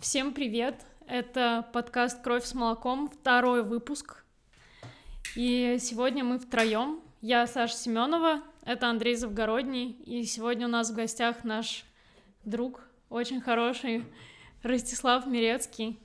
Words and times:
Всем 0.00 0.32
привет! 0.32 0.76
Это 1.06 1.68
подкаст 1.74 2.22
«Кровь 2.22 2.44
с 2.46 2.54
молоком», 2.54 3.10
второй 3.10 3.62
выпуск. 3.62 4.24
И 5.36 5.76
сегодня 5.78 6.24
мы 6.24 6.38
втроем. 6.38 7.00
Я 7.20 7.46
Саша 7.46 7.76
Семенова, 7.76 8.40
это 8.64 8.88
Андрей 8.88 9.14
Завгородний, 9.14 9.90
и 10.06 10.24
сегодня 10.24 10.68
у 10.68 10.70
нас 10.70 10.90
в 10.90 10.94
гостях 10.94 11.44
наш 11.44 11.84
друг, 12.46 12.82
очень 13.10 13.42
хороший, 13.42 14.06
Ростислав 14.62 15.26
Мирецкий. 15.26 16.00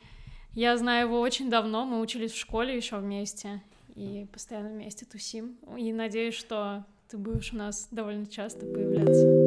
Я 0.52 0.76
знаю 0.76 1.08
его 1.08 1.22
очень 1.22 1.50
давно, 1.50 1.86
мы 1.86 2.02
учились 2.02 2.34
в 2.34 2.38
школе 2.38 2.76
еще 2.76 2.98
вместе, 2.98 3.64
и 3.96 4.28
постоянно 4.34 4.72
вместе 4.72 5.06
тусим. 5.06 5.58
И 5.78 5.94
надеюсь, 5.94 6.36
что 6.36 6.84
ты 7.08 7.18
будешь 7.18 7.54
у 7.54 7.56
нас 7.56 7.88
довольно 7.92 8.26
часто 8.26 8.66
появляться. 8.66 9.45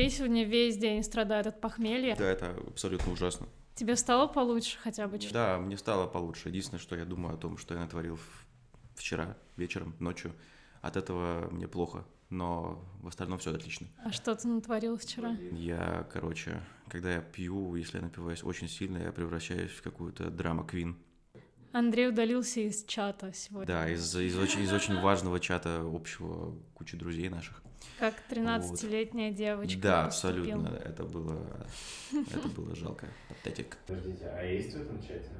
Андрей 0.00 0.16
сегодня 0.16 0.44
весь 0.44 0.78
день 0.78 1.02
страдает 1.02 1.46
от 1.46 1.60
похмелья. 1.60 2.16
Да, 2.16 2.24
это 2.24 2.56
абсолютно 2.66 3.12
ужасно. 3.12 3.46
Тебе 3.74 3.96
стало 3.96 4.26
получше 4.28 4.78
хотя 4.78 5.06
бы 5.06 5.18
чуть? 5.18 5.30
Да, 5.30 5.58
мне 5.58 5.76
стало 5.76 6.06
получше. 6.06 6.48
Единственное, 6.48 6.80
что 6.80 6.96
я 6.96 7.04
думаю 7.04 7.34
о 7.34 7.36
том, 7.36 7.58
что 7.58 7.74
я 7.74 7.80
натворил 7.80 8.18
вчера 8.94 9.36
вечером, 9.58 9.94
ночью. 9.98 10.32
От 10.80 10.96
этого 10.96 11.50
мне 11.50 11.68
плохо, 11.68 12.06
но 12.30 12.82
в 13.02 13.08
остальном 13.08 13.40
все 13.40 13.54
отлично. 13.54 13.88
А 14.02 14.10
что 14.10 14.34
ты 14.34 14.48
натворил 14.48 14.96
вчера? 14.96 15.36
Я, 15.52 16.08
короче, 16.10 16.62
когда 16.88 17.12
я 17.12 17.20
пью, 17.20 17.74
если 17.74 17.98
я 17.98 18.02
напиваюсь 18.02 18.42
очень 18.42 18.70
сильно, 18.70 18.96
я 18.96 19.12
превращаюсь 19.12 19.70
в 19.70 19.82
какую-то 19.82 20.30
драма 20.30 20.66
квин. 20.66 20.96
Андрей 21.72 22.08
удалился 22.08 22.60
из 22.60 22.86
чата 22.86 23.34
сегодня. 23.34 23.66
Да, 23.66 23.90
из, 23.90 24.16
из, 24.16 24.38
очень, 24.38 24.62
из 24.62 24.72
очень 24.72 24.98
важного 24.98 25.38
чата 25.40 25.82
общего 25.84 26.56
кучи 26.72 26.96
друзей 26.96 27.28
наших. 27.28 27.62
Как 27.98 28.14
13-летняя 28.30 29.30
девочка. 29.30 29.78
да, 29.80 30.04
поступил. 30.06 30.40
абсолютно. 30.40 30.76
Это 30.84 31.04
было, 31.04 31.38
это 32.12 32.48
было 32.48 32.74
жалко. 32.74 33.06
Патетик. 33.28 33.76
Подождите, 33.86 34.26
а 34.26 34.42
есть 34.42 34.74
в 34.74 34.82
этом 34.82 35.00
чате? 35.02 35.30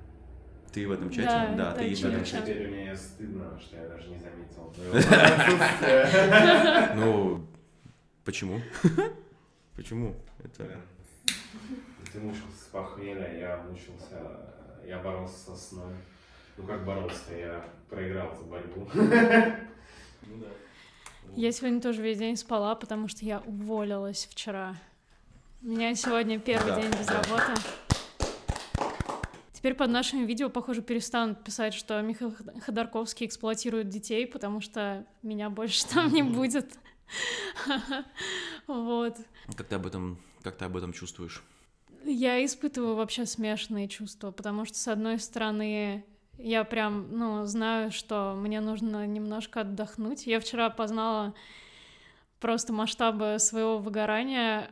Ты 0.73 0.87
в 0.87 0.93
этом 0.93 1.11
чате? 1.11 1.27
Да, 1.27 1.55
Да, 1.57 1.73
ты 1.75 1.85
есть 1.85 2.03
в 2.03 2.07
этом 2.07 2.25
чате. 2.25 2.55
Теперь 2.55 2.69
мне 2.69 2.97
стыдно, 2.97 3.59
что 3.59 3.77
я 3.77 3.89
даже 3.89 4.09
не 4.09 4.19
заметил 4.19 4.69
отсутствия. 4.69 6.93
Ну, 6.95 7.47
почему? 8.25 8.61
Почему? 9.77 10.15
Это... 10.45 10.81
Ты 12.13 12.21
мучился 12.21 12.57
с 12.57 12.69
похмелья, 12.73 13.39
я 13.39 13.57
мучился, 13.63 14.21
я 14.85 14.99
боролся 14.99 15.39
со 15.39 15.57
сном. 15.57 15.93
Ну 16.57 16.67
как 16.67 16.85
боролся, 16.85 17.35
я 17.35 17.65
проиграл 17.89 18.35
за 18.37 18.45
борьбу. 18.45 18.89
Ну 18.95 19.09
да. 20.37 20.47
Я 21.37 21.53
сегодня 21.53 21.81
тоже 21.81 22.03
весь 22.03 22.19
день 22.19 22.37
спала, 22.37 22.75
потому 22.75 23.09
что 23.09 23.25
я 23.25 23.41
уволилась 23.41 24.27
вчера. 24.31 24.77
У 25.62 25.67
меня 25.69 25.95
сегодня 25.95 26.39
первый 26.39 26.73
Да, 26.73 26.81
день 26.81 26.91
без 26.91 27.07
да. 27.07 27.23
работы. 27.23 27.61
Теперь 29.53 29.75
под 29.75 29.91
нашими 29.91 30.25
видео, 30.25 30.49
похоже, 30.49 30.81
перестанут 30.81 31.45
писать, 31.45 31.75
что 31.75 32.01
Михаил 32.01 32.35
Ходорковский 32.62 33.27
эксплуатирует 33.27 33.91
детей, 33.91 34.27
потому 34.27 34.61
что 34.62 35.05
меня 35.23 35.51
больше 35.51 35.87
там 35.87 36.12
не 36.12 36.23
будет. 36.23 36.79
Вот. 38.67 39.17
Как 39.57 39.67
ты 39.67 39.75
об 39.75 39.87
этом, 39.87 40.19
как 40.43 40.57
ты 40.57 40.65
об 40.65 40.77
этом 40.77 40.93
чувствуешь? 40.93 41.43
Я 42.05 42.43
испытываю 42.45 42.95
вообще 42.95 43.27
смешанные 43.27 43.89
чувства, 43.89 44.31
потому 44.31 44.65
что, 44.65 44.79
с 44.79 44.89
одной 44.89 45.19
стороны, 45.19 46.05
я 46.43 46.65
прям, 46.65 47.07
ну, 47.17 47.45
знаю, 47.47 47.91
что 47.91 48.35
мне 48.37 48.61
нужно 48.61 49.07
немножко 49.07 49.61
отдохнуть. 49.61 50.27
Я 50.27 50.41
вчера 50.41 50.71
познала 50.71 51.35
просто 52.41 52.73
масштабы 52.73 53.37
своего 53.39 53.79
выгорания, 53.79 54.71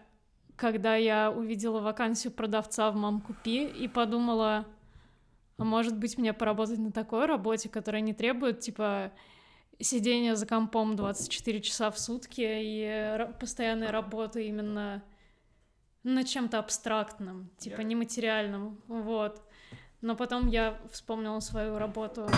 когда 0.57 0.97
я 0.97 1.31
увидела 1.31 1.81
вакансию 1.81 2.33
продавца 2.33 2.91
в 2.91 2.97
«Мам, 2.97 3.21
купи» 3.21 3.65
и 3.65 3.87
подумала, 3.89 4.67
а 5.57 5.65
может 5.65 5.97
быть, 5.97 6.19
мне 6.19 6.33
поработать 6.33 6.79
на 6.79 6.93
такой 6.93 7.27
работе, 7.27 7.69
которая 7.69 8.01
не 8.01 8.15
требует, 8.15 8.61
типа, 8.61 9.13
сидения 9.81 10.35
за 10.35 10.47
компом 10.47 10.97
24 10.97 11.61
часа 11.61 11.91
в 11.91 11.99
сутки 11.99 12.43
и 12.45 13.29
постоянной 13.39 13.91
работы 13.91 14.47
именно 14.47 15.03
над 16.03 16.27
чем-то 16.27 16.59
абстрактным, 16.59 17.51
типа 17.59 17.81
Я- 17.81 17.87
нематериальным, 17.87 18.81
вот. 18.89 19.43
Но 20.01 20.15
потом 20.15 20.47
я 20.49 20.81
вспомнила 20.93 21.41
свою 21.41 21.79
работу 21.79 22.29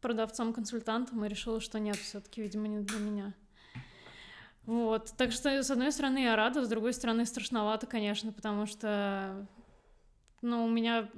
продавцом-консультантом 0.00 1.24
и 1.24 1.28
решила, 1.28 1.60
что 1.60 1.78
нет, 1.78 1.96
все-таки, 1.96 2.42
видимо, 2.42 2.66
не 2.68 2.80
для 2.80 2.98
меня. 2.98 3.34
Вот. 4.64 5.12
Так 5.16 5.32
что, 5.32 5.62
с 5.62 5.70
одной 5.70 5.92
стороны, 5.92 6.18
я 6.18 6.36
рада, 6.36 6.64
с 6.64 6.68
другой 6.68 6.92
стороны, 6.92 7.26
страшновато, 7.26 7.86
конечно, 7.86 8.32
потому 8.32 8.66
что, 8.66 9.46
ну, 10.42 10.64
у 10.64 10.68
меня 10.68 11.08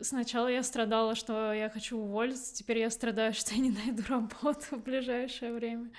сначала 0.00 0.48
я 0.48 0.62
страдала, 0.62 1.14
что 1.14 1.52
я 1.52 1.70
хочу 1.70 1.98
уволиться, 1.98 2.54
теперь 2.54 2.78
я 2.78 2.90
страдаю, 2.90 3.32
что 3.34 3.54
я 3.54 3.60
не 3.60 3.70
найду 3.70 4.02
работу 4.08 4.64
в 4.76 4.82
ближайшее 4.82 5.52
время. 5.52 5.90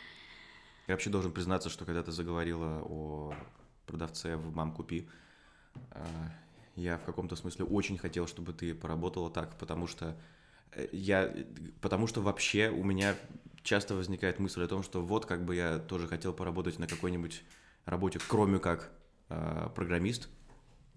Я 0.87 0.93
вообще 0.93 1.09
должен 1.09 1.31
признаться, 1.31 1.69
что 1.69 1.85
когда 1.85 2.01
ты 2.01 2.11
заговорила 2.11 2.81
о 2.83 3.33
продавце 3.85 4.35
в 4.35 4.53
«Мам, 4.55 4.73
купи», 4.73 5.09
э, 5.91 6.05
я 6.77 6.97
в 6.97 7.03
каком-то 7.03 7.35
смысле 7.35 7.65
очень 7.65 7.97
хотел, 7.97 8.27
чтобы 8.27 8.53
ты 8.53 8.73
поработала 8.75 9.29
так, 9.29 9.57
потому 9.57 9.87
что 9.87 10.15
э, 10.71 10.87
я, 10.91 11.33
потому 11.81 12.07
что 12.07 12.21
вообще 12.21 12.69
у 12.69 12.83
меня 12.83 13.15
часто 13.63 13.95
возникает 13.95 14.39
мысль 14.39 14.63
о 14.63 14.67
том, 14.67 14.83
что 14.83 15.01
вот 15.01 15.25
как 15.25 15.43
бы 15.43 15.55
я 15.55 15.79
тоже 15.79 16.07
хотел 16.07 16.33
поработать 16.33 16.79
на 16.79 16.87
какой-нибудь 16.87 17.43
работе, 17.85 18.19
кроме 18.27 18.59
как 18.59 18.91
э, 19.29 19.69
программист, 19.73 20.29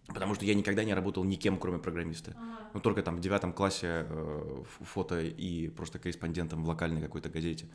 потому 0.07 0.35
что 0.35 0.45
я 0.45 0.55
никогда 0.55 0.85
не 0.85 0.93
работал 0.93 1.25
никем, 1.25 1.59
кроме 1.59 1.79
программиста. 1.79 2.37
Ну, 2.75 2.81
только 2.81 3.03
там 3.03 3.17
в 3.17 3.21
девятом 3.21 3.55
классе 3.55 4.07
э, 4.09 4.63
фото 4.83 5.21
и 5.21 5.69
просто 5.69 5.99
корреспондентом 5.99 6.63
в 6.63 6.69
локальной 6.69 7.01
какой-то 7.01 7.31
газете 7.31 7.67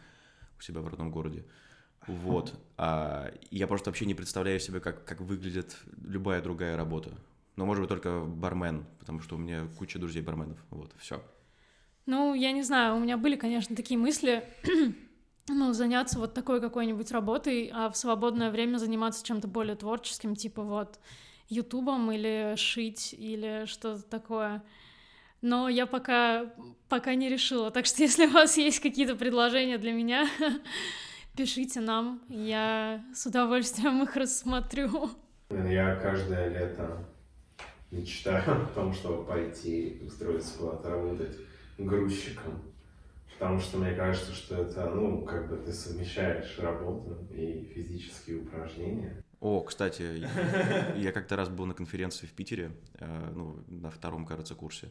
у 0.59 0.61
себя 0.61 0.81
в 0.81 0.87
родном 0.87 1.11
городе. 1.11 1.43
Вот. 2.07 2.53
А 2.77 3.31
я 3.51 3.67
просто 3.67 3.89
вообще 3.89 4.05
не 4.05 4.15
представляю 4.15 4.59
себе, 4.59 4.81
как, 4.81 5.05
как 5.05 5.21
выглядит 5.21 5.77
любая 6.03 6.41
другая 6.41 6.75
работа. 6.75 7.17
Но, 7.55 7.65
может 7.65 7.81
быть, 7.81 7.89
только 7.89 8.21
бармен, 8.21 8.85
потому 8.99 9.21
что 9.21 9.35
у 9.35 9.37
меня 9.37 9.67
куча 9.77 9.97
друзей 9.97 10.21
барменов. 10.21 10.59
Вот, 10.69 10.91
все. 10.99 11.21
Ну, 12.05 12.33
я 12.33 12.51
не 12.51 12.61
знаю, 12.61 12.95
у 12.95 12.99
меня 12.99 13.17
были, 13.17 13.35
конечно, 13.35 13.75
такие 13.75 13.97
мысли, 13.97 14.47
ну, 15.47 15.73
заняться 15.73 16.19
вот 16.19 16.33
такой 16.33 16.61
какой-нибудь 16.61 17.11
работой, 17.11 17.71
а 17.73 17.89
в 17.89 17.97
свободное 17.97 18.51
время 18.51 18.77
заниматься 18.77 19.25
чем-то 19.25 19.47
более 19.47 19.75
творческим, 19.75 20.35
типа 20.35 20.61
вот 20.63 20.99
ютубом 21.47 22.11
или 22.11 22.55
шить 22.57 23.15
или 23.17 23.65
что-то 23.65 24.03
такое. 24.03 24.63
Но 25.41 25.69
я 25.69 25.85
пока, 25.85 26.53
пока 26.89 27.15
не 27.15 27.29
решила. 27.29 27.71
Так 27.71 27.85
что 27.85 28.01
если 28.03 28.27
у 28.27 28.31
вас 28.31 28.57
есть 28.57 28.79
какие-то 28.81 29.15
предложения 29.15 29.77
для 29.77 29.93
меня, 29.93 30.27
пишите 31.37 31.79
нам. 31.79 32.21
Я 32.29 33.03
с 33.13 33.25
удовольствием 33.25 34.03
их 34.03 34.15
рассмотрю. 34.15 35.09
Я 35.49 35.95
каждое 35.95 36.49
лето 36.49 37.05
мечтаю 37.95 38.63
о 38.63 38.65
том, 38.73 38.93
чтобы 38.93 39.25
пойти 39.25 40.01
устроиться 40.05 40.57
куда-то 40.57 40.89
работать 40.89 41.37
грузчиком. 41.77 42.61
Потому 43.33 43.59
что 43.59 43.77
мне 43.77 43.93
кажется, 43.93 44.33
что 44.33 44.55
это, 44.61 44.89
ну, 44.91 45.23
как 45.23 45.49
бы 45.49 45.57
ты 45.57 45.73
совмещаешь 45.73 46.57
работу 46.59 47.17
и 47.33 47.65
физические 47.75 48.41
упражнения. 48.41 49.23
О, 49.41 49.61
кстати, 49.61 50.01
я- 50.01 50.95
я 50.95 51.11
как-то 51.11 51.35
раз 51.35 51.49
был 51.49 51.65
на 51.65 51.73
конференции 51.73 52.27
в 52.27 52.31
Питере, 52.33 52.71
э, 52.95 53.31
ну, 53.35 53.63
на 53.67 53.91
втором, 53.91 54.25
кажется, 54.25 54.55
курсе, 54.55 54.89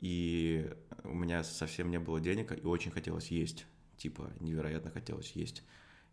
и 0.00 0.70
у 1.04 1.14
меня 1.14 1.42
совсем 1.44 1.90
не 1.90 1.98
было 1.98 2.20
денег, 2.20 2.52
и 2.52 2.66
очень 2.66 2.90
хотелось 2.90 3.28
есть, 3.30 3.66
типа, 3.96 4.30
невероятно 4.40 4.90
хотелось 4.90 5.32
есть. 5.32 5.62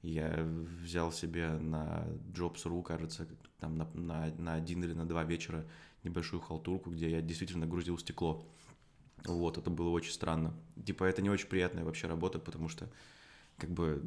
Я 0.01 0.43
взял 0.81 1.11
себе 1.11 1.49
на 1.49 2.05
Jobs.ru, 2.33 2.83
кажется, 2.83 3.27
там 3.59 3.77
на, 3.77 3.88
на, 3.93 4.27
на 4.38 4.53
один 4.55 4.83
или 4.83 4.93
на 4.93 5.07
два 5.07 5.23
вечера 5.23 5.65
небольшую 6.03 6.41
халтурку, 6.41 6.91
где 6.91 7.09
я 7.09 7.21
действительно 7.21 7.65
грузил 7.65 7.97
стекло. 7.97 8.45
Вот, 9.25 9.57
это 9.57 9.69
было 9.69 9.89
очень 9.89 10.11
странно. 10.11 10.53
Типа, 10.85 11.05
это 11.05 11.21
не 11.21 11.29
очень 11.29 11.47
приятная 11.47 11.83
вообще 11.83 12.07
работа, 12.07 12.39
потому 12.39 12.69
что 12.69 12.89
как 13.57 13.69
бы, 13.69 14.03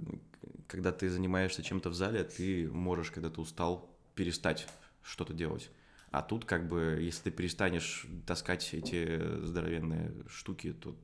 когда 0.66 0.92
ты 0.92 1.08
занимаешься 1.08 1.62
чем-то 1.62 1.90
в 1.90 1.94
зале, 1.94 2.24
ты 2.24 2.68
можешь, 2.70 3.10
когда 3.10 3.30
ты 3.30 3.40
устал, 3.40 3.88
перестать 4.14 4.66
что-то 5.02 5.32
делать. 5.32 5.70
А 6.10 6.22
тут, 6.22 6.44
как 6.44 6.68
бы, 6.68 6.98
если 7.00 7.24
ты 7.24 7.30
перестанешь 7.30 8.06
таскать 8.26 8.72
эти 8.74 9.44
здоровенные 9.44 10.12
штуки, 10.28 10.72
то, 10.72 10.96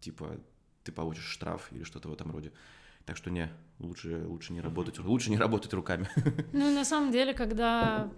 типа, 0.00 0.38
ты 0.84 0.92
получишь 0.92 1.26
штраф 1.26 1.68
или 1.72 1.84
что-то 1.84 2.08
в 2.08 2.12
этом 2.12 2.30
роде. 2.30 2.52
Так 3.04 3.16
что 3.16 3.30
не, 3.30 3.50
лучше, 3.78 4.24
лучше 4.26 4.52
не 4.52 4.60
работать, 4.60 4.98
лучше 4.98 5.30
не 5.30 5.38
работать 5.38 5.72
руками. 5.72 6.08
Ну, 6.52 6.74
на 6.74 6.84
самом 6.84 7.10
деле, 7.10 7.32
когда... 7.34 8.10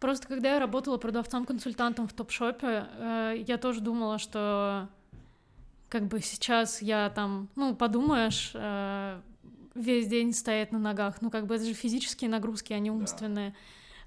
Просто 0.00 0.28
когда 0.28 0.54
я 0.54 0.60
работала 0.60 0.98
продавцом-консультантом 0.98 2.06
в 2.06 2.12
топ-шопе, 2.12 2.86
э, 2.98 3.44
я 3.46 3.56
тоже 3.56 3.80
думала, 3.80 4.18
что 4.18 4.88
как 5.88 6.06
бы 6.06 6.20
сейчас 6.20 6.82
я 6.82 7.10
там, 7.10 7.48
ну, 7.56 7.74
подумаешь, 7.74 8.50
э, 8.54 9.20
весь 9.74 10.06
день 10.06 10.32
стоять 10.32 10.72
на 10.72 10.78
ногах, 10.78 11.22
ну, 11.22 11.30
как 11.30 11.46
бы 11.46 11.54
это 11.54 11.64
же 11.64 11.72
физические 11.72 12.28
нагрузки, 12.28 12.72
а 12.72 12.78
не 12.78 12.90
умственные. 12.90 13.50
Да. 13.50 13.56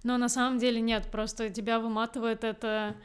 Но 0.03 0.17
на 0.17 0.29
самом 0.29 0.59
деле 0.59 0.79
нет, 0.79 1.09
просто 1.11 1.49
тебя 1.49 1.79
выматывает 1.79 2.43
это 2.43 2.95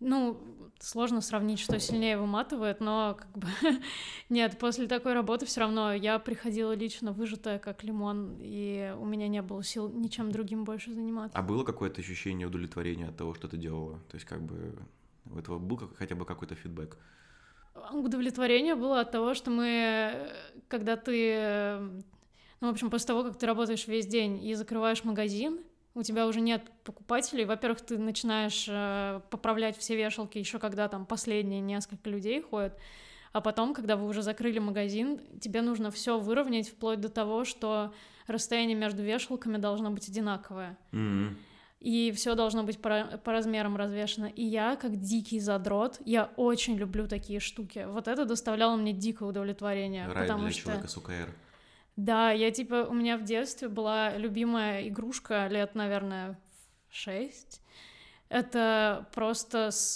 ну, 0.00 0.40
сложно 0.80 1.20
сравнить, 1.20 1.58
что 1.58 1.78
сильнее 1.78 2.18
выматывает, 2.18 2.80
но 2.80 3.16
как 3.18 3.38
бы 3.38 3.48
нет, 4.28 4.58
после 4.58 4.86
такой 4.86 5.14
работы 5.14 5.46
все 5.46 5.60
равно 5.60 5.92
я 5.92 6.18
приходила 6.18 6.72
лично 6.74 7.12
выжатая, 7.12 7.58
как 7.58 7.84
лимон, 7.84 8.36
и 8.40 8.94
у 8.98 9.04
меня 9.04 9.28
не 9.28 9.42
было 9.42 9.62
сил 9.62 9.88
ничем 9.88 10.30
другим 10.30 10.64
больше 10.64 10.92
заниматься. 10.92 11.38
А 11.38 11.42
было 11.42 11.64
какое-то 11.64 12.00
ощущение 12.00 12.46
удовлетворения 12.46 13.08
от 13.08 13.16
того, 13.16 13.34
что 13.34 13.48
ты 13.48 13.56
делала? 13.56 13.98
То 14.10 14.16
есть 14.16 14.26
как 14.26 14.42
бы 14.42 14.76
у 15.30 15.38
этого 15.38 15.58
был 15.58 15.78
хотя 15.96 16.14
бы 16.14 16.24
какой-то 16.24 16.54
фидбэк? 16.54 16.98
Удовлетворение 17.92 18.76
было 18.76 19.00
от 19.00 19.10
того, 19.10 19.34
что 19.34 19.50
мы, 19.50 20.32
когда 20.68 20.96
ты, 20.96 21.78
ну, 22.60 22.68
в 22.68 22.70
общем, 22.70 22.88
после 22.88 23.08
того, 23.08 23.24
как 23.24 23.36
ты 23.36 23.46
работаешь 23.46 23.88
весь 23.88 24.06
день 24.06 24.44
и 24.44 24.54
закрываешь 24.54 25.02
магазин, 25.02 25.60
у 25.94 26.02
тебя 26.02 26.26
уже 26.26 26.40
нет 26.40 26.70
покупателей. 26.82 27.44
Во-первых, 27.44 27.80
ты 27.80 27.98
начинаешь 27.98 28.66
э, 28.68 29.20
поправлять 29.30 29.76
все 29.78 29.96
вешалки 29.96 30.38
еще 30.38 30.58
когда 30.58 30.88
там 30.88 31.06
последние 31.06 31.60
несколько 31.60 32.10
людей 32.10 32.42
ходят, 32.42 32.78
а 33.32 33.40
потом, 33.40 33.74
когда 33.74 33.96
вы 33.96 34.06
уже 34.06 34.22
закрыли 34.22 34.58
магазин, 34.58 35.20
тебе 35.40 35.62
нужно 35.62 35.90
все 35.90 36.18
выровнять 36.18 36.68
вплоть 36.68 37.00
до 37.00 37.08
того, 37.08 37.44
что 37.44 37.92
расстояние 38.26 38.76
между 38.76 39.02
вешалками 39.02 39.56
должно 39.56 39.90
быть 39.90 40.08
одинаковое. 40.08 40.76
Mm-hmm. 40.92 41.36
И 41.80 42.12
все 42.12 42.34
должно 42.34 42.62
быть 42.62 42.80
по, 42.80 43.20
по 43.22 43.32
размерам 43.32 43.76
развешено. 43.76 44.26
И 44.26 44.42
я, 44.42 44.76
как 44.76 44.96
дикий 44.96 45.38
задрот, 45.38 46.00
я 46.04 46.30
очень 46.36 46.76
люблю 46.76 47.06
такие 47.06 47.40
штуки. 47.40 47.86
Вот 47.86 48.08
это 48.08 48.24
доставляло 48.24 48.76
мне 48.76 48.92
дикое 48.92 49.28
удовлетворение. 49.28 50.06
Рай 50.06 50.22
потому 50.22 50.44
для 50.44 50.52
что... 50.52 50.62
человека 50.62 50.88
с 50.88 50.96
УКР. 50.96 51.34
Да, 51.96 52.32
я 52.32 52.50
типа, 52.50 52.86
у 52.88 52.92
меня 52.92 53.16
в 53.16 53.24
детстве 53.24 53.68
была 53.68 54.16
любимая 54.16 54.88
игрушка 54.88 55.46
лет, 55.46 55.74
наверное, 55.74 56.38
шесть. 56.90 57.60
Это 58.28 59.08
просто 59.14 59.70
с, 59.70 59.94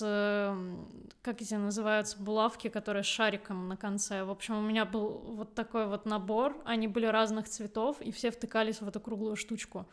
как 1.22 1.42
эти 1.42 1.54
называются, 1.54 2.22
булавки, 2.22 2.68
которые 2.68 3.02
с 3.02 3.06
шариком 3.06 3.68
на 3.68 3.76
конце. 3.76 4.22
В 4.22 4.30
общем, 4.30 4.58
у 4.58 4.60
меня 4.60 4.84
был 4.84 5.08
вот 5.08 5.54
такой 5.54 5.86
вот 5.86 6.06
набор, 6.06 6.56
они 6.64 6.86
были 6.86 7.06
разных 7.06 7.48
цветов, 7.48 8.00
и 8.00 8.12
все 8.12 8.30
втыкались 8.30 8.80
в 8.80 8.86
эту 8.86 9.00
круглую 9.00 9.34
штучку. 9.34 9.88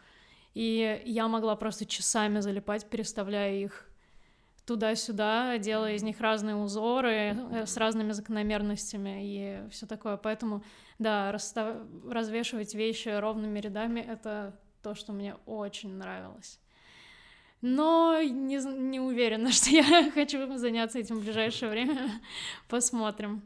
И 0.53 1.01
я 1.05 1.27
могла 1.27 1.55
просто 1.55 1.85
часами 1.87 2.39
залипать, 2.39 2.85
переставляя 2.87 3.55
их 3.55 3.89
туда-сюда, 4.65 5.57
делая 5.57 5.93
из 5.93 6.03
них 6.03 6.19
разные 6.19 6.55
узоры 6.55 7.37
э, 7.51 7.65
с 7.65 7.77
разными 7.77 8.11
закономерностями 8.11 9.21
и 9.23 9.69
все 9.69 9.85
такое. 9.85 10.17
Поэтому, 10.17 10.63
да, 10.99 11.31
расстав... 11.31 11.77
развешивать 12.09 12.73
вещи 12.73 13.09
ровными 13.09 13.59
рядами— 13.59 13.99
это 14.07 14.59
то, 14.81 14.95
что 14.95 15.13
мне 15.13 15.35
очень 15.45 15.95
нравилось. 15.95 16.59
Но 17.61 18.21
не, 18.21 18.57
не 18.57 18.99
уверена, 18.99 19.51
что 19.51 19.69
я 19.69 20.11
хочу 20.11 20.57
заняться 20.57 20.99
этим 20.99 21.17
в 21.17 21.23
ближайшее 21.23 21.69
время. 21.71 22.21
Посмотрим. 22.67 23.43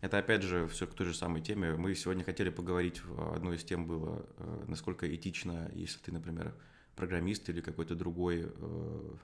Это 0.00 0.18
опять 0.18 0.42
же 0.42 0.68
все 0.68 0.86
к 0.86 0.94
той 0.94 1.06
же 1.06 1.14
самой 1.14 1.40
теме. 1.40 1.76
Мы 1.76 1.94
сегодня 1.94 2.24
хотели 2.24 2.50
поговорить, 2.50 3.00
одной 3.34 3.56
из 3.56 3.64
тем 3.64 3.86
было, 3.86 4.26
э, 4.36 4.64
насколько 4.68 5.12
этично, 5.12 5.70
если 5.72 5.98
ты, 5.98 6.12
например, 6.12 6.54
программист 6.94 7.48
или 7.48 7.60
какой-то 7.60 7.94
другой 7.94 8.52
э, 8.54 9.14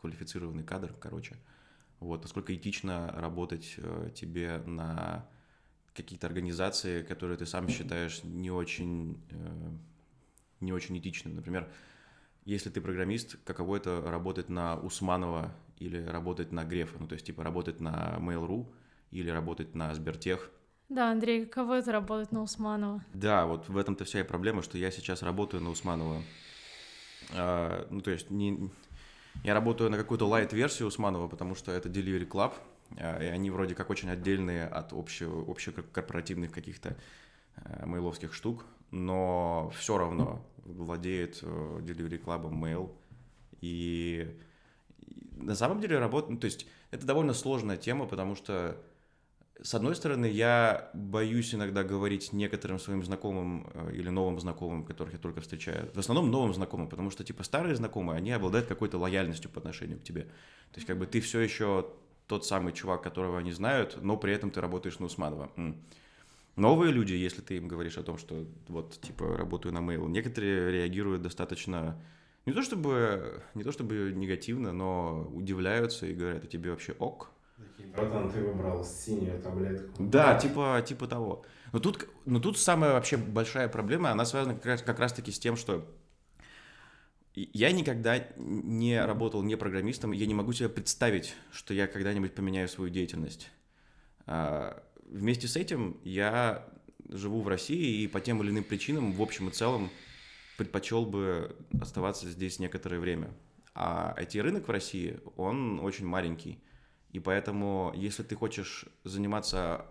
квалифицированный 0.00 0.64
кадр, 0.64 0.94
короче. 1.00 1.36
Вот, 2.00 2.22
насколько 2.22 2.54
этично 2.54 3.12
работать 3.16 3.74
э, 3.76 4.10
тебе 4.14 4.58
на 4.66 5.28
какие-то 5.94 6.28
организации, 6.28 7.02
которые 7.02 7.36
ты 7.36 7.46
сам 7.46 7.68
считаешь 7.68 8.22
не 8.22 8.50
очень, 8.50 9.20
э, 9.30 9.70
не 10.60 10.72
очень 10.72 10.96
этичными. 10.98 11.34
Например, 11.34 11.68
если 12.44 12.70
ты 12.70 12.80
программист, 12.80 13.36
каково 13.44 13.76
это 13.76 14.00
работать 14.00 14.48
на 14.48 14.76
Усманова 14.76 15.52
или 15.78 16.02
работать 16.02 16.52
на 16.52 16.64
Грефа, 16.64 16.96
ну, 17.00 17.08
то 17.08 17.14
есть, 17.14 17.26
типа, 17.26 17.42
работать 17.42 17.80
на 17.80 18.16
Mail.ru 18.20 18.72
или 19.10 19.28
работать 19.28 19.74
на 19.74 19.92
Сбертех. 19.94 20.50
Да, 20.88 21.10
Андрей, 21.10 21.44
каково 21.44 21.78
это 21.78 21.92
работать 21.92 22.32
на 22.32 22.42
Усманова? 22.42 23.04
Да, 23.12 23.46
вот 23.46 23.68
в 23.68 23.76
этом-то 23.76 24.04
вся 24.04 24.20
и 24.20 24.22
проблема, 24.22 24.62
что 24.62 24.78
я 24.78 24.90
сейчас 24.90 25.22
работаю 25.22 25.62
на 25.62 25.70
Усманова. 25.70 26.22
А, 27.34 27.86
ну, 27.90 28.00
то 28.00 28.10
есть, 28.10 28.30
не, 28.30 28.70
я 29.44 29.54
работаю 29.54 29.90
на 29.90 29.96
какую-то 29.96 30.26
лайт-версию 30.26 30.88
Усманова, 30.88 31.28
потому 31.28 31.54
что 31.54 31.72
это 31.72 31.88
Delivery 31.88 32.28
Club, 32.28 32.54
а, 32.96 33.22
и 33.22 33.26
они 33.26 33.50
вроде 33.50 33.74
как 33.74 33.90
очень 33.90 34.10
отдельные 34.10 34.66
от 34.66 34.92
общего, 34.92 35.50
общекорпоративных 35.50 36.52
каких-то 36.52 36.96
э, 37.56 37.86
мейловских 37.86 38.34
штук, 38.34 38.64
но 38.90 39.72
все 39.76 39.98
равно 39.98 40.44
владеет 40.64 41.40
э, 41.42 41.46
Delivery 41.82 42.22
Club 42.22 42.50
Mail. 42.50 42.90
И 43.60 44.36
на 45.32 45.54
самом 45.54 45.80
деле 45.80 45.98
работа, 45.98 46.32
ну, 46.32 46.38
то 46.38 46.46
есть 46.46 46.66
это 46.90 47.06
довольно 47.06 47.34
сложная 47.34 47.76
тема, 47.76 48.06
потому 48.06 48.34
что 48.34 48.80
с 49.62 49.74
одной 49.74 49.96
стороны, 49.96 50.26
я 50.26 50.90
боюсь 50.94 51.54
иногда 51.54 51.82
говорить 51.82 52.32
некоторым 52.32 52.78
своим 52.78 53.04
знакомым 53.04 53.68
э, 53.74 53.92
или 53.94 54.08
новым 54.08 54.38
знакомым, 54.38 54.84
которых 54.84 55.14
я 55.14 55.18
только 55.18 55.40
встречаю. 55.40 55.90
В 55.94 55.98
основном 55.98 56.30
новым 56.30 56.54
знакомым, 56.54 56.88
потому 56.88 57.10
что, 57.10 57.24
типа, 57.24 57.42
старые 57.42 57.74
знакомые, 57.74 58.18
они 58.18 58.30
обладают 58.30 58.68
какой-то 58.68 58.98
лояльностью 58.98 59.50
по 59.50 59.58
отношению 59.58 59.98
к 59.98 60.04
тебе. 60.04 60.22
То 60.22 60.76
есть, 60.76 60.86
как 60.86 60.98
бы 60.98 61.06
ты 61.06 61.20
все 61.20 61.40
еще 61.40 61.90
тот 62.28 62.46
самый 62.46 62.72
чувак, 62.72 63.02
которого 63.02 63.38
они 63.38 63.52
знают, 63.52 63.98
но 64.00 64.16
при 64.16 64.32
этом 64.32 64.50
ты 64.50 64.60
работаешь 64.60 64.98
на 64.98 65.06
Усманова. 65.06 65.50
Новые 66.56 66.92
люди, 66.92 67.12
если 67.12 67.40
ты 67.40 67.56
им 67.56 67.68
говоришь 67.68 67.98
о 67.98 68.02
том, 68.02 68.18
что 68.18 68.46
вот, 68.68 69.00
типа, 69.00 69.36
работаю 69.36 69.72
на 69.72 69.78
mail, 69.78 70.08
некоторые 70.08 70.72
реагируют 70.72 71.22
достаточно 71.22 72.00
не 72.46 72.52
то 72.52 72.62
чтобы, 72.62 73.42
не 73.54 73.62
то 73.62 73.72
чтобы 73.72 74.12
негативно, 74.14 74.72
но 74.72 75.28
удивляются 75.32 76.06
и 76.06 76.14
говорят, 76.14 76.44
а 76.44 76.46
тебе 76.46 76.70
вообще 76.70 76.92
ок, 76.98 77.30
Братан, 77.94 78.30
ты 78.30 78.42
выбрал 78.42 78.84
синюю 78.84 79.40
таблетку. 79.40 80.02
Да, 80.02 80.38
типа, 80.38 80.82
типа 80.86 81.06
того. 81.06 81.44
Но 81.72 81.78
тут, 81.80 82.08
но 82.24 82.40
тут 82.40 82.58
самая 82.58 82.92
вообще 82.92 83.16
большая 83.16 83.68
проблема, 83.68 84.10
она 84.10 84.24
связана 84.24 84.54
как 84.54 84.66
раз, 84.66 84.82
как 84.82 84.98
раз 84.98 85.12
таки 85.12 85.32
с 85.32 85.38
тем, 85.38 85.56
что 85.56 85.86
я 87.34 87.72
никогда 87.72 88.24
не 88.36 89.04
работал 89.04 89.42
не 89.42 89.56
программистом, 89.56 90.12
я 90.12 90.26
не 90.26 90.34
могу 90.34 90.52
себе 90.52 90.68
представить, 90.68 91.34
что 91.52 91.74
я 91.74 91.86
когда-нибудь 91.86 92.34
поменяю 92.34 92.68
свою 92.68 92.90
деятельность. 92.90 93.50
А, 94.26 94.82
вместе 95.06 95.46
с 95.46 95.56
этим 95.56 96.00
я 96.04 96.68
живу 97.08 97.40
в 97.40 97.48
России 97.48 98.02
и 98.02 98.08
по 98.08 98.20
тем 98.20 98.42
или 98.42 98.50
иным 98.50 98.64
причинам, 98.64 99.12
в 99.12 99.22
общем 99.22 99.48
и 99.48 99.52
целом, 99.52 99.90
предпочел 100.56 101.06
бы 101.06 101.56
оставаться 101.80 102.28
здесь 102.28 102.58
некоторое 102.58 102.98
время. 102.98 103.30
А 103.74 104.14
IT-рынок 104.18 104.66
в 104.66 104.70
России, 104.70 105.20
он 105.36 105.80
очень 105.80 106.06
маленький. 106.06 106.58
И 107.10 107.20
поэтому, 107.20 107.92
если 107.96 108.22
ты 108.22 108.34
хочешь 108.34 108.84
заниматься 109.04 109.86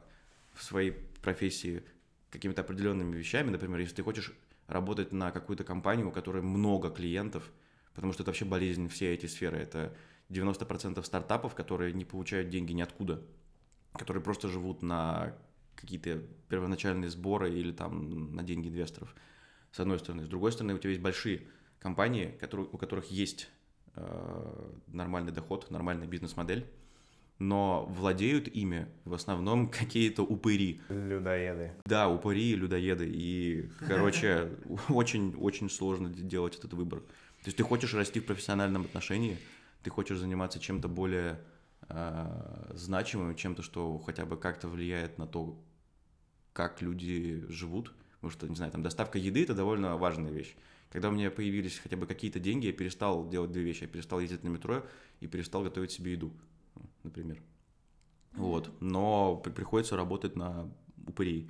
в 0.53 0.63
своей 0.63 0.91
профессии 1.21 1.83
какими-то 2.29 2.61
определенными 2.61 3.15
вещами, 3.15 3.49
например, 3.49 3.79
если 3.79 3.95
ты 3.95 4.03
хочешь 4.03 4.33
работать 4.67 5.11
на 5.11 5.31
какую-то 5.31 5.63
компанию, 5.63 6.09
у 6.09 6.11
которой 6.11 6.41
много 6.41 6.89
клиентов, 6.89 7.51
потому 7.93 8.13
что 8.13 8.23
это 8.23 8.29
вообще 8.29 8.45
болезнь 8.45 8.89
всей 8.89 9.13
эти 9.13 9.25
сферы, 9.25 9.57
это 9.57 9.95
90% 10.29 11.03
стартапов, 11.03 11.55
которые 11.55 11.93
не 11.93 12.05
получают 12.05 12.49
деньги 12.49 12.73
ниоткуда, 12.73 13.23
которые 13.93 14.21
просто 14.21 14.49
живут 14.49 14.81
на 14.81 15.35
какие-то 15.75 16.21
первоначальные 16.49 17.09
сборы 17.09 17.51
или 17.51 17.71
там 17.71 18.35
на 18.35 18.43
деньги 18.43 18.67
инвесторов, 18.67 19.15
с 19.71 19.79
одной 19.79 19.99
стороны. 19.99 20.25
С 20.25 20.27
другой 20.27 20.51
стороны, 20.51 20.73
у 20.73 20.77
тебя 20.77 20.89
есть 20.89 21.01
большие 21.01 21.47
компании, 21.79 22.35
которые, 22.39 22.67
у 22.71 22.77
которых 22.77 23.09
есть 23.11 23.49
э, 23.95 24.71
нормальный 24.87 25.31
доход, 25.31 25.69
нормальная 25.71 26.07
бизнес-модель, 26.07 26.67
но 27.39 27.85
владеют 27.85 28.47
ими 28.47 28.87
в 29.05 29.13
основном 29.13 29.69
какие-то 29.71 30.23
упыри. 30.23 30.81
Людоеды. 30.89 31.73
Да, 31.85 32.09
упыри 32.09 32.51
и 32.51 32.55
людоеды. 32.55 33.07
И, 33.07 33.69
короче, 33.79 34.51
очень-очень 34.89 35.69
сложно 35.69 36.09
делать 36.09 36.55
этот 36.57 36.73
выбор. 36.73 36.99
То 36.99 37.49
есть 37.49 37.57
ты 37.57 37.63
хочешь 37.63 37.93
расти 37.93 38.19
в 38.19 38.25
профессиональном 38.25 38.83
отношении, 38.83 39.37
ты 39.83 39.89
хочешь 39.89 40.17
заниматься 40.17 40.59
чем-то 40.59 40.87
более 40.87 41.39
э, 41.87 42.71
значимым, 42.73 43.35
чем-то, 43.35 43.61
что 43.61 43.99
хотя 43.99 44.25
бы 44.25 44.37
как-то 44.37 44.67
влияет 44.67 45.17
на 45.17 45.27
то, 45.27 45.57
как 46.53 46.81
люди 46.81 47.45
живут. 47.49 47.93
Потому 48.15 48.31
что, 48.31 48.47
не 48.49 48.55
знаю, 48.55 48.71
там 48.71 48.81
доставка 48.81 49.19
еды– 49.19 49.43
это 49.43 49.53
довольно 49.53 49.95
важная 49.95 50.31
вещь. 50.31 50.55
Когда 50.91 51.09
у 51.09 51.11
меня 51.11 51.29
появились 51.29 51.77
хотя 51.77 51.97
бы 51.97 52.07
какие-то 52.07 52.39
деньги, 52.39 52.65
я 52.65 52.73
перестал 52.73 53.29
делать 53.29 53.51
две 53.51 53.61
вещи. 53.61 53.83
Я 53.83 53.87
перестал 53.87 54.19
ездить 54.19 54.43
на 54.43 54.47
метро 54.47 54.83
и 55.19 55.27
перестал 55.27 55.63
готовить 55.63 55.91
себе 55.91 56.13
еду 56.13 56.33
например. 57.07 57.41
Вот. 58.33 58.71
Но 58.81 59.37
приходится 59.37 59.95
работать 59.95 60.35
на 60.35 60.71
упырей. 61.07 61.49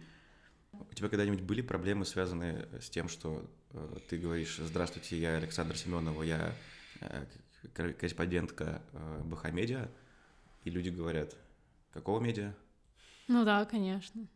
У 0.72 0.94
тебя 0.94 1.10
когда-нибудь 1.10 1.42
были 1.42 1.62
проблемы, 1.62 2.06
связанные 2.06 2.68
с 2.80 2.90
тем, 2.90 3.10
что 3.10 3.44
э, 3.72 3.98
ты 4.10 4.18
говоришь, 4.18 4.58
здравствуйте, 4.58 5.20
я 5.20 5.36
Александр 5.36 5.76
Семенова, 5.76 6.24
я 6.24 6.54
э, 7.02 7.26
корреспондентка 7.74 8.82
э, 8.94 9.22
Бахамедиа, 9.26 9.90
и 10.64 10.70
люди 10.70 10.90
говорят, 10.90 11.36
Какого 11.98 12.20
медиа? 12.20 12.54
Ну 13.28 13.44
да, 13.44 13.66
конечно. 13.66 14.28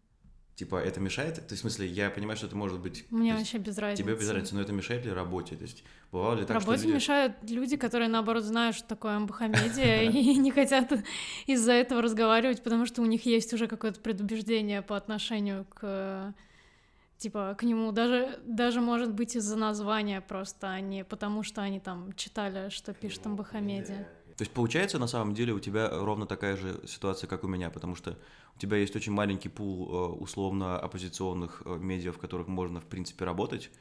Типа, 0.61 0.75
это 0.75 0.99
мешает? 0.99 1.37
То 1.37 1.41
есть, 1.53 1.57
в 1.57 1.61
смысле, 1.61 1.87
я 1.87 2.11
понимаю, 2.11 2.37
что 2.37 2.45
это 2.45 2.55
может 2.55 2.79
быть... 2.79 3.05
Мне 3.09 3.33
вообще 3.33 3.57
без 3.57 3.79
разницы. 3.79 4.03
Тебе 4.03 4.13
без 4.13 4.29
разницы, 4.29 4.53
но 4.53 4.61
это 4.61 4.71
мешает 4.71 5.03
ли 5.03 5.11
работе? 5.11 5.55
То 5.55 5.63
есть, 5.63 5.83
бывало 6.11 6.35
ли 6.35 6.41
так, 6.41 6.51
Работе 6.51 6.77
что 6.77 6.85
люди... 6.85 6.95
мешают 6.97 7.33
люди, 7.49 7.77
которые, 7.77 8.09
наоборот, 8.09 8.43
знают, 8.43 8.75
что 8.75 8.87
такое 8.87 9.17
МБХ-медиа, 9.17 10.03
и 10.11 10.35
не 10.35 10.51
хотят 10.51 10.93
из-за 11.47 11.71
этого 11.71 12.03
разговаривать, 12.03 12.61
потому 12.61 12.85
что 12.85 13.01
у 13.01 13.05
них 13.05 13.25
есть 13.25 13.51
уже 13.55 13.65
какое-то 13.65 13.99
предубеждение 14.01 14.83
по 14.83 14.95
отношению 14.95 15.65
к 15.73 16.31
типа 17.17 17.55
к 17.57 17.63
нему 17.63 17.91
даже 17.91 18.39
даже 18.45 18.81
может 18.81 19.13
быть 19.13 19.35
из-за 19.35 19.55
названия 19.55 20.21
просто, 20.21 20.69
а 20.69 20.79
не 20.79 21.03
потому 21.03 21.41
что 21.41 21.63
они 21.63 21.79
там 21.79 22.13
читали, 22.13 22.69
что 22.69 22.93
пишет 22.93 23.25
МБХ-медиа. 23.25 24.05
То 24.37 24.43
есть 24.43 24.53
получается, 24.53 24.97
на 24.97 25.07
самом 25.07 25.33
деле, 25.33 25.53
у 25.53 25.59
тебя 25.59 25.89
ровно 25.91 26.25
такая 26.25 26.55
же 26.55 26.79
ситуация, 26.87 27.27
как 27.27 27.43
у 27.43 27.47
меня, 27.47 27.69
потому 27.69 27.95
что 27.95 28.17
тебя 28.61 28.77
есть 28.77 28.95
очень 28.95 29.11
маленький 29.11 29.49
пул 29.49 29.89
э, 29.89 30.07
условно 30.13 30.77
оппозиционных 30.79 31.63
э, 31.65 31.77
медиа, 31.77 32.11
в 32.11 32.19
которых 32.19 32.47
можно, 32.47 32.79
в 32.79 32.85
принципе, 32.85 33.25
работать. 33.25 33.71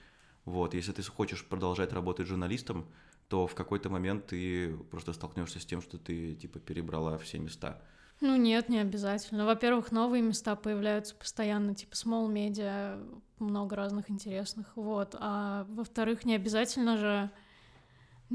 Вот, 0.46 0.74
если 0.74 0.92
ты 0.92 1.02
хочешь 1.02 1.44
продолжать 1.44 1.92
работать 1.92 2.26
журналистом, 2.26 2.86
то 3.28 3.46
в 3.46 3.54
какой-то 3.54 3.90
момент 3.90 4.26
ты 4.28 4.74
просто 4.90 5.12
столкнешься 5.12 5.60
с 5.60 5.66
тем, 5.66 5.82
что 5.82 5.98
ты, 5.98 6.34
типа, 6.34 6.58
перебрала 6.58 7.18
все 7.18 7.38
места. 7.38 7.80
Ну 8.20 8.36
нет, 8.36 8.68
не 8.68 8.78
обязательно. 8.78 9.46
Во-первых, 9.46 9.92
новые 9.92 10.22
места 10.22 10.56
появляются 10.56 11.14
постоянно, 11.14 11.74
типа 11.74 11.92
small 11.92 12.32
media, 12.32 12.98
много 13.38 13.76
разных 13.76 14.10
интересных, 14.10 14.72
вот. 14.76 15.14
А 15.18 15.66
во-вторых, 15.68 16.24
не 16.24 16.34
обязательно 16.34 16.96
же 16.96 17.30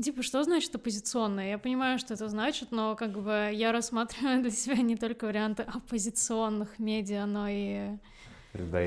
Типа, 0.02 0.24
что 0.24 0.44
значит 0.44 0.76
оппозиционное? 0.76 1.52
Я 1.52 1.58
понимаю, 1.58 2.00
что 2.00 2.14
это 2.14 2.28
значит, 2.28 2.72
но 2.72 2.96
как 2.96 3.18
бы 3.22 3.50
я 3.54 3.72
рассматриваю 3.72 4.42
для 4.42 4.52
себя 4.52 4.76
не 4.78 4.98
только 4.98 5.26
варианты 5.26 5.64
оппозиционных 5.64 6.80
медиа, 6.80 7.26
но 7.26 7.48
и 7.48 7.98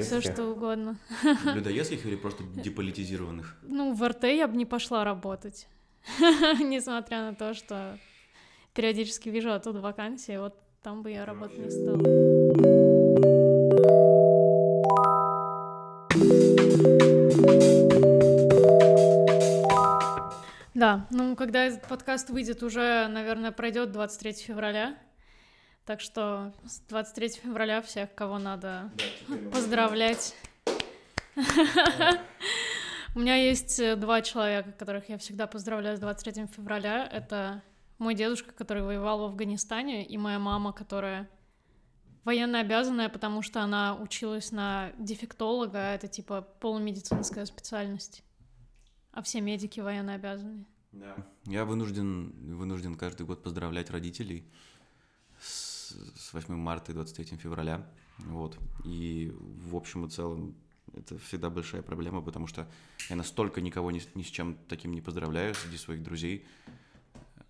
все 0.03 0.21
что 0.21 0.45
угодно. 0.47 0.99
Людоедских 1.45 2.05
или 2.05 2.17
просто 2.17 2.45
деполитизированных? 2.45 3.57
Ну, 3.63 3.93
в 3.93 4.07
РТ 4.07 4.25
я 4.25 4.49
бы 4.49 4.57
не 4.57 4.67
пошла 4.67 5.05
работать, 5.05 5.67
несмотря 6.19 7.23
на 7.23 7.35
то, 7.35 7.55
что 7.55 7.99
периодически 8.75 9.31
вижу 9.31 9.53
оттуда 9.53 9.81
вакансии, 9.81 10.37
вот 10.37 10.55
там 10.83 11.03
бы 11.03 11.11
я 11.11 11.25
работать 11.25 11.59
не 11.59 11.71
стала. 11.71 12.88
Да, 20.79 21.09
ну, 21.11 21.35
когда 21.35 21.65
этот 21.65 21.89
подкаст 21.89 22.31
выйдет, 22.31 22.63
уже, 22.63 23.09
наверное, 23.09 23.51
пройдет 23.51 23.91
23 23.91 24.35
февраля. 24.35 24.97
Так 25.85 26.01
что 26.01 26.53
с 26.65 26.79
23 26.83 27.31
февраля 27.31 27.83
всех, 27.83 28.15
кого 28.15 28.39
надо 28.39 28.93
да, 29.27 29.37
поздравлять. 29.51 30.37
У 33.17 33.19
меня 33.19 33.35
есть 33.35 33.81
э, 33.81 33.97
два 33.97 34.23
человека, 34.23 34.71
которых 34.71 35.09
я 35.09 35.19
всегда 35.19 35.49
поздравляю 35.49 35.97
с 35.97 36.01
23 36.01 36.47
февраля. 36.47 37.09
Это 37.11 37.61
мой 37.99 38.15
дедушка, 38.15 38.53
который 38.53 38.85
воевал 38.85 39.19
в 39.19 39.25
Афганистане, 39.25 40.07
и 40.07 40.17
моя 40.17 40.39
мама, 40.39 40.73
которая 40.73 41.29
военно 42.23 42.61
обязанная, 42.61 43.09
потому 43.09 43.43
что 43.43 43.63
она 43.63 43.97
училась 43.97 44.53
на 44.53 44.93
дефектолога, 44.97 45.79
это 45.79 46.07
типа 46.07 46.43
полумедицинская 46.61 47.47
специальность 47.47 48.23
а 49.19 49.23
все 49.23 49.41
медики 49.41 49.81
военно 49.81 50.15
обязаны. 50.15 50.65
Да. 50.93 51.17
Я 51.45 51.65
вынужден, 51.65 52.31
вынужден 52.57 52.95
каждый 52.95 53.27
год 53.27 53.43
поздравлять 53.43 53.91
родителей 53.91 54.45
с, 55.41 55.93
с 56.17 56.33
8 56.33 56.55
марта 56.55 56.93
и 56.93 56.95
23 56.95 57.37
февраля. 57.37 57.85
Вот. 58.19 58.57
И 58.85 59.33
в 59.35 59.75
общем 59.75 60.07
и 60.07 60.09
целом 60.09 60.55
это 60.95 61.19
всегда 61.19 61.51
большая 61.51 61.83
проблема, 61.83 62.23
потому 62.23 62.47
что 62.47 62.69
я 63.11 63.17
настолько 63.17 63.61
никого 63.61 63.91
ни, 63.91 64.01
ни 64.15 64.23
с 64.23 64.29
чем 64.29 64.57
таким 64.69 64.93
не 64.93 65.01
поздравляю 65.01 65.53
среди 65.57 65.79
своих 65.79 66.05
друзей, 66.05 66.47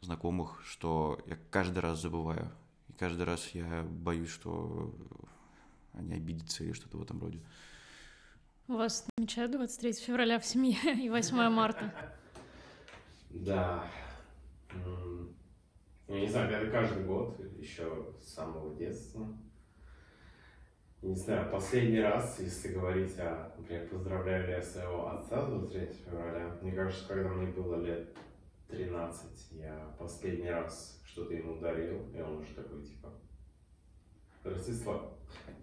знакомых, 0.00 0.62
что 0.64 1.20
я 1.26 1.36
каждый 1.50 1.80
раз 1.80 2.00
забываю. 2.00 2.50
И 2.88 2.94
каждый 2.94 3.26
раз 3.26 3.46
я 3.52 3.82
боюсь, 3.82 4.30
что 4.30 4.94
они 5.92 6.14
обидятся 6.14 6.64
или 6.64 6.72
что-то 6.72 6.96
в 6.96 7.02
этом 7.02 7.20
роде. 7.20 7.40
У 8.68 8.76
вас 8.76 9.06
отмечают 9.16 9.52
23 9.52 9.94
февраля 9.94 10.38
в 10.38 10.44
семье 10.44 10.76
и 11.02 11.08
8 11.08 11.48
марта? 11.48 11.90
Да. 13.30 13.82
Я 16.06 16.20
не 16.20 16.28
знаю, 16.28 16.50
это 16.50 16.70
каждый 16.70 17.04
год, 17.04 17.40
еще 17.58 18.12
с 18.20 18.34
самого 18.34 18.76
детства. 18.76 19.26
Не 21.00 21.14
знаю, 21.14 21.50
последний 21.50 22.00
раз, 22.00 22.40
если 22.40 22.74
говорить 22.74 23.18
о, 23.18 23.54
например, 23.56 23.88
поздравляю 23.88 24.46
ли 24.46 24.52
я 24.52 24.62
своего 24.62 25.12
отца 25.12 25.46
23 25.46 25.86
февраля, 26.04 26.58
мне 26.60 26.72
кажется, 26.72 27.08
когда 27.08 27.30
мне 27.30 27.46
было 27.46 27.82
лет 27.82 28.14
13, 28.68 29.52
я 29.52 29.96
последний 29.98 30.50
раз 30.50 31.00
что-то 31.06 31.32
ему 31.32 31.58
дарил, 31.58 32.06
и 32.14 32.20
он 32.20 32.36
уже 32.38 32.52
такой, 32.52 32.84
типа, 32.84 33.14
Ростислав, 34.50 35.02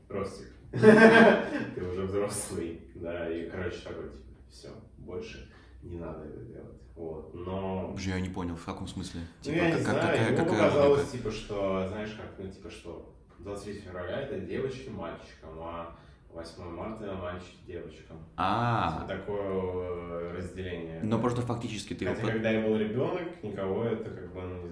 Ростик, 0.10 0.48
ты 0.72 1.84
уже 1.86 2.04
взрослый, 2.04 2.82
да, 2.96 3.30
и, 3.30 3.50
короче, 3.50 3.80
такой, 3.80 4.10
типа, 4.10 4.40
все, 4.50 4.70
больше 4.98 5.50
не 5.84 5.98
надо 5.98 6.26
это 6.26 6.40
делать, 6.42 6.82
вот, 6.96 7.34
но... 7.34 7.92
Уже 7.94 8.10
я 8.12 8.20
не 8.20 8.30
понял, 8.30 8.56
в 8.56 8.66
каком 8.66 8.88
смысле? 8.88 9.22
Ну, 9.22 9.44
типа, 9.44 9.56
я 9.56 9.66
не 9.68 9.72
как, 9.74 9.82
знаю, 9.82 10.02
какая, 10.02 10.28
ему 10.28 10.38
какая 10.38 10.50
показалось, 10.50 11.00
логика? 11.00 11.18
типа, 11.18 11.32
что, 11.32 11.88
знаешь, 11.90 12.12
как, 12.12 12.46
ну, 12.46 12.52
типа, 12.52 12.70
что 12.70 13.16
23 13.40 13.80
февраля 13.82 14.22
это 14.22 14.40
девочки 14.40 14.90
мальчикам, 14.90 15.60
а 15.60 15.96
8 16.36 16.64
марта 16.64 17.14
мальчики 17.14 17.58
девочкам. 17.66 18.18
А, 18.36 18.94
типа, 18.94 19.08
такое 19.08 20.34
разделение. 20.34 21.00
Но 21.02 21.20
просто 21.20 21.42
фактически 21.42 21.94
ты 21.94 22.06
Хотя, 22.06 22.20
его... 22.20 22.30
когда 22.30 22.52
я 22.52 22.68
был 22.68 22.78
ребенок, 22.78 23.42
никого 23.42 23.86
это 23.86 24.10
как 24.10 24.34
бы, 24.34 24.42
ну 24.42 24.65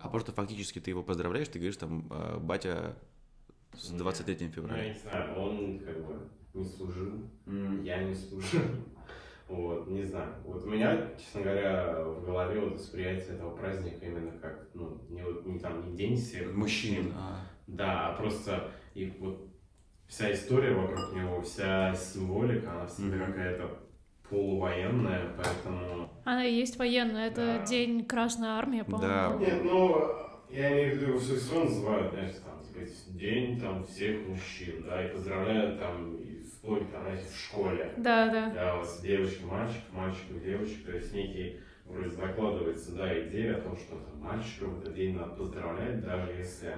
А 0.00 0.08
просто 0.08 0.32
фактически 0.32 0.80
ты 0.80 0.90
его 0.90 1.02
поздравляешь, 1.02 1.48
ты 1.48 1.58
говоришь 1.58 1.76
там, 1.76 2.06
«Э, 2.10 2.38
батя 2.38 2.96
с 3.72 3.90
23 3.90 4.48
февраля. 4.48 4.76
Ну, 4.76 4.82
я 4.82 4.88
не 4.88 4.98
знаю, 4.98 5.38
он 5.38 5.78
как 5.80 6.06
бы 6.06 6.28
не 6.54 6.64
служил, 6.64 7.12
mm. 7.46 7.84
я 7.84 8.02
не 8.04 8.14
служил. 8.14 8.62
Вот, 9.46 9.88
не 9.88 10.02
знаю. 10.02 10.32
Вот 10.42 10.64
у 10.64 10.70
меня, 10.70 11.10
честно 11.18 11.42
говоря, 11.42 12.02
в 12.02 12.24
голове 12.24 12.60
вот 12.60 12.74
восприятие 12.74 13.34
этого 13.34 13.54
праздника 13.54 14.06
именно 14.06 14.32
как, 14.38 14.68
ну, 14.72 14.98
не, 15.10 15.22
вот, 15.22 15.44
не 15.44 15.58
там, 15.58 15.84
не 15.84 15.94
день 15.94 16.16
всех 16.16 16.54
мужчин. 16.54 17.12
А. 17.14 17.40
Да, 17.66 18.08
а 18.08 18.16
просто 18.16 18.70
и 18.94 19.14
вот 19.20 19.46
вся 20.06 20.32
история 20.32 20.72
вокруг 20.74 21.12
него, 21.12 21.42
вся 21.42 21.94
символика, 21.94 22.72
она 22.72 22.86
всегда 22.86 23.16
mm-hmm. 23.16 23.26
какая-то 23.26 23.83
полувоенная, 24.28 25.32
поэтому... 25.36 26.10
Она 26.24 26.44
и 26.44 26.54
есть 26.54 26.78
военная, 26.78 27.28
это 27.28 27.58
да. 27.58 27.66
день 27.66 28.04
Красной 28.04 28.48
Армии, 28.48 28.82
по-моему. 28.82 29.38
Да. 29.38 29.44
Нет, 29.44 29.64
ну, 29.64 30.12
я 30.50 30.72
имею 30.72 30.92
в 30.92 30.96
виду, 30.96 31.06
его 31.12 31.18
все 31.18 31.54
равно 31.54 31.70
называют, 31.70 32.12
знаешь, 32.12 32.34
там, 32.44 32.54
день 33.08 33.60
там 33.60 33.84
всех 33.84 34.26
мужчин, 34.26 34.84
да, 34.86 35.04
и 35.04 35.12
поздравляют 35.12 35.78
там 35.78 36.18
вплоть, 36.56 36.90
там, 36.90 37.02
знаете, 37.02 37.24
в 37.32 37.36
школе. 37.36 37.92
Да, 37.96 38.28
да. 38.28 38.50
Да, 38.54 38.74
у 38.74 38.78
вас 38.78 39.00
девочки, 39.00 39.44
мальчик, 39.44 39.82
мальчик 39.92 40.30
и 40.30 40.40
девочек, 40.40 40.84
то 40.84 40.92
есть 40.92 41.14
некий 41.14 41.60
вроде 41.84 42.10
закладывается, 42.10 42.92
да, 42.92 43.28
идея 43.28 43.56
о 43.56 43.60
том, 43.60 43.76
что 43.76 43.96
там, 43.96 44.20
мальчика 44.20 44.64
в 44.64 44.80
этот 44.80 44.94
день 44.94 45.16
надо 45.16 45.34
поздравлять, 45.34 46.02
даже 46.02 46.32
если 46.32 46.74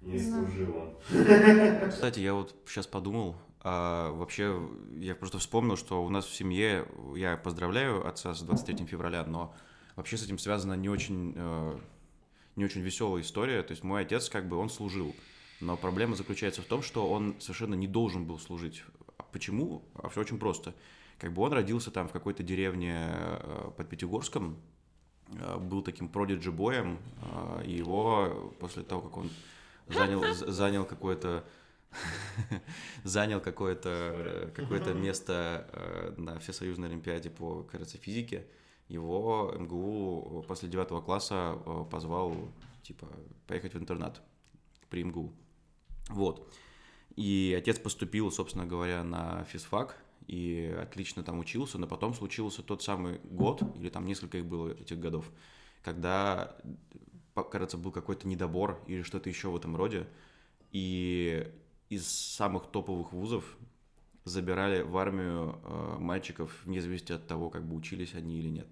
не 0.00 0.18
служил 0.18 0.76
он. 0.76 1.90
Кстати, 1.90 2.20
я 2.20 2.34
вот 2.34 2.54
сейчас 2.66 2.86
подумал, 2.86 3.36
а 3.60 4.12
вообще, 4.12 4.60
я 4.96 5.14
просто 5.14 5.38
вспомнил, 5.38 5.76
что 5.76 6.04
у 6.04 6.08
нас 6.08 6.26
в 6.26 6.34
семье, 6.34 6.86
я 7.16 7.36
поздравляю 7.36 8.06
отца 8.06 8.34
с 8.34 8.42
23 8.42 8.86
февраля, 8.86 9.24
но 9.24 9.54
вообще 9.96 10.16
с 10.16 10.24
этим 10.24 10.38
связана 10.38 10.74
не 10.74 10.88
очень 10.88 11.34
э, 11.36 11.78
не 12.58 12.64
очень 12.64 12.82
веселая 12.82 13.22
история. 13.22 13.62
То 13.62 13.70
есть 13.72 13.84
мой 13.84 14.02
отец, 14.02 14.28
как 14.28 14.48
бы, 14.48 14.56
он 14.56 14.68
служил. 14.68 15.14
Но 15.60 15.76
проблема 15.76 16.16
заключается 16.16 16.60
в 16.60 16.66
том, 16.66 16.82
что 16.82 17.08
он 17.08 17.36
совершенно 17.40 17.74
не 17.74 17.86
должен 17.86 18.26
был 18.26 18.38
служить. 18.38 18.82
А 19.16 19.22
почему? 19.22 19.82
А 19.94 20.08
все 20.08 20.20
очень 20.20 20.38
просто. 20.38 20.74
Как 21.18 21.32
бы 21.32 21.42
он 21.42 21.52
родился 21.52 21.90
там 21.90 22.08
в 22.08 22.12
какой-то 22.12 22.42
деревне 22.42 22.96
э, 22.98 23.70
под 23.76 23.88
Пятигорском, 23.88 24.56
э, 25.28 25.58
был 25.58 25.82
таким 25.82 26.08
продиджи 26.08 26.52
боем, 26.52 26.98
э, 27.22 27.64
и 27.66 27.72
его 27.72 28.54
после 28.60 28.82
того, 28.82 29.02
как 29.02 29.16
он 29.16 29.30
занял, 29.88 30.22
занял 30.34 30.84
какое-то 30.84 31.44
занял 33.04 33.40
какое-то 33.40 34.52
какое 34.54 34.94
место 34.94 36.14
на 36.16 36.38
Всесоюзной 36.38 36.88
Олимпиаде 36.88 37.30
по, 37.30 37.62
кажется, 37.62 37.98
физике, 37.98 38.46
его 38.88 39.54
МГУ 39.58 40.44
после 40.48 40.68
девятого 40.68 41.00
класса 41.00 41.58
э, 41.64 41.84
позвал, 41.90 42.34
типа, 42.82 43.06
поехать 43.46 43.74
в 43.74 43.78
интернат 43.78 44.22
при 44.88 45.04
МГУ. 45.04 45.32
Вот. 46.08 46.50
И 47.14 47.54
отец 47.56 47.78
поступил, 47.78 48.30
собственно 48.30 48.64
говоря, 48.64 49.04
на 49.04 49.44
физфак, 49.44 49.96
и 50.26 50.74
отлично 50.80 51.22
там 51.22 51.38
учился, 51.38 51.78
но 51.78 51.86
потом 51.86 52.14
случился 52.14 52.62
тот 52.62 52.82
самый 52.82 53.18
год, 53.24 53.62
или 53.76 53.90
там 53.90 54.06
несколько 54.06 54.38
их 54.38 54.46
было 54.46 54.70
этих 54.70 54.98
годов, 54.98 55.30
когда 55.82 56.56
кажется, 57.50 57.76
был 57.76 57.92
какой-то 57.92 58.26
недобор 58.26 58.82
или 58.86 59.02
что-то 59.02 59.28
еще 59.28 59.48
в 59.48 59.56
этом 59.56 59.76
роде. 59.76 60.08
И 60.72 61.46
из 61.88 62.06
самых 62.06 62.70
топовых 62.70 63.12
вузов 63.12 63.56
забирали 64.24 64.82
в 64.82 64.96
армию 64.98 65.58
э, 65.62 65.96
мальчиков, 65.98 66.64
вне 66.64 66.80
зависимости 66.80 67.12
от 67.12 67.26
того, 67.26 67.50
как 67.50 67.66
бы 67.66 67.74
учились 67.76 68.14
они 68.14 68.38
или 68.38 68.48
нет. 68.48 68.68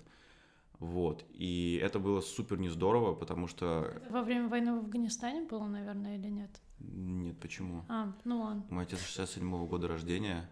Вот. 0.78 1.25
И 1.32 1.80
это 1.82 1.99
было 1.99 2.20
супер 2.20 2.58
не 2.58 2.68
здорово, 2.68 3.14
потому 3.14 3.46
что... 3.46 4.02
Во 4.11 4.23
время 4.23 4.49
войны 4.49 4.75
в 4.75 4.78
Афганистане 4.78 5.46
было, 5.46 5.66
наверное, 5.66 6.16
или 6.16 6.28
нет? 6.28 6.61
Нет, 6.78 7.38
почему? 7.40 7.85
А, 7.88 8.12
ну 8.25 8.42
ладно. 8.42 8.64
Мой 8.68 8.85
отец 8.85 9.00
67-го 9.00 9.66
года 9.66 9.88
рождения. 9.88 10.49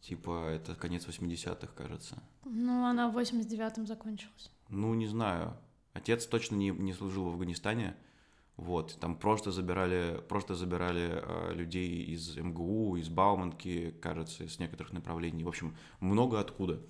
Типа, 0.00 0.48
это 0.48 0.76
конец 0.76 1.06
80-х, 1.08 1.72
кажется. 1.74 2.22
Ну, 2.44 2.84
она 2.84 3.10
в 3.10 3.18
89-м 3.18 3.86
закончилась. 3.86 4.52
Ну, 4.68 4.94
не 4.94 5.08
знаю. 5.08 5.56
Отец 5.92 6.26
точно 6.26 6.54
не, 6.54 6.70
не 6.70 6.92
служил 6.92 7.24
в 7.24 7.28
Афганистане. 7.28 7.96
Вот, 8.58 8.98
там 8.98 9.14
просто 9.14 9.52
забирали, 9.52 10.20
просто 10.28 10.56
забирали 10.56 11.22
э, 11.22 11.54
людей 11.54 12.02
из 12.02 12.36
МГУ, 12.36 12.96
из 12.96 13.08
Бауманки, 13.08 13.94
кажется, 14.02 14.48
с 14.48 14.58
некоторых 14.58 14.92
направлений. 14.92 15.44
В 15.44 15.48
общем, 15.48 15.76
много 16.00 16.40
откуда. 16.40 16.80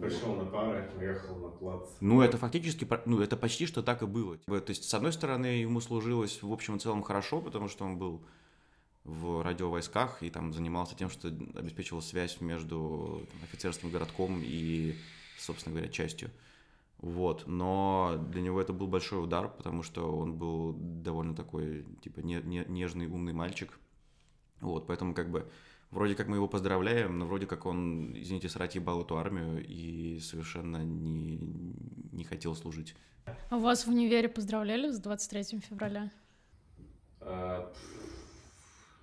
Пришел 0.00 0.36
на 0.36 0.44
пары, 0.44 0.88
уехал 0.96 1.34
на 1.36 1.48
плац. 1.48 1.88
Ну, 2.00 2.22
это 2.22 2.38
фактически, 2.38 2.86
ну, 3.06 3.20
это 3.20 3.36
почти 3.36 3.66
что 3.66 3.82
так 3.82 4.02
и 4.02 4.06
было. 4.06 4.36
То 4.36 4.62
есть, 4.68 4.84
с 4.84 4.94
одной 4.94 5.12
стороны, 5.12 5.46
ему 5.46 5.80
служилось 5.80 6.40
в 6.42 6.52
общем 6.52 6.76
и 6.76 6.78
целом 6.78 7.02
хорошо, 7.02 7.40
потому 7.40 7.66
что 7.68 7.84
он 7.84 7.98
был 7.98 8.22
в 9.02 9.42
радиовойсках 9.42 10.22
и 10.22 10.30
там 10.30 10.52
занимался 10.52 10.94
тем, 10.94 11.10
что 11.10 11.26
обеспечивал 11.26 12.02
связь 12.02 12.40
между 12.40 13.26
там, 13.32 13.40
офицерским 13.42 13.90
городком 13.90 14.40
и, 14.44 14.94
собственно 15.38 15.74
говоря, 15.74 15.90
частью. 15.90 16.30
Вот, 17.04 17.46
но 17.46 18.16
для 18.30 18.40
него 18.40 18.58
это 18.62 18.72
был 18.72 18.86
большой 18.86 19.22
удар, 19.22 19.50
потому 19.50 19.82
что 19.82 20.10
он 20.10 20.38
был 20.38 20.72
довольно 20.72 21.36
такой, 21.36 21.84
типа, 22.00 22.20
не, 22.20 22.36
не, 22.36 22.64
нежный, 22.66 23.08
умный 23.08 23.34
мальчик. 23.34 23.78
Вот, 24.62 24.86
поэтому 24.86 25.12
как 25.12 25.30
бы 25.30 25.46
вроде 25.90 26.14
как 26.14 26.28
мы 26.28 26.36
его 26.36 26.48
поздравляем, 26.48 27.18
но 27.18 27.26
вроде 27.26 27.46
как 27.46 27.66
он, 27.66 28.14
извините, 28.16 28.48
срать 28.48 28.74
ебал 28.74 29.02
эту 29.02 29.18
армию 29.18 29.62
и 29.62 30.18
совершенно 30.18 30.82
не, 30.82 31.36
не 32.10 32.24
хотел 32.24 32.54
служить. 32.54 32.96
А 33.50 33.58
вас 33.58 33.86
в 33.86 33.90
универе 33.90 34.30
поздравляли 34.30 34.90
с 34.90 34.98
23 34.98 35.60
февраля? 35.60 36.10
А, 37.20 37.70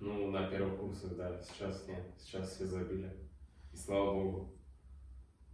ну, 0.00 0.28
на 0.32 0.48
первых 0.48 0.80
курсах, 0.80 1.14
да, 1.14 1.40
сейчас 1.40 1.86
нет, 1.86 2.04
сейчас 2.18 2.56
все 2.56 2.66
забили. 2.66 3.16
И 3.72 3.76
слава 3.76 4.12
богу. 4.12 4.52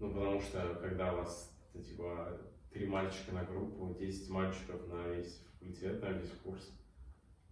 Ну, 0.01 0.15
потому 0.15 0.41
что 0.41 0.79
когда 0.81 1.13
у 1.13 1.17
вас 1.19 1.53
это 1.79 1.89
типа 1.89 2.41
три 2.71 2.87
мальчика 2.87 3.33
на 3.33 3.45
группу, 3.45 3.97
10 3.99 4.29
мальчиков 4.31 4.87
на 4.89 5.09
весь 5.09 5.41
факультет, 5.53 6.03
на 6.03 6.09
весь 6.09 6.31
курс, 6.43 6.73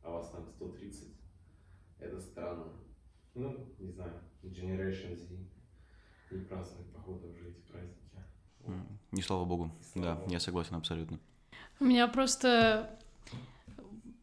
а 0.03 0.11
у 0.11 0.13
вас 0.15 0.31
там 0.31 0.47
130. 0.47 1.09
Это 1.99 2.21
странно. 2.21 2.73
Ну, 3.35 3.75
не 3.79 3.91
знаю, 3.91 4.13
Generation 4.43 5.17
Z 5.17 5.35
не 6.31 6.41
празднует, 6.45 6.91
походу, 6.93 7.29
уже 7.29 7.51
эти 7.51 7.61
праздники. 7.71 7.97
Не 9.13 9.23
слава 9.23 9.45
богу. 9.45 9.71
Слава 9.93 10.09
да, 10.09 10.15
богу. 10.17 10.33
я 10.33 10.41
согласен 10.41 10.75
абсолютно. 10.75 11.19
У 11.79 11.85
меня 11.85 12.09
просто 12.09 12.91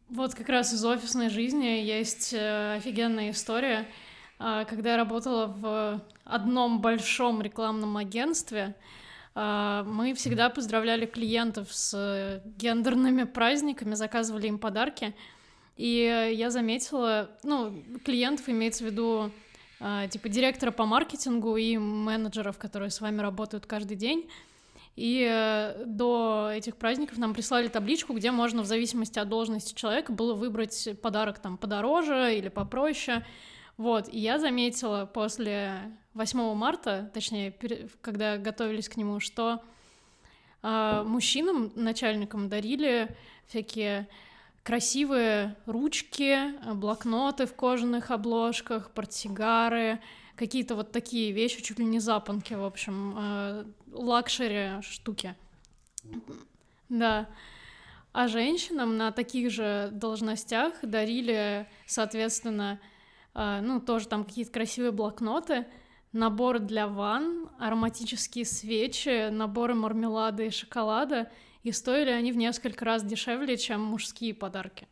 вот 0.08 0.34
как 0.34 0.48
раз 0.48 0.72
из 0.74 0.84
офисной 0.84 1.30
жизни 1.30 1.64
есть 1.64 2.34
э, 2.34 2.76
офигенная 2.76 3.30
история. 3.30 3.88
А, 4.38 4.64
Когда 4.64 4.92
я 4.92 4.96
работала 4.96 5.46
в 5.46 6.02
одном 6.24 6.80
большом 6.80 7.40
рекламном 7.40 7.96
агентстве, 7.96 8.76
мы 9.34 10.14
всегда 10.14 10.48
поздравляли 10.48 11.06
клиентов 11.06 11.72
с 11.72 11.92
э, 11.94 12.40
гендерными 12.56 13.24
праздниками, 13.24 13.94
заказывали 13.94 14.46
им 14.46 14.58
подарки. 14.58 15.14
И 15.76 16.32
я 16.34 16.50
заметила, 16.50 17.30
ну, 17.42 17.82
клиентов 18.04 18.48
имеется 18.48 18.84
в 18.84 18.86
виду 18.86 19.32
а, 19.80 20.06
типа 20.06 20.28
директора 20.28 20.70
по 20.70 20.86
маркетингу 20.86 21.56
и 21.56 21.76
менеджеров, 21.76 22.58
которые 22.58 22.90
с 22.90 23.00
вами 23.00 23.20
работают 23.20 23.66
каждый 23.66 23.96
день. 23.96 24.30
И 24.96 25.28
э, 25.28 25.82
до 25.84 26.50
этих 26.54 26.76
праздников 26.76 27.18
нам 27.18 27.34
прислали 27.34 27.66
табличку, 27.66 28.14
где 28.14 28.30
можно 28.30 28.62
в 28.62 28.66
зависимости 28.66 29.18
от 29.18 29.28
должности 29.28 29.74
человека 29.74 30.12
было 30.12 30.34
выбрать 30.34 30.88
подарок 31.02 31.40
там 31.40 31.58
подороже 31.58 32.36
или 32.38 32.48
попроще. 32.48 33.26
Вот, 33.76 34.08
и 34.08 34.20
я 34.20 34.38
заметила 34.38 35.04
после 35.04 35.92
8 36.14 36.54
марта, 36.54 37.10
точнее, 37.12 37.52
когда 38.00 38.38
готовились 38.38 38.88
к 38.88 38.96
нему, 38.96 39.20
что 39.20 39.62
а, 40.62 41.04
мужчинам, 41.04 41.72
начальникам 41.74 42.48
дарили 42.48 43.14
всякие 43.48 44.08
красивые 44.62 45.56
ручки, 45.66 46.32
э, 46.32 46.72
блокноты 46.72 47.44
в 47.46 47.54
кожаных 47.54 48.10
обложках, 48.10 48.90
портсигары, 48.92 50.00
какие-то 50.36 50.74
вот 50.74 50.90
такие 50.90 51.32
вещи, 51.32 51.62
чуть 51.62 51.78
ли 51.78 51.84
не 51.84 52.00
запонки, 52.00 52.54
в 52.54 52.64
общем, 52.64 53.14
э, 53.16 53.64
luxury 53.92 54.80
штуки. 54.80 55.36
Да. 56.88 57.28
А 58.12 58.26
женщинам 58.28 58.96
на 58.96 59.12
таких 59.12 59.50
же 59.50 59.90
должностях 59.92 60.72
дарили, 60.82 61.68
соответственно, 61.84 62.80
э, 63.34 63.60
ну, 63.62 63.80
тоже 63.80 64.08
там 64.08 64.24
какие-то 64.24 64.52
красивые 64.52 64.92
блокноты, 64.92 65.66
набор 66.14 66.60
для 66.60 66.86
ванн, 66.86 67.50
ароматические 67.58 68.46
свечи, 68.46 69.28
наборы 69.30 69.74
мармелада 69.74 70.44
и 70.44 70.50
шоколада, 70.50 71.30
и 71.64 71.72
стоили 71.72 72.10
они 72.10 72.32
в 72.32 72.36
несколько 72.36 72.84
раз 72.84 73.04
дешевле, 73.04 73.56
чем 73.56 73.82
мужские 73.82 74.32
подарки. 74.32 74.86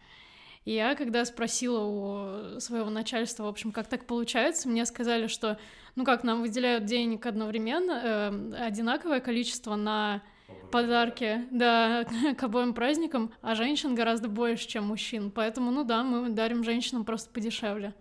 И 0.64 0.72
я, 0.74 0.94
когда 0.94 1.24
спросила 1.24 1.84
у 1.84 2.60
своего 2.60 2.90
начальства, 2.90 3.44
в 3.44 3.48
общем, 3.48 3.72
как 3.72 3.88
так 3.88 4.06
получается, 4.06 4.68
мне 4.68 4.84
сказали, 4.84 5.26
что, 5.28 5.58
ну 5.96 6.04
как, 6.04 6.24
нам 6.24 6.42
выделяют 6.42 6.84
денег 6.84 7.24
одновременно, 7.26 8.00
э, 8.02 8.66
одинаковое 8.66 9.20
количество 9.20 9.76
на 9.76 10.22
подарки, 10.70 11.46
да, 11.50 12.04
к 12.36 12.42
обоим 12.42 12.74
праздникам, 12.74 13.32
а 13.42 13.54
женщин 13.54 13.94
гораздо 13.94 14.28
больше, 14.28 14.68
чем 14.68 14.84
мужчин. 14.84 15.30
Поэтому, 15.30 15.70
ну 15.70 15.84
да, 15.84 16.02
мы 16.02 16.28
дарим 16.30 16.64
женщинам 16.64 17.04
просто 17.04 17.30
подешевле. 17.30 17.94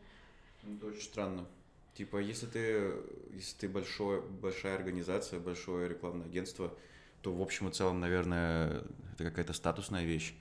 Это 0.64 0.88
очень 0.88 1.02
странно. 1.02 1.46
Типа, 1.94 2.18
если 2.18 2.46
ты, 2.46 2.94
если 3.34 3.58
ты 3.58 3.70
большой, 3.70 4.22
большая 4.22 4.76
организация, 4.76 5.40
большое 5.40 5.90
рекламное 5.90 6.26
агентство, 6.26 6.74
то 7.22 7.34
в 7.34 7.42
общем 7.42 7.68
и 7.68 7.72
целом, 7.72 8.00
наверное, 8.00 8.84
это 9.14 9.26
какая-то 9.26 9.54
статусная 9.54 10.06
вещь. 10.06 10.34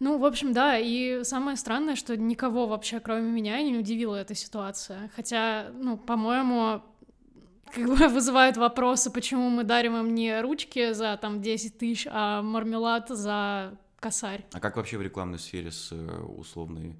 Ну, 0.00 0.18
в 0.18 0.24
общем, 0.24 0.52
да, 0.52 0.78
и 0.78 1.22
самое 1.22 1.56
странное, 1.56 1.94
что 1.94 2.16
никого 2.16 2.66
вообще, 2.66 2.98
кроме 2.98 3.30
меня, 3.30 3.62
не 3.62 3.78
удивила 3.78 4.16
эта 4.16 4.34
ситуация. 4.34 5.10
Хотя, 5.14 5.70
ну, 5.74 5.96
по-моему, 5.96 6.82
как 7.72 7.86
бы 7.86 7.94
вызывают 8.08 8.56
вопросы, 8.56 9.12
почему 9.12 9.48
мы 9.48 9.64
дарим 9.64 9.96
им 9.96 10.14
не 10.14 10.40
ручки 10.40 10.92
за 10.92 11.16
там 11.18 11.40
10 11.40 11.78
тысяч, 11.78 12.08
а 12.10 12.42
мармелад 12.42 13.10
за 13.10 13.78
косарь. 14.00 14.44
А 14.52 14.60
как 14.60 14.76
вообще 14.76 14.98
в 14.98 15.02
рекламной 15.02 15.38
сфере 15.38 15.70
с 15.70 15.92
э, 15.92 16.20
условной, 16.22 16.96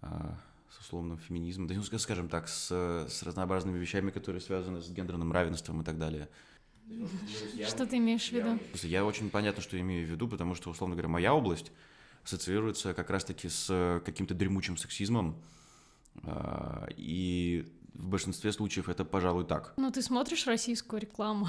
а, 0.00 0.38
условным 0.84 1.18
феминизмом, 1.18 1.66
да, 1.66 1.74
ну, 1.74 1.80
ска- 1.80 1.98
скажем 1.98 2.28
так, 2.28 2.48
с, 2.48 2.70
с 2.70 3.22
разнообразными 3.22 3.78
вещами, 3.78 4.10
которые 4.10 4.40
связаны 4.40 4.80
с 4.80 4.90
гендерным 4.90 5.32
равенством 5.32 5.80
и 5.80 5.84
так 5.84 5.98
далее? 5.98 6.28
Что 7.66 7.86
ты 7.86 7.96
имеешь 7.96 8.28
в 8.28 8.32
виду? 8.32 8.58
Я 8.82 9.04
очень 9.04 9.30
понятно, 9.30 9.62
что 9.62 9.80
имею 9.80 10.06
в 10.06 10.10
виду, 10.10 10.28
потому 10.28 10.54
что, 10.54 10.70
условно 10.70 10.94
говоря, 10.94 11.08
моя 11.08 11.34
область 11.34 11.72
ассоциируется 12.24 12.92
как 12.94 13.10
раз-таки 13.10 13.48
с 13.48 14.02
каким-то 14.04 14.34
дремучим 14.34 14.76
сексизмом, 14.76 15.42
а, 16.22 16.86
и 16.96 17.66
в 17.94 18.08
большинстве 18.08 18.52
случаев 18.52 18.88
это, 18.88 19.04
пожалуй, 19.04 19.44
так. 19.46 19.72
Ну, 19.76 19.90
ты 19.90 20.02
смотришь 20.02 20.46
российскую 20.46 21.00
рекламу. 21.00 21.48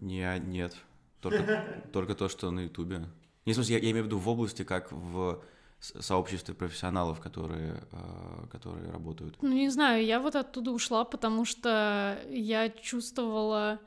Не, 0.00 0.38
нет, 0.38 0.76
только, 1.20 1.82
только 1.92 2.14
то, 2.14 2.28
что 2.28 2.50
на 2.52 2.60
Ютубе. 2.60 3.06
Не, 3.44 3.52
в 3.52 3.56
смысле, 3.56 3.76
я, 3.76 3.82
я 3.82 3.90
имею 3.90 4.04
в 4.04 4.06
виду 4.06 4.18
в 4.18 4.28
области, 4.28 4.62
как 4.62 4.92
в 4.92 5.42
сообществе 5.80 6.54
профессионалов, 6.54 7.20
которые, 7.20 7.82
а, 7.92 8.46
которые 8.50 8.90
работают. 8.90 9.36
Ну, 9.40 9.52
не 9.52 9.68
знаю, 9.68 10.04
я 10.04 10.20
вот 10.20 10.34
оттуда 10.34 10.72
ушла, 10.72 11.04
потому 11.04 11.44
что 11.44 12.18
я 12.28 12.68
чувствовала 12.68 13.78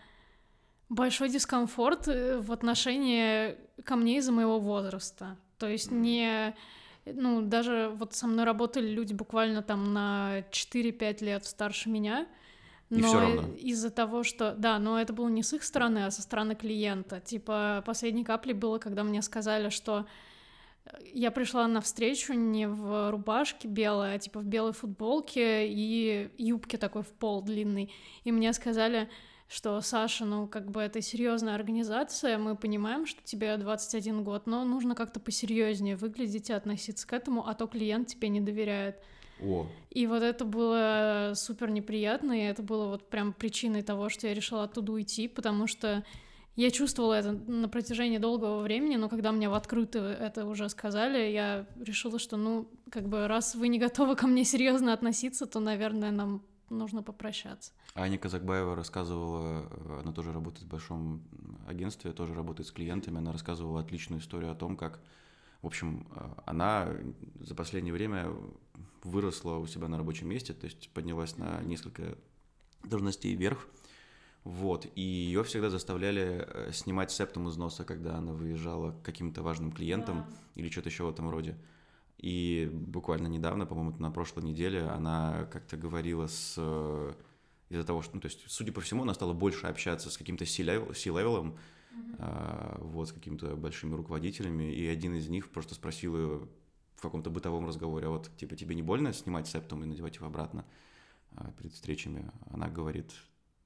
большой 0.89 1.30
дискомфорт 1.30 2.08
э, 2.08 2.39
в 2.39 2.51
отношении 2.51 3.56
ко 3.84 3.95
мне 3.95 4.17
из-за 4.17 4.32
моего 4.32 4.60
возраста. 4.60 5.38
То 5.58 5.67
есть 5.67 5.91
не... 5.91 6.56
Ну, 7.06 7.41
даже 7.41 7.91
вот 7.95 8.13
со 8.13 8.27
мной 8.27 8.45
работали 8.45 8.88
люди 8.88 9.13
буквально 9.13 9.63
там 9.63 9.93
на 9.93 10.43
4-5 10.51 11.23
лет 11.23 11.45
старше 11.45 11.89
меня. 11.89 12.27
Но 12.89 13.45
из-за 13.58 13.89
того, 13.89 14.23
что... 14.23 14.54
Да, 14.58 14.80
но 14.80 14.99
это 14.99 15.13
было 15.13 15.30
не 15.30 15.43
с 15.43 15.54
их 15.54 15.63
стороны, 15.63 16.06
а 16.06 16.12
со 16.12 16.21
стороны 16.21 16.56
клиента. 16.56 17.21
Типа, 17.21 17.82
последней 17.86 18.25
каплей 18.25 18.54
было, 18.54 18.77
когда 18.77 19.04
мне 19.04 19.21
сказали, 19.21 19.69
что 19.69 20.06
я 21.13 21.32
пришла 21.32 21.67
на 21.67 21.82
встречу 21.82 22.34
не 22.34 22.67
в 22.67 23.12
рубашке 23.12 23.67
белой, 23.67 24.15
а 24.15 24.19
типа 24.19 24.39
в 24.39 24.45
белой 24.45 24.73
футболке 24.73 25.67
и 25.67 26.30
юбке 26.38 26.77
такой 26.77 27.04
в 27.04 27.12
пол 27.13 27.41
длинной. 27.41 27.91
И 28.23 28.32
мне 28.32 28.54
сказали, 28.54 29.10
что 29.47 29.80
Саша, 29.82 30.25
ну, 30.25 30.47
как 30.47 30.71
бы 30.71 30.82
это 30.82 31.01
серьезная 31.01 31.56
организация, 31.56 32.38
мы 32.38 32.56
понимаем, 32.56 33.06
что 33.06 33.21
тебе 33.23 33.58
21 33.58 34.23
год, 34.23 34.47
но 34.47 34.63
нужно 34.63 34.95
как-то 34.95 35.19
посерьезнее 35.19 35.97
выглядеть 35.97 36.49
и 36.49 36.54
относиться 36.54 37.06
к 37.06 37.13
этому, 37.13 37.45
а 37.45 37.54
то 37.54 37.67
клиент 37.67 38.08
тебе 38.08 38.30
не 38.30 38.39
доверяет. 38.39 38.97
О. 39.41 39.67
И 39.89 40.08
вот 40.08 40.23
это 40.23 40.45
было 40.45 41.34
супер 41.36 41.69
неприятно, 41.69 42.32
и 42.32 42.43
это 42.43 42.63
было 42.63 42.88
вот 42.88 43.10
прям 43.10 43.34
причиной 43.34 43.82
того, 43.82 44.08
что 44.08 44.27
я 44.27 44.34
решила 44.34 44.63
оттуда 44.63 44.93
уйти, 44.93 45.27
потому 45.27 45.67
что 45.67 46.06
я 46.62 46.69
чувствовала 46.69 47.15
это 47.15 47.32
на 47.32 47.67
протяжении 47.67 48.19
долгого 48.19 48.62
времени, 48.62 48.95
но 48.95 49.10
когда 49.10 49.32
мне 49.32 49.50
в 49.50 49.54
открытую 49.56 50.10
это 50.10 50.45
уже 50.45 50.69
сказали, 50.69 51.32
я 51.32 51.65
решила, 51.80 52.19
что, 52.19 52.38
ну, 52.38 52.69
как 52.91 53.10
бы, 53.10 53.28
раз 53.28 53.56
вы 53.56 53.67
не 53.67 53.80
готовы 53.80 54.15
ко 54.15 54.28
мне 54.28 54.45
серьезно 54.45 54.93
относиться, 54.93 55.47
то, 55.47 55.60
наверное, 55.60 56.12
нам 56.12 56.43
нужно 56.69 57.02
попрощаться. 57.02 57.71
Аня 57.95 58.19
Казакбаева 58.19 58.76
рассказывала, 58.76 59.65
э, 59.71 60.00
она 60.04 60.13
тоже 60.13 60.32
работает 60.32 60.65
в 60.65 60.69
большом 60.69 61.24
агентстве, 61.67 62.12
тоже 62.12 62.36
работает 62.36 62.67
с 62.67 62.71
клиентами, 62.71 63.17
она 63.17 63.32
рассказывала 63.32 63.82
отличную 63.82 64.21
историю 64.21 64.52
о 64.52 64.56
том, 64.56 64.78
как, 64.78 65.00
в 65.63 65.67
общем, 65.67 66.08
э, 66.15 66.30
она 66.45 66.89
за 67.39 67.56
последнее 67.56 67.93
время 67.93 68.32
выросла 69.04 69.58
у 69.58 69.65
себя 69.65 69.88
на 69.88 69.97
рабочем 69.97 70.30
месте, 70.30 70.54
то 70.54 70.65
есть 70.65 70.89
поднялась 70.93 71.38
на 71.38 71.60
несколько 71.63 72.17
должностей 72.84 73.34
вверх, 73.34 73.67
вот, 74.43 74.88
и 74.95 75.01
ее 75.01 75.43
всегда 75.43 75.69
заставляли 75.69 76.47
э, 76.47 76.71
снимать 76.73 77.12
септум 77.12 77.47
из 77.47 77.58
носа, 77.58 77.84
когда 77.84 78.15
она 78.15 78.34
выезжала 78.34 78.91
к 78.91 79.04
каким-то 79.04 79.43
важным 79.43 79.71
клиентам 79.71 80.25
да. 80.27 80.38
или 80.56 80.69
что-то 80.69 80.89
еще 80.89 81.04
в 81.04 81.10
этом 81.10 81.30
роде. 81.30 81.58
И 82.17 82.69
буквально 82.71 83.27
недавно, 83.27 83.67
по-моему, 83.67 83.95
на 83.97 84.12
прошлой 84.12 84.43
неделе 84.43 84.82
она 84.82 85.47
как-то 85.51 85.77
говорила 85.77 86.27
с... 86.27 86.56
Э, 86.58 87.13
из-за 87.69 87.86
того, 87.86 88.01
что, 88.01 88.15
ну, 88.15 88.21
то 88.21 88.27
есть, 88.27 88.43
судя 88.47 88.73
по 88.73 88.82
всему, 88.82 89.04
она 89.04 89.13
стала 89.13 89.34
больше 89.34 89.67
общаться 89.67 90.10
с 90.10 90.17
каким-то 90.17 90.45
C-level 90.45 91.24
ом, 91.24 91.58
mm-hmm. 91.93 92.15
а, 92.19 92.77
вот, 92.82 93.08
с 93.08 93.12
какими-то 93.13 93.56
большими 93.56 93.95
руководителями, 93.95 94.73
и 94.73 94.86
один 94.88 95.15
из 95.15 95.30
них 95.30 95.49
просто 95.49 95.73
спросил 95.73 96.17
ее 96.17 96.47
в 96.95 97.01
каком-то 97.01 97.30
бытовом 97.30 97.65
разговоре, 97.65 98.08
а 98.08 98.10
вот, 98.10 98.30
типа, 98.36 98.58
тебе 98.58 98.75
не 98.75 98.82
больно 98.82 99.13
снимать 99.13 99.47
септум 99.47 99.84
и 99.84 99.86
надевать 99.86 100.17
его 100.17 100.27
обратно 100.27 100.65
а, 101.38 101.49
перед 101.51 101.71
встречами? 101.71 102.30
Она 102.49 102.67
говорит, 102.67 103.13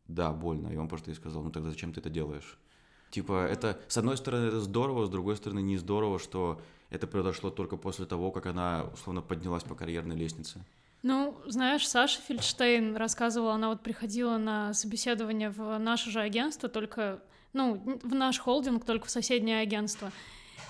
да, 0.07 0.31
больно, 0.31 0.67
и 0.69 0.77
он 0.77 0.87
просто 0.87 1.11
ей 1.11 1.15
сказал, 1.15 1.43
ну, 1.43 1.51
тогда 1.51 1.69
зачем 1.69 1.93
ты 1.93 1.99
это 1.99 2.09
делаешь? 2.09 2.57
Типа, 3.11 3.45
это, 3.45 3.79
с 3.87 3.97
одной 3.97 4.17
стороны, 4.17 4.47
это 4.47 4.59
здорово, 4.59 5.05
с 5.05 5.09
другой 5.09 5.35
стороны, 5.35 5.61
не 5.61 5.77
здорово, 5.77 6.19
что 6.19 6.61
это 6.89 7.07
произошло 7.07 7.49
только 7.49 7.77
после 7.77 8.05
того, 8.05 8.31
как 8.31 8.45
она, 8.45 8.85
условно, 8.93 9.21
поднялась 9.21 9.63
по 9.63 9.75
карьерной 9.75 10.15
лестнице. 10.15 10.59
Ну, 11.03 11.37
знаешь, 11.45 11.87
Саша 11.87 12.19
Фельдштейн 12.21 12.95
рассказывала, 12.95 13.53
она 13.53 13.69
вот 13.69 13.81
приходила 13.81 14.37
на 14.37 14.73
собеседование 14.73 15.49
в 15.49 15.77
наше 15.77 16.09
же 16.09 16.19
агентство, 16.19 16.67
только, 16.67 17.19
ну, 17.53 17.99
в 18.03 18.15
наш 18.15 18.39
холдинг, 18.39 18.85
только 18.85 19.05
в 19.05 19.11
соседнее 19.11 19.61
агентство. 19.61 20.11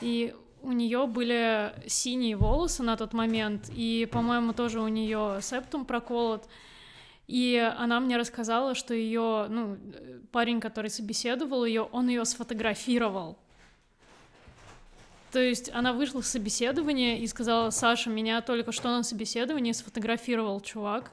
И 0.02 0.36
у 0.62 0.72
нее 0.72 1.08
были 1.08 1.74
синие 1.88 2.36
волосы 2.36 2.84
на 2.84 2.98
тот 2.98 3.14
момент, 3.14 3.70
и, 3.74 4.10
по-моему, 4.12 4.52
тоже 4.52 4.82
у 4.82 4.88
нее 4.88 5.40
септум 5.42 5.86
проколот. 5.86 6.50
И 7.28 7.58
она 7.78 8.00
мне 8.00 8.18
рассказала, 8.18 8.76
что 8.76 8.94
ее, 8.94 9.48
ну, 9.50 9.78
парень, 10.32 10.60
который 10.60 10.92
собеседовал 10.92 11.66
ее, 11.66 11.82
он 11.82 12.08
ее 12.08 12.24
сфотографировал. 12.26 13.40
То 15.32 15.42
есть 15.42 15.70
она 15.74 15.92
вышла 15.92 16.22
с 16.22 16.28
собеседования 16.28 17.18
и 17.18 17.28
сказала, 17.28 17.70
Саша, 17.70 18.10
меня 18.10 18.42
только 18.42 18.72
что 18.72 18.90
на 18.90 19.04
собеседовании 19.04 19.74
сфотографировал 19.74 20.62
чувак, 20.62 21.12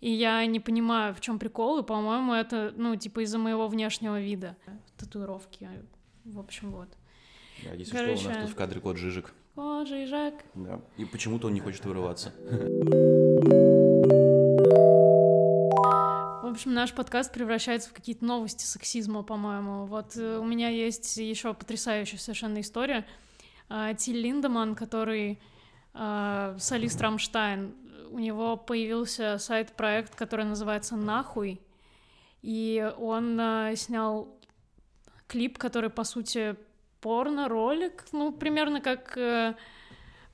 и 0.00 0.10
я 0.10 0.44
не 0.46 0.60
понимаю, 0.60 1.14
в 1.14 1.20
чем 1.20 1.38
прикол, 1.38 1.80
и, 1.80 1.82
по-моему, 1.82 2.34
это, 2.34 2.72
ну, 2.76 2.94
типа 2.94 3.24
из-за 3.24 3.38
моего 3.38 3.66
внешнего 3.66 4.20
вида. 4.20 4.56
Татуировки, 4.98 5.68
в 6.24 6.38
общем, 6.38 6.70
вот. 6.70 6.88
Да, 7.64 7.72
если 7.72 7.90
Короче... 7.90 8.16
что, 8.18 8.28
у 8.28 8.32
нас 8.34 8.42
тут 8.42 8.50
в 8.50 8.54
кадре 8.54 8.80
кот 8.80 8.98
Жижик. 8.98 9.32
Кот 9.54 9.88
Жижик. 9.88 10.34
Да, 10.54 10.80
и 10.96 11.04
почему-то 11.04 11.48
он 11.48 11.54
не 11.54 11.60
хочет 11.60 11.84
вырываться. 11.86 12.32
общем, 16.48 16.74
наш 16.74 16.92
подкаст 16.92 17.32
превращается 17.32 17.90
в 17.90 17.92
какие-то 17.92 18.24
новости 18.24 18.64
сексизма, 18.64 19.22
по-моему. 19.22 19.86
Вот 19.86 20.16
э, 20.16 20.38
у 20.38 20.44
меня 20.44 20.68
есть 20.68 21.16
еще 21.16 21.54
потрясающая 21.54 22.18
совершенно 22.18 22.60
история. 22.60 23.06
А, 23.68 23.94
Тиль 23.94 24.20
Линдеман, 24.20 24.74
который 24.74 25.40
а, 25.94 26.56
солист 26.58 27.00
Рамштайн, 27.00 27.74
у 28.10 28.18
него 28.18 28.56
появился 28.56 29.38
сайт-проект, 29.38 30.14
который 30.14 30.44
называется 30.44 30.96
«Нахуй», 30.96 31.60
и 32.42 32.92
он 32.98 33.38
а, 33.40 33.74
снял 33.74 34.38
клип, 35.26 35.58
который, 35.58 35.90
по 35.90 36.04
сути, 36.04 36.56
порно-ролик, 37.00 38.04
ну, 38.12 38.32
примерно 38.32 38.80
как 38.80 39.16
э, 39.16 39.54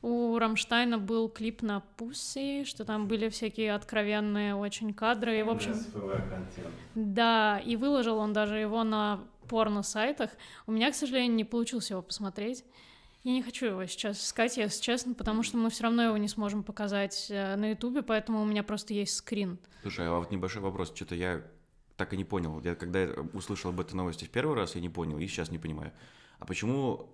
у 0.02 0.36
Рамштайна 0.36 0.98
был 0.98 1.28
клип 1.28 1.62
на 1.62 1.80
Пусси, 1.96 2.64
что 2.64 2.84
там 2.84 3.06
были 3.06 3.28
всякие 3.28 3.72
откровенные 3.72 4.54
очень 4.54 4.92
кадры. 4.92 5.38
И, 5.38 5.42
в 5.42 5.50
общем... 5.50 5.74
Да, 6.94 7.60
и 7.60 7.76
выложил 7.76 8.18
он 8.18 8.32
даже 8.32 8.56
его 8.56 8.82
на 8.82 9.20
порно-сайтах. 9.48 10.30
У 10.66 10.72
меня, 10.72 10.90
к 10.90 10.96
сожалению, 10.96 11.34
не 11.34 11.44
получилось 11.44 11.90
его 11.90 12.02
посмотреть. 12.02 12.64
Я 13.22 13.32
не 13.32 13.42
хочу 13.42 13.66
его 13.66 13.86
сейчас 13.86 14.20
искать, 14.24 14.56
если 14.56 14.82
честно, 14.82 15.14
потому 15.14 15.44
что 15.44 15.56
мы 15.56 15.70
все 15.70 15.84
равно 15.84 16.02
его 16.02 16.16
не 16.16 16.26
сможем 16.26 16.64
показать 16.64 17.28
э, 17.30 17.54
на 17.54 17.70
Ютубе, 17.70 18.02
поэтому 18.02 18.42
у 18.42 18.44
меня 18.44 18.64
просто 18.64 18.94
есть 18.94 19.14
скрин. 19.14 19.58
Слушай, 19.82 20.08
а 20.08 20.18
вот 20.18 20.32
небольшой 20.32 20.60
вопрос, 20.60 20.92
что-то 20.92 21.14
я 21.14 21.42
так 21.96 22.12
и 22.14 22.16
не 22.16 22.24
понял. 22.24 22.60
Я 22.64 22.74
когда 22.74 23.06
услышал 23.32 23.70
об 23.70 23.78
этой 23.78 23.94
новости 23.94 24.24
в 24.24 24.30
первый 24.30 24.56
раз, 24.56 24.74
я 24.74 24.80
не 24.80 24.88
понял, 24.88 25.18
и 25.18 25.26
сейчас 25.28 25.52
не 25.52 25.58
понимаю. 25.58 25.92
А 26.40 26.46
почему 26.46 27.10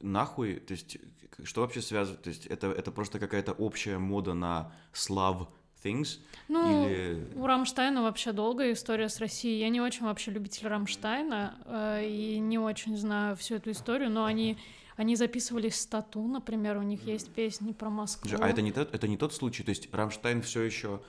нахуй, 0.00 0.56
то 0.56 0.72
есть 0.72 0.98
что 1.44 1.62
вообще 1.62 1.80
связывает, 1.80 2.22
то 2.22 2.28
есть 2.28 2.46
это, 2.46 2.68
это 2.68 2.90
просто 2.90 3.18
какая-то 3.18 3.52
общая 3.52 3.98
мода 3.98 4.34
на 4.34 4.72
слав 4.92 5.48
things? 5.82 6.18
Ну, 6.48 6.88
или... 6.88 7.26
у 7.34 7.46
Рамштайна 7.46 8.02
вообще 8.02 8.32
долгая 8.32 8.72
история 8.72 9.08
с 9.08 9.18
Россией. 9.18 9.60
Я 9.60 9.68
не 9.68 9.80
очень 9.80 10.04
вообще 10.04 10.30
любитель 10.30 10.68
Рамштайна 10.68 11.54
э, 11.64 12.06
и 12.06 12.38
не 12.38 12.58
очень 12.58 12.96
знаю 12.96 13.36
всю 13.36 13.56
эту 13.56 13.70
историю, 13.70 14.10
но 14.10 14.24
они 14.24 14.58
они 14.96 15.16
записывали 15.16 15.70
стату, 15.70 16.20
например, 16.20 16.76
у 16.76 16.82
них 16.82 17.04
есть 17.04 17.30
песни 17.30 17.72
про 17.72 17.88
Москву. 17.88 18.30
А 18.38 18.50
это 18.50 18.60
не 18.60 18.70
тот, 18.70 18.94
это 18.94 19.08
не 19.08 19.16
тот 19.16 19.32
случай, 19.32 19.62
то 19.62 19.70
есть 19.70 19.88
Рамштайн 19.94 20.42
все 20.42 20.60
еще 20.60 21.00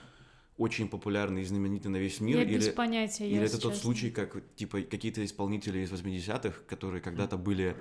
очень 0.62 0.88
популярный 0.88 1.42
и 1.42 1.44
знаменитый 1.44 1.90
на 1.90 1.96
весь 1.96 2.20
мир? 2.20 2.36
Я 2.36 2.44
или, 2.44 2.56
без 2.56 2.68
понятия, 2.68 3.28
Или 3.28 3.38
это 3.42 3.54
честно. 3.54 3.70
тот 3.70 3.78
случай, 3.78 4.10
как 4.10 4.36
типа 4.54 4.82
какие-то 4.82 5.24
исполнители 5.24 5.80
из 5.80 5.90
80-х, 5.90 6.60
которые 6.68 7.00
когда-то 7.00 7.36
были, 7.36 7.76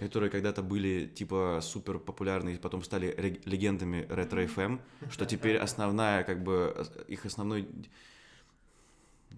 которые 0.00 0.30
когда-то 0.30 0.62
были 0.62 1.06
типа 1.06 1.60
супер 1.62 1.98
популярны 1.98 2.54
и 2.54 2.58
потом 2.58 2.82
стали 2.82 3.40
легендами 3.44 4.06
ретро 4.10 4.44
FM, 4.44 4.80
что 5.10 5.26
теперь 5.26 5.56
основная 5.56 6.24
как 6.24 6.42
бы 6.42 6.84
их 7.06 7.24
основной 7.24 7.68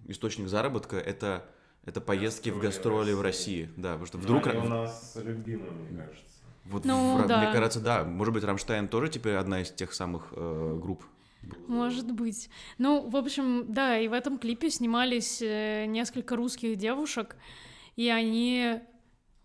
источник 0.07 0.47
заработка 0.47 0.97
это 0.97 1.47
это 1.85 2.01
поездки 2.01 2.49
в 2.49 2.59
гастроли 2.59 3.13
в 3.13 3.21
России, 3.21 3.69
да, 3.77 3.91
потому 3.91 4.07
что 4.07 4.17
вдруг... 4.17 4.47
Они 4.47 4.59
у 4.59 4.69
нас 4.69 5.17
любимые, 5.23 5.71
мне 5.71 6.03
кажется. 6.03 6.25
Вот, 6.65 6.83
ну, 6.83 7.23
в, 7.23 7.27
да. 7.27 7.41
мне 7.41 7.53
кажется, 7.53 7.79
да. 7.79 8.03
Может 8.03 8.33
быть, 8.33 8.43
Рамштайн 8.43 8.89
тоже 8.89 9.07
теперь 9.07 9.35
одна 9.35 9.61
из 9.61 9.71
тех 9.71 9.93
самых 9.93 10.33
э, 10.33 10.79
групп 10.81 11.05
может 11.67 12.11
быть. 12.11 12.49
Ну, 12.77 13.07
в 13.07 13.15
общем, 13.15 13.65
да, 13.71 13.97
и 13.99 14.07
в 14.07 14.13
этом 14.13 14.37
клипе 14.37 14.69
снимались 14.69 15.41
э, 15.41 15.85
несколько 15.85 16.35
русских 16.35 16.77
девушек, 16.77 17.35
и 17.95 18.09
они, 18.09 18.79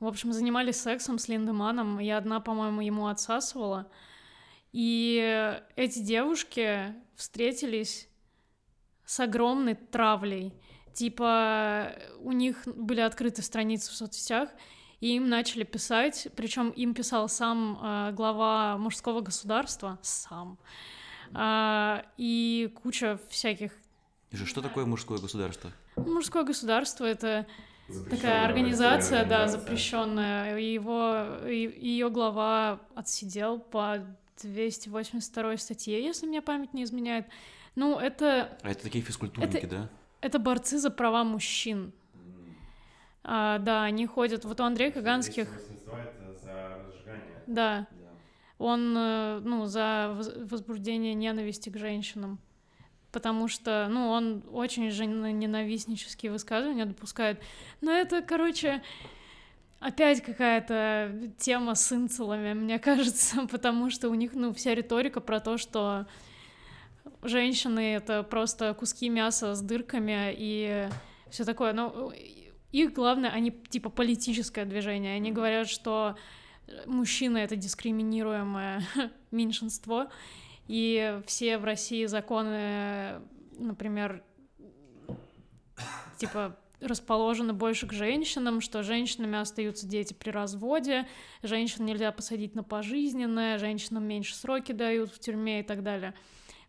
в 0.01 0.07
общем, 0.07 0.33
занимались 0.33 0.77
сексом 0.77 1.19
с 1.19 1.29
Линдеманом, 1.29 2.01
и 2.01 2.09
одна, 2.09 2.41
по-моему, 2.41 2.81
ему 2.81 3.07
отсасывала. 3.07 3.91
И 4.73 5.59
эти 5.77 5.99
девушки 5.99 6.95
встретились 7.15 8.09
с 9.05 9.21
огромной 9.21 9.75
травлей. 9.75 10.55
Типа, 10.95 11.93
у 12.21 12.33
них 12.33 12.63
были 12.67 13.01
открыты 13.01 13.43
страницы 13.43 13.91
в 13.91 13.95
соцсетях, 13.95 14.51
и 15.01 15.17
им 15.17 15.29
начали 15.29 15.65
писать, 15.65 16.29
причем 16.37 16.71
им 16.71 16.95
писал 16.95 17.29
сам 17.29 17.79
э, 17.83 18.13
глава 18.13 18.79
мужского 18.79 19.21
государства, 19.21 19.99
сам, 20.01 20.59
а, 21.35 22.05
и 22.17 22.73
куча 22.83 23.19
всяких... 23.29 23.73
Что 24.33 24.63
такое 24.63 24.87
мужское 24.87 25.19
государство? 25.19 25.71
Мужское 25.97 26.45
государство— 26.45 27.05
это 27.07 27.47
такая 28.11 28.45
организация, 28.45 29.25
да, 29.25 29.49
запрещенная. 29.49 30.59
Его, 30.59 31.47
ее 31.47 32.11
глава 32.11 32.81
отсидел 32.95 33.59
по 33.59 33.99
282 34.43 35.57
статье, 35.59 36.03
если 36.03 36.27
мне 36.27 36.41
память 36.41 36.73
не 36.73 36.85
изменяет. 36.85 37.27
Ну, 37.75 37.99
это... 37.99 38.57
А 38.63 38.71
это 38.71 38.83
такие 38.83 39.05
физкультурники, 39.05 39.57
это, 39.57 39.67
да? 39.67 39.91
Это 40.21 40.39
борцы 40.39 40.79
за 40.79 40.91
права 40.91 41.25
мужчин. 41.25 41.93
А, 43.25 43.59
да, 43.59 43.85
они 43.85 44.07
ходят... 44.07 44.45
Вот 44.45 44.61
у 44.61 44.65
Андрея 44.65 44.91
Каганских... 44.91 45.49
это 45.49 46.35
за 46.43 46.79
разжигание. 46.87 47.43
Да 47.47 47.87
он, 48.59 48.95
э, 48.97 49.41
ну, 49.45 49.67
за 49.67 50.17
возбуждение 50.37 51.15
ненависти 51.15 51.71
к 51.71 51.79
женщинам. 51.79 52.39
потому 53.11 53.47
что, 53.47 53.89
ну, 53.91 54.09
он 54.09 54.43
очень 54.51 54.91
же 54.91 55.05
ненавистнические 55.05 56.33
высказывания 56.33 56.87
допускает. 56.87 57.43
Но 57.83 57.93
это, 57.93 58.23
короче, 58.23 58.83
опять 59.81 60.23
какая-то 60.23 61.31
тема 61.37 61.75
с 61.75 61.93
инцелами, 61.93 62.55
мне 62.55 62.79
кажется, 62.79 63.47
потому 63.51 63.91
что 63.91 64.09
у 64.09 64.15
них, 64.15 64.33
ну, 64.35 64.55
вся 64.55 64.75
риторика 64.75 65.21
про 65.21 65.41
то, 65.41 65.59
что 65.59 66.07
женщины— 67.23 67.95
это 67.97 68.23
просто 68.23 68.75
куски 68.75 69.09
мяса 69.09 69.55
с 69.55 69.61
дырками 69.61 70.35
и 70.37 70.89
все 71.31 71.45
такое. 71.45 71.73
Но 71.73 72.13
их 72.73 72.93
главное, 72.93 73.31
они 73.31 73.51
типа 73.51 73.91
политическое 73.91 74.65
движение. 74.65 75.17
Они 75.17 75.31
говорят, 75.33 75.69
что 75.69 76.17
мужчины— 76.87 77.39
это 77.39 77.57
дискриминируемое 77.57 78.83
меньшинство, 79.31 80.09
и 80.69 81.21
все 81.27 81.59
в 81.59 81.65
России 81.65 82.07
законы, 82.07 83.21
например, 83.59 84.23
типа 86.19 86.57
расположены 86.81 87.53
больше 87.53 87.87
к 87.87 87.93
женщинам, 87.93 88.61
что 88.61 88.83
женщинами 88.83 89.39
остаются 89.39 89.87
дети 89.87 90.15
при 90.15 90.31
разводе, 90.31 91.07
женщин 91.43 91.85
нельзя 91.85 92.11
посадить 92.13 92.55
на 92.55 92.65
пожизненное, 92.65 93.59
женщинам 93.59 94.05
меньше 94.05 94.35
сроки 94.35 94.73
дают 94.73 95.13
в 95.13 95.19
тюрьме 95.19 95.61
и 95.61 95.63
так 95.63 95.83
далее. 95.83 96.15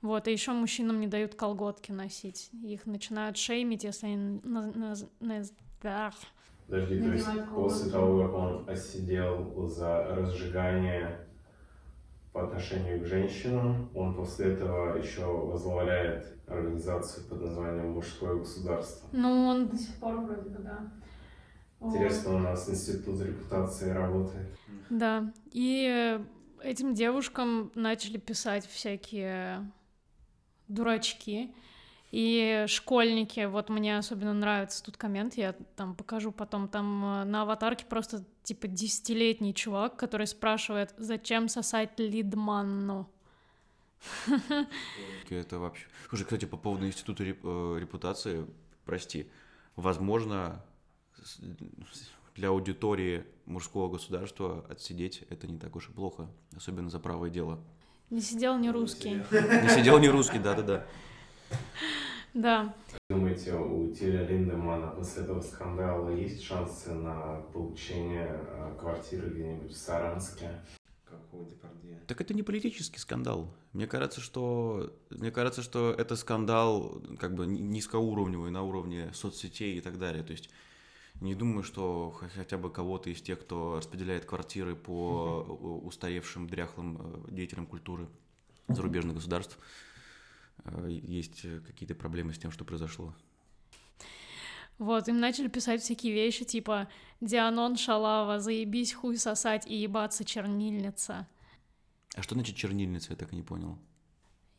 Вот, 0.02 0.28
и 0.28 0.32
еще 0.32 0.52
мужчинам 0.52 1.00
не 1.00 1.08
дают 1.08 1.36
колготки 1.36 1.92
носить. 1.92 2.50
Их 2.62 2.86
начинают 2.86 3.38
шеймить, 3.38 3.86
если 3.86 4.08
они... 4.08 4.42
На, 4.44 4.68
на, 4.72 4.96
на. 5.22 6.12
Подожди, 6.68 7.00
то 7.02 7.14
есть 7.14 7.28
после 7.54 7.92
того, 7.92 8.24
как 8.24 8.34
он 8.34 8.70
осидел 8.70 9.68
за 9.68 10.06
разжигание 10.16 11.28
по 12.32 12.46
отношению 12.46 13.02
к 13.02 13.06
женщинам, 13.06 13.90
он 13.94 14.16
после 14.16 14.54
этого 14.54 14.98
еще 14.98 15.26
возглавляет 15.26 16.26
организацию 16.48 17.28
под 17.28 17.42
названием 17.42 17.92
«Мужское 17.92 18.36
государство». 18.36 19.08
Ну, 19.12 19.48
он 19.48 19.68
до 19.68 19.78
сих 19.78 19.96
пор 19.96 20.22
вроде 20.22 20.50
бы, 20.50 20.60
да. 20.60 20.92
Интересно, 21.80 22.32
вот. 22.32 22.38
у 22.38 22.40
нас 22.40 22.70
институт 22.70 23.22
репутации 23.22 23.92
работает. 23.92 24.48
Да, 24.90 25.32
и 25.52 26.20
этим 26.64 26.94
девушкам 26.94 27.72
начали 27.76 28.18
писать 28.18 28.66
всякие 28.66 29.70
дурачки, 30.68 31.54
и 32.14 32.66
школьники, 32.68 33.44
вот 33.46 33.70
мне 33.70 33.98
особенно 33.98 34.34
нравится 34.34 34.84
тут 34.84 34.98
коммент, 34.98 35.34
я 35.34 35.54
там 35.76 35.96
покажу 35.96 36.32
потом, 36.32 36.68
там 36.68 37.04
э, 37.04 37.24
на 37.24 37.42
аватарке 37.42 37.88
просто 37.88 38.24
типа 38.44 38.68
десятилетний 38.68 39.52
чувак, 39.52 39.98
который 39.98 40.28
спрашивает, 40.28 40.94
зачем 41.00 41.50
сосать 41.50 41.98
лидманну? 41.98 43.10
Это 45.32 45.58
вообще... 45.58 45.88
Слушай, 46.08 46.26
кстати, 46.26 46.46
по 46.46 46.56
поводу 46.56 46.86
института 46.86 47.24
э, 47.24 47.78
репутации, 47.80 48.46
прости, 48.86 49.28
возможно, 49.76 50.64
для 52.36 52.50
аудитории 52.50 53.26
мужского 53.48 53.90
государства 53.90 54.64
отсидеть 54.70 55.24
это 55.32 55.48
не 55.48 55.58
так 55.58 55.76
уж 55.76 55.90
и 55.90 55.92
плохо, 55.92 56.30
особенно 56.56 56.92
за 56.92 57.00
правое 57.00 57.32
дело. 57.32 57.60
Не 58.12 58.22
сидел 58.22 58.60
не 58.60 58.70
русский. 58.70 59.16
Не 59.32 59.70
сидел 59.70 59.98
не 59.98 60.10
русский, 60.10 60.38
да-да-да. 60.38 60.86
Да. 62.34 62.76
Думаете, 63.10 63.54
у 63.54 63.94
Тиля 63.94 64.26
Линдемана 64.26 64.88
после 64.88 65.24
этого 65.24 65.40
скандала 65.42 66.10
есть 66.10 66.44
шансы 66.44 66.94
на 66.94 67.42
получение 67.54 68.28
э, 68.32 68.76
квартиры 68.80 69.30
где-нибудь 69.30 69.72
в 69.72 69.78
Саранске? 69.78 70.50
Так 72.08 72.22
это 72.22 72.34
не 72.34 72.44
политический 72.44 73.00
скандал. 73.00 73.54
Мне 73.72 73.88
кажется, 73.88 74.20
что 74.20 74.94
мне 75.10 75.32
кажется, 75.32 75.62
что 75.62 75.92
это 75.92 76.16
скандал 76.16 77.02
как 77.20 77.34
бы 77.34 77.46
низкоуровневый 77.46 78.52
на 78.52 78.64
уровне 78.64 79.12
соцсетей 79.14 79.78
и 79.78 79.82
так 79.82 79.98
далее. 79.98 80.24
То 80.24 80.32
есть 80.32 80.50
не 81.22 81.36
думаю, 81.36 81.64
что 81.64 82.14
хотя 82.36 82.58
бы 82.58 82.72
кого-то 82.72 83.10
из 83.10 83.22
тех, 83.22 83.40
кто 83.40 83.78
распределяет 83.78 84.26
квартиры 84.26 84.76
по 84.76 85.42
устаревшим 85.84 86.48
дряхлым 86.48 86.98
э, 87.00 87.32
деятелям 87.32 87.68
культуры 87.68 88.08
зарубежных 88.68 89.16
государств, 89.16 89.58
есть 90.88 91.46
э, 91.46 91.60
какие-то 91.60 91.96
проблемы 91.96 92.34
с 92.34 92.40
тем, 92.40 92.52
что 92.52 92.66
произошло. 92.66 93.14
Вот, 94.80 95.08
им 95.08 95.20
начали 95.20 95.48
писать 95.48 95.82
всякие 95.82 96.14
вещи, 96.14 96.46
типа 96.46 96.88
«Дианон 97.22 97.78
Шалава, 97.78 98.40
заебись 98.40 98.94
хуй 98.94 99.18
сосать 99.18 99.68
и 99.68 99.76
ебаться 99.76 100.26
чернильница». 100.26 101.28
А 102.16 102.22
что 102.22 102.36
значит 102.36 102.56
чернильница, 102.56 103.12
я 103.12 103.16
так 103.16 103.34
и 103.34 103.36
не 103.36 103.44
понял. 103.44 103.78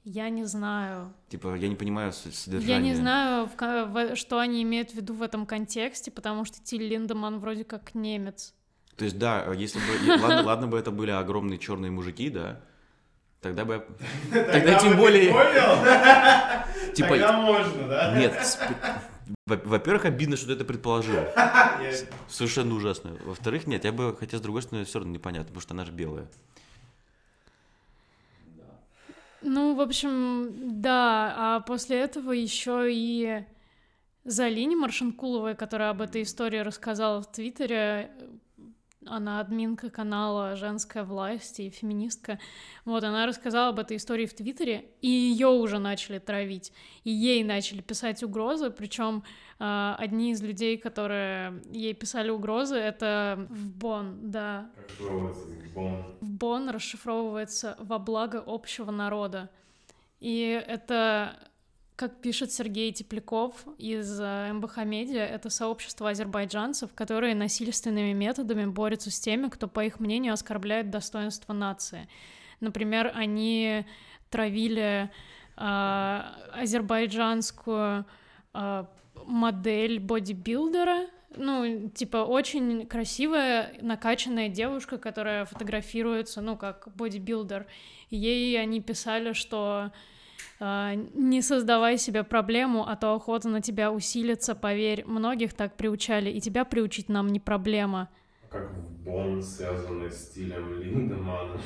Я 0.04 0.28
не 0.28 0.44
знаю. 0.44 1.14
Типа, 1.28 1.54
я 1.56 1.68
не 1.68 1.76
понимаю 1.76 2.12
содержание. 2.12 2.68
Я 2.68 2.78
не 2.78 2.94
знаю, 2.94 3.48
в, 3.56 4.16
что 4.16 4.38
они 4.38 4.62
имеют 4.62 4.90
в 4.90 4.94
виду 4.94 5.14
в 5.14 5.22
этом 5.22 5.46
контексте, 5.46 6.10
потому 6.10 6.44
что 6.44 6.62
Тиль 6.62 6.82
Линдеман 6.82 7.38
вроде 7.38 7.64
как 7.64 7.94
немец. 7.94 8.54
То 8.96 9.04
есть, 9.04 9.18
да, 9.18 9.50
если 9.54 9.78
бы... 9.78 10.20
ладно, 10.20 10.42
ладно 10.42 10.68
бы 10.68 10.78
это 10.78 10.90
были 10.90 11.10
огромные 11.10 11.58
черные 11.58 11.90
мужики, 11.90 12.28
да, 12.28 12.60
Тогда 13.44 13.66
бы 13.66 13.84
я... 14.32 14.44
Тогда 14.52 14.78
тем 14.78 14.96
более... 14.96 15.26
Типа... 16.94 17.10
Тогда 17.10 17.32
можно, 17.32 17.88
да? 17.88 18.18
Нет, 18.18 18.32
во-первых, 19.44 20.06
обидно, 20.06 20.38
что 20.38 20.46
ты 20.46 20.54
это 20.54 20.64
предположил. 20.64 21.14
Совершенно 22.28 22.74
ужасно. 22.74 23.18
Во-вторых, 23.22 23.66
нет, 23.66 23.84
я 23.84 23.92
бы, 23.92 24.16
хотя 24.16 24.38
с 24.38 24.40
другой 24.40 24.62
стороны, 24.62 24.86
все 24.86 24.98
равно 24.98 25.12
непонятно, 25.12 25.48
потому 25.48 25.60
что 25.60 25.74
она 25.74 25.84
же 25.84 25.92
белая. 25.92 26.26
Ну, 29.42 29.74
в 29.74 29.80
общем, 29.82 30.80
да, 30.80 31.34
а 31.36 31.60
после 31.60 32.00
этого 32.00 32.32
еще 32.32 32.88
и 32.90 33.44
Залине 34.24 34.74
Маршинкуловой, 34.74 35.54
которая 35.54 35.90
об 35.90 36.00
этой 36.00 36.22
истории 36.22 36.60
рассказала 36.60 37.20
в 37.20 37.30
Твиттере, 37.30 38.10
она 39.06 39.40
админка 39.40 39.90
канала 39.90 40.56
«Женская 40.56 41.04
власть» 41.04 41.60
и 41.60 41.70
феминистка. 41.70 42.38
Вот, 42.84 43.04
она 43.04 43.26
рассказала 43.26 43.70
об 43.70 43.78
этой 43.78 43.96
истории 43.96 44.26
в 44.26 44.34
Твиттере, 44.34 44.90
и 45.00 45.08
ее 45.08 45.48
уже 45.48 45.78
начали 45.78 46.18
травить, 46.18 46.72
и 47.04 47.10
ей 47.10 47.44
начали 47.44 47.80
писать 47.80 48.22
угрозы, 48.22 48.70
причем 48.70 49.22
э, 49.58 49.94
одни 49.98 50.32
из 50.32 50.42
людей, 50.42 50.76
которые 50.78 51.62
ей 51.70 51.94
писали 51.94 52.30
угрозы, 52.30 52.76
это 52.76 53.46
в 53.50 53.72
Бон, 53.72 54.30
да. 54.30 54.70
в 54.98 55.74
Бон? 55.74 56.04
В 56.20 56.30
Бон 56.30 56.70
расшифровывается 56.70 57.76
«во 57.78 57.98
благо 57.98 58.42
общего 58.46 58.90
народа». 58.90 59.50
И 60.20 60.62
это 60.66 61.36
как 61.96 62.20
пишет 62.20 62.52
Сергей 62.52 62.92
Тепляков 62.92 63.64
из 63.78 64.18
э, 64.20 64.52
МБХ 64.52 64.78
Медиа, 64.78 65.22
это 65.22 65.48
сообщество 65.48 66.10
азербайджанцев, 66.10 66.92
которые 66.92 67.36
насильственными 67.36 68.12
методами 68.12 68.66
борются 68.66 69.10
с 69.12 69.20
теми, 69.20 69.48
кто, 69.48 69.68
по 69.68 69.84
их 69.84 70.00
мнению, 70.00 70.32
оскорбляет 70.32 70.90
достоинство 70.90 71.52
нации. 71.52 72.08
Например, 72.58 73.12
они 73.14 73.86
травили 74.28 75.10
э, 75.56 76.20
азербайджанскую 76.52 78.04
э, 78.54 78.84
модель 79.26 80.00
бодибилдера, 80.00 81.06
ну, 81.36 81.88
типа, 81.90 82.18
очень 82.18 82.86
красивая, 82.86 83.74
накачанная 83.80 84.48
девушка, 84.48 84.98
которая 84.98 85.44
фотографируется, 85.44 86.40
ну, 86.40 86.56
как 86.56 86.88
бодибилдер. 86.94 87.66
Ей 88.10 88.60
они 88.60 88.80
писали, 88.80 89.32
что 89.32 89.90
не 90.60 91.42
создавай 91.42 91.98
себе 91.98 92.24
проблему, 92.24 92.86
а 92.86 92.96
то 92.96 93.14
охота 93.14 93.48
на 93.48 93.60
тебя 93.60 93.92
усилится, 93.92 94.54
поверь. 94.54 95.04
Многих 95.06 95.52
так 95.52 95.76
приучали, 95.76 96.30
и 96.30 96.40
тебя 96.40 96.64
приучить 96.64 97.08
нам 97.08 97.28
не 97.28 97.40
проблема. 97.40 98.08
Как 98.50 98.70
в 98.72 99.02
Бон, 99.02 99.42
связанный 99.42 100.10
с 100.10 100.30
стилем 100.30 100.80
Линдемана. 100.80 101.60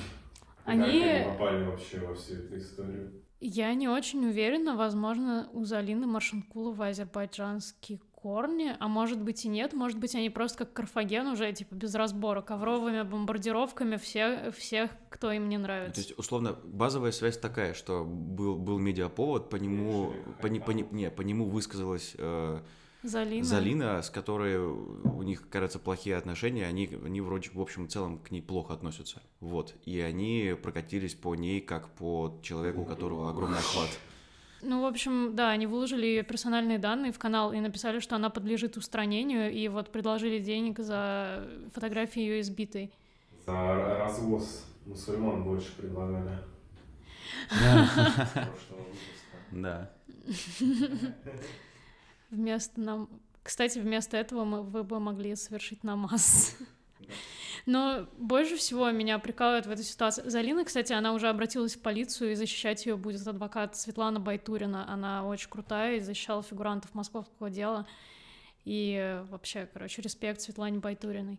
Они... 0.65 1.01
Как 1.01 1.11
они 1.11 1.25
попали 1.25 1.65
вообще 1.65 1.99
во 1.99 2.15
всю 2.15 2.35
эту 2.35 2.59
историю? 2.59 3.13
Я 3.41 3.73
не 3.75 3.89
очень 3.89 4.27
уверена, 4.27 4.75
возможно, 4.75 5.49
у 5.53 5.65
Залины 5.65 6.07
Маршанкулова 6.07 6.89
азербайджанский 6.89 8.01
корни, 8.21 8.75
а 8.79 8.89
может 8.89 9.21
быть 9.21 9.45
и 9.45 9.49
нет, 9.49 9.73
может 9.73 9.99
быть 9.99 10.15
они 10.15 10.29
просто 10.29 10.59
как 10.59 10.73
Карфаген 10.73 11.29
уже, 11.29 11.53
типа, 11.53 11.75
без 11.75 11.95
разбора, 11.95 12.43
ковровыми 12.43 13.03
бомбардировками 13.03 13.97
всех, 13.97 14.55
всех 14.57 14.91
кто 15.09 15.31
им 15.31 15.49
не 15.49 15.57
нравится. 15.57 15.95
То 15.95 16.01
есть, 16.01 16.19
условно, 16.19 16.57
базовая 16.65 17.13
связь 17.13 17.39
такая, 17.39 17.75
что 17.75 18.05
был, 18.05 18.57
был 18.57 18.79
медиаповод, 18.79 19.51
по 19.51 19.57
нему, 19.57 20.13
по, 20.43 20.49
по, 20.49 20.71
не, 20.73 21.11
по 21.11 21.23
нему 21.23 21.49
высказалась 21.49 22.15
э, 22.19 22.61
Залина. 23.05 23.45
Залина, 23.45 24.03
с 24.03 24.11
которой 24.11 24.59
у 24.59 25.23
них, 25.23 25.49
кажется, 25.49 25.79
плохие 25.79 26.17
отношения, 26.17 26.67
они, 26.67 26.91
они 27.05 27.21
вроде 27.21 27.51
в 27.55 27.61
общем 27.61 27.85
и 27.85 27.89
целом 27.89 28.19
к 28.19 28.33
ней 28.33 28.43
плохо 28.43 28.75
относятся. 28.75 29.23
Вот. 29.39 29.75
И 29.85 30.01
они 30.01 30.57
прокатились 30.61 31.15
по 31.15 31.37
ней, 31.37 31.61
как 31.61 31.89
по 31.91 32.41
человеку, 32.43 32.81
у 32.81 32.85
которого 32.85 33.31
огромный 33.31 33.59
охват. 33.59 33.89
Ну, 34.61 34.83
в 34.83 34.87
общем, 34.87 35.37
да, 35.37 35.51
они 35.51 35.67
выложили 35.67 36.07
ее 36.07 36.23
персональные 36.23 36.79
данные 36.79 37.13
в 37.13 37.19
канал 37.19 37.53
и 37.53 37.61
написали, 37.61 38.01
что 38.01 38.17
она 38.17 38.29
подлежит 38.29 38.77
устранению, 38.77 39.53
и 39.53 39.69
вот 39.69 39.93
предложили 39.93 40.41
денег 40.41 40.81
за 40.81 41.49
фотографии 41.73 42.21
ее 42.21 42.41
избитой. 42.41 42.93
За 43.47 43.53
развоз 43.99 44.67
мусульман 44.85 45.45
больше 45.45 45.73
предлагали. 45.77 46.39
Да. 49.53 49.91
Вместо 52.31 52.81
нам... 52.81 53.09
Кстати, 53.43 53.79
вместо 53.79 54.19
этого 54.19 54.45
мы, 54.45 54.63
вы 54.63 54.85
бы 54.85 55.01
могли 55.01 55.35
совершить 55.35 55.83
намаз. 55.85 56.57
Но 57.67 58.07
больше 58.17 58.57
всего 58.57 58.91
меня 58.91 59.19
прикалывает 59.19 59.67
в 59.67 59.71
этой 59.71 59.85
ситуации. 59.85 60.29
Залина, 60.29 60.65
кстати, 60.65 60.93
она 60.93 61.13
уже 61.13 61.29
обратилась 61.29 61.77
в 61.77 61.81
полицию, 61.81 62.33
и 62.33 62.35
защищать 62.35 62.87
ее 62.87 62.97
будет 62.97 63.27
адвокат 63.27 63.77
Светлана 63.77 64.21
Байтурина. 64.21 64.91
Она 64.91 65.27
очень 65.27 65.51
крутая 65.51 65.97
и 65.97 66.01
защищала 66.01 66.43
фигурантов 66.43 66.95
московского 66.95 67.51
дела. 67.51 67.87
И 68.65 69.23
вообще, 69.31 69.69
короче, 69.73 70.03
респект 70.03 70.41
Светлане 70.41 70.79
Байтуриной. 70.79 71.39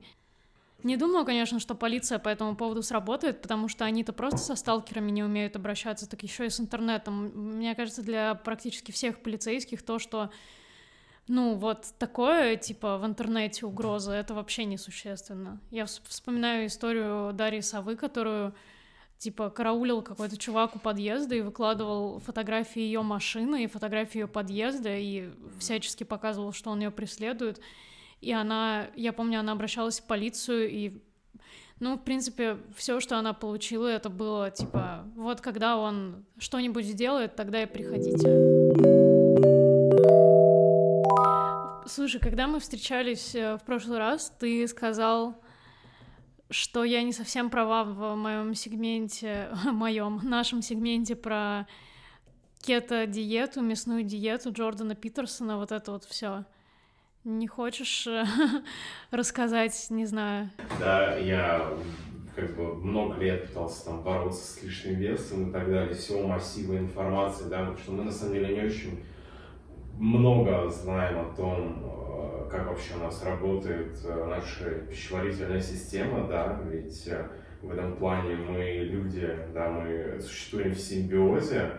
Не 0.84 0.95
думаю, 0.95 1.25
конечно, 1.25 1.60
что 1.60 1.75
полиция 1.75 2.19
по 2.19 2.29
этому 2.29 2.55
поводу 2.55 2.82
сработает, 2.82 3.41
потому 3.41 3.67
что 3.67 3.84
они-то 3.84 4.13
просто 4.13 4.38
со 4.38 4.55
сталкерами 4.55 5.12
не 5.12 5.23
умеют 5.23 5.58
обращаться, 5.58 6.10
так 6.10 6.23
еще 6.23 6.45
и 6.45 6.49
с 6.49 6.60
интернетом. 6.60 7.25
Мне 7.58 7.75
кажется, 7.75 8.01
для 8.01 8.34
практически 8.34 8.91
всех 8.91 9.21
полицейских 9.21 9.84
то, 9.84 9.99
что 9.99 10.32
ну, 11.30 11.54
вот 11.54 11.86
такое, 12.00 12.56
типа, 12.56 12.98
в 12.98 13.06
интернете 13.06 13.68
угроза, 13.68 14.13
это 14.13 14.34
вообще 14.34 14.65
несущественно. 14.65 15.62
Я 15.70 15.86
вспоминаю 15.86 16.65
историю 16.65 17.34
Дарьи 17.34 17.62
Совы, 17.62 17.96
которую, 17.96 18.56
типа, 19.20 19.52
караулил 19.52 20.02
какой-то 20.02 20.38
чувак 20.38 20.76
у 20.76 20.80
подъезда 20.80 21.36
и 21.36 21.42
выкладывал 21.42 22.20
фотографии 22.20 22.82
ее 22.82 23.04
машины 23.04 23.63
и 23.63 23.68
фотографии 23.68 24.22
ее 24.22 24.28
подъезда 24.28 24.98
и 24.98 25.30
всячески 25.60 26.04
показывал, 26.04 26.52
что 26.52 26.72
он 26.72 26.80
ее 26.80 26.89
преследует. 26.89 27.62
И 28.22 28.32
она, 28.32 28.88
я 28.96 29.13
помню, 29.13 29.39
она 29.39 29.52
обращалась 29.52 30.00
в 30.00 30.08
полицию, 30.08 30.68
и, 30.72 31.04
ну, 31.80 31.98
в 31.98 32.02
принципе, 32.02 32.58
все, 32.76 33.00
что 33.00 33.20
она 33.20 33.34
получила, 33.34 33.86
это 33.86 34.10
было, 34.10 34.50
типа, 34.50 35.06
вот 35.15 35.42
когда 35.42 35.78
он 35.78 36.26
что-нибудь 36.39 36.86
сделает, 36.86 37.36
тогда 37.36 37.62
и 37.62 37.68
приходите. 37.68 38.98
Слушай, 41.89 42.21
когда 42.21 42.45
мы 42.45 42.60
встречались 42.60 43.34
э, 43.34 43.58
в 43.58 43.63
прошлый 43.63 43.97
раз, 43.97 44.32
ты 44.39 44.67
сказал, 44.67 45.41
что 46.52 46.84
я 46.84 47.02
не 47.02 47.12
совсем 47.12 47.49
права 47.49 47.84
в 47.84 48.15
моем 48.15 48.54
сегменте, 48.54 49.49
моем, 49.65 50.19
нашем 50.23 50.62
сегменте 50.62 51.15
про 51.15 51.65
кето-диету, 52.62 53.62
мясную 53.62 54.04
диету 54.04 54.52
Джордана 54.52 54.93
Питерсона, 54.93 55.58
вот 55.58 55.71
это 55.71 55.93
вот 55.93 56.04
все. 56.04 56.45
Не 57.23 57.47
хочешь 57.47 58.06
э, 58.06 58.23
рассказать, 59.10 59.88
не 59.89 60.06
знаю? 60.06 60.52
Да, 60.80 61.17
я 61.17 61.73
как 62.36 62.56
бы 62.56 62.75
много 62.75 63.15
лет 63.15 63.47
пытался 63.47 63.86
там 63.86 64.04
бороться 64.04 64.45
с 64.45 64.62
лишним 64.62 64.93
весом 64.93 65.49
и 65.49 65.52
так 65.52 65.67
далее, 65.67 65.95
всего 65.95 66.28
массива 66.28 66.78
информации, 66.78 67.45
да, 67.45 67.62
потому 67.62 67.78
что 67.78 67.91
мы 67.93 68.04
на 68.04 68.12
самом 68.12 68.34
деле 68.36 68.56
не 68.56 68.62
очень 68.67 69.04
много 69.99 70.67
знаем 70.69 71.19
о 71.19 71.35
том, 71.35 71.83
э, 71.83 72.49
как 72.49 72.67
вообще 72.67 72.95
у 72.95 73.03
нас 73.03 73.23
работает 73.23 73.99
э, 74.03 74.25
наша 74.25 74.69
пищеварительная 74.89 75.62
система, 75.62 76.27
да, 76.27 76.59
ведь 76.65 77.09
в 77.62 77.71
этом 77.71 77.95
плане 77.97 78.35
мы 78.35 78.63
люди, 78.89 79.29
да, 79.53 79.69
мы 79.69 80.19
существуем 80.19 80.71
в 80.71 80.79
симбиозе, 80.79 81.71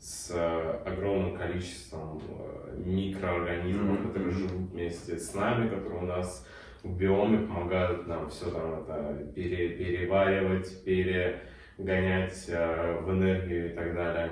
с 0.00 0.30
э, 0.32 0.88
огромным 0.88 1.36
количеством 1.36 2.22
э, 2.28 2.82
микроорганизмов, 2.84 3.98
mm-hmm. 3.98 4.06
которые 4.08 4.30
живут 4.30 4.70
вместе 4.70 5.18
с 5.18 5.34
нами, 5.34 5.68
которые 5.68 6.02
у 6.02 6.06
нас 6.06 6.46
в 6.84 6.96
биоме 6.96 7.46
помогают 7.46 8.06
нам 8.06 8.30
все 8.30 8.50
там 8.50 8.82
это 8.82 9.32
пере, 9.34 9.70
переваривать, 9.70 10.84
перегонять 10.84 12.44
э, 12.48 13.00
в 13.00 13.10
энергию 13.10 13.72
и 13.72 13.74
так 13.74 13.94
далее. 13.94 14.30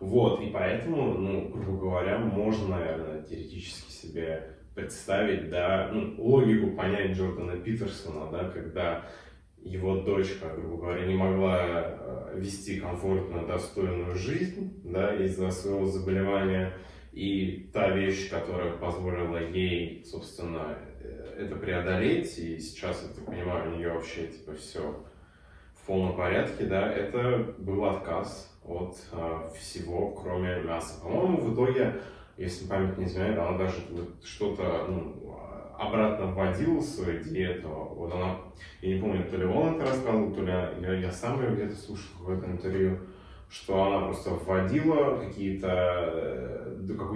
Вот, 0.00 0.40
и 0.40 0.46
поэтому, 0.46 1.12
ну, 1.12 1.48
грубо 1.50 1.78
говоря, 1.78 2.18
можно, 2.18 2.78
наверное, 2.78 3.22
теоретически 3.22 3.92
себе 3.92 4.56
представить, 4.74 5.50
да, 5.50 5.90
ну, 5.92 6.14
логику 6.16 6.74
понять 6.74 7.12
Джордана 7.12 7.56
Питерсона, 7.58 8.30
да, 8.32 8.48
когда 8.48 9.06
его 9.58 9.96
дочка, 9.96 10.48
грубо 10.56 10.78
говоря, 10.78 11.06
не 11.06 11.14
могла 11.14 11.58
э, 11.60 12.32
вести 12.36 12.80
комфортно 12.80 13.46
достойную 13.46 14.14
жизнь 14.14 14.80
да, 14.84 15.14
из-за 15.22 15.50
своего 15.50 15.84
заболевания. 15.84 16.72
И 17.12 17.68
та 17.74 17.90
вещь, 17.90 18.30
которая 18.30 18.72
позволила 18.78 19.36
ей, 19.36 20.02
собственно, 20.06 20.78
э, 21.02 21.44
это 21.44 21.56
преодолеть, 21.56 22.38
и 22.38 22.58
сейчас, 22.58 23.02
я 23.02 23.14
так 23.14 23.26
понимаю, 23.26 23.70
у 23.70 23.76
нее 23.76 23.92
вообще 23.92 24.28
типа 24.28 24.54
все 24.54 25.04
в 25.74 25.86
полном 25.86 26.16
порядке, 26.16 26.64
да, 26.64 26.90
это 26.90 27.54
был 27.58 27.84
отказ 27.84 28.49
от 28.64 28.96
а, 29.12 29.50
всего, 29.58 30.10
кроме 30.10 30.62
мяса. 30.62 31.00
По-моему, 31.02 31.38
в 31.38 31.54
итоге, 31.54 31.94
если 32.36 32.66
память 32.66 32.98
не 32.98 33.04
изменяет, 33.04 33.38
она 33.38 33.58
даже 33.58 33.76
что-то 34.22 34.86
ну, 34.88 35.36
обратно 35.78 36.26
вводил 36.26 36.82
свою 36.82 37.22
диету. 37.22 37.68
Вот 37.68 38.12
она, 38.12 38.36
я 38.82 38.94
не 38.94 39.00
помню, 39.00 39.24
то 39.24 39.36
ли 39.36 39.44
он 39.44 39.76
это 39.76 39.86
рассказывал, 39.86 40.32
то 40.32 40.42
ли 40.42 40.52
я, 40.52 40.94
я 40.94 41.10
сам 41.10 41.42
ее 41.42 41.54
где-то 41.54 41.74
слушал 41.74 42.10
в 42.20 42.30
этом 42.30 42.52
интервью, 42.52 42.98
что 43.48 43.82
она 43.82 44.06
просто 44.06 44.30
вводила 44.30 45.16
какие-то 45.16 45.68
э, 45.68 46.60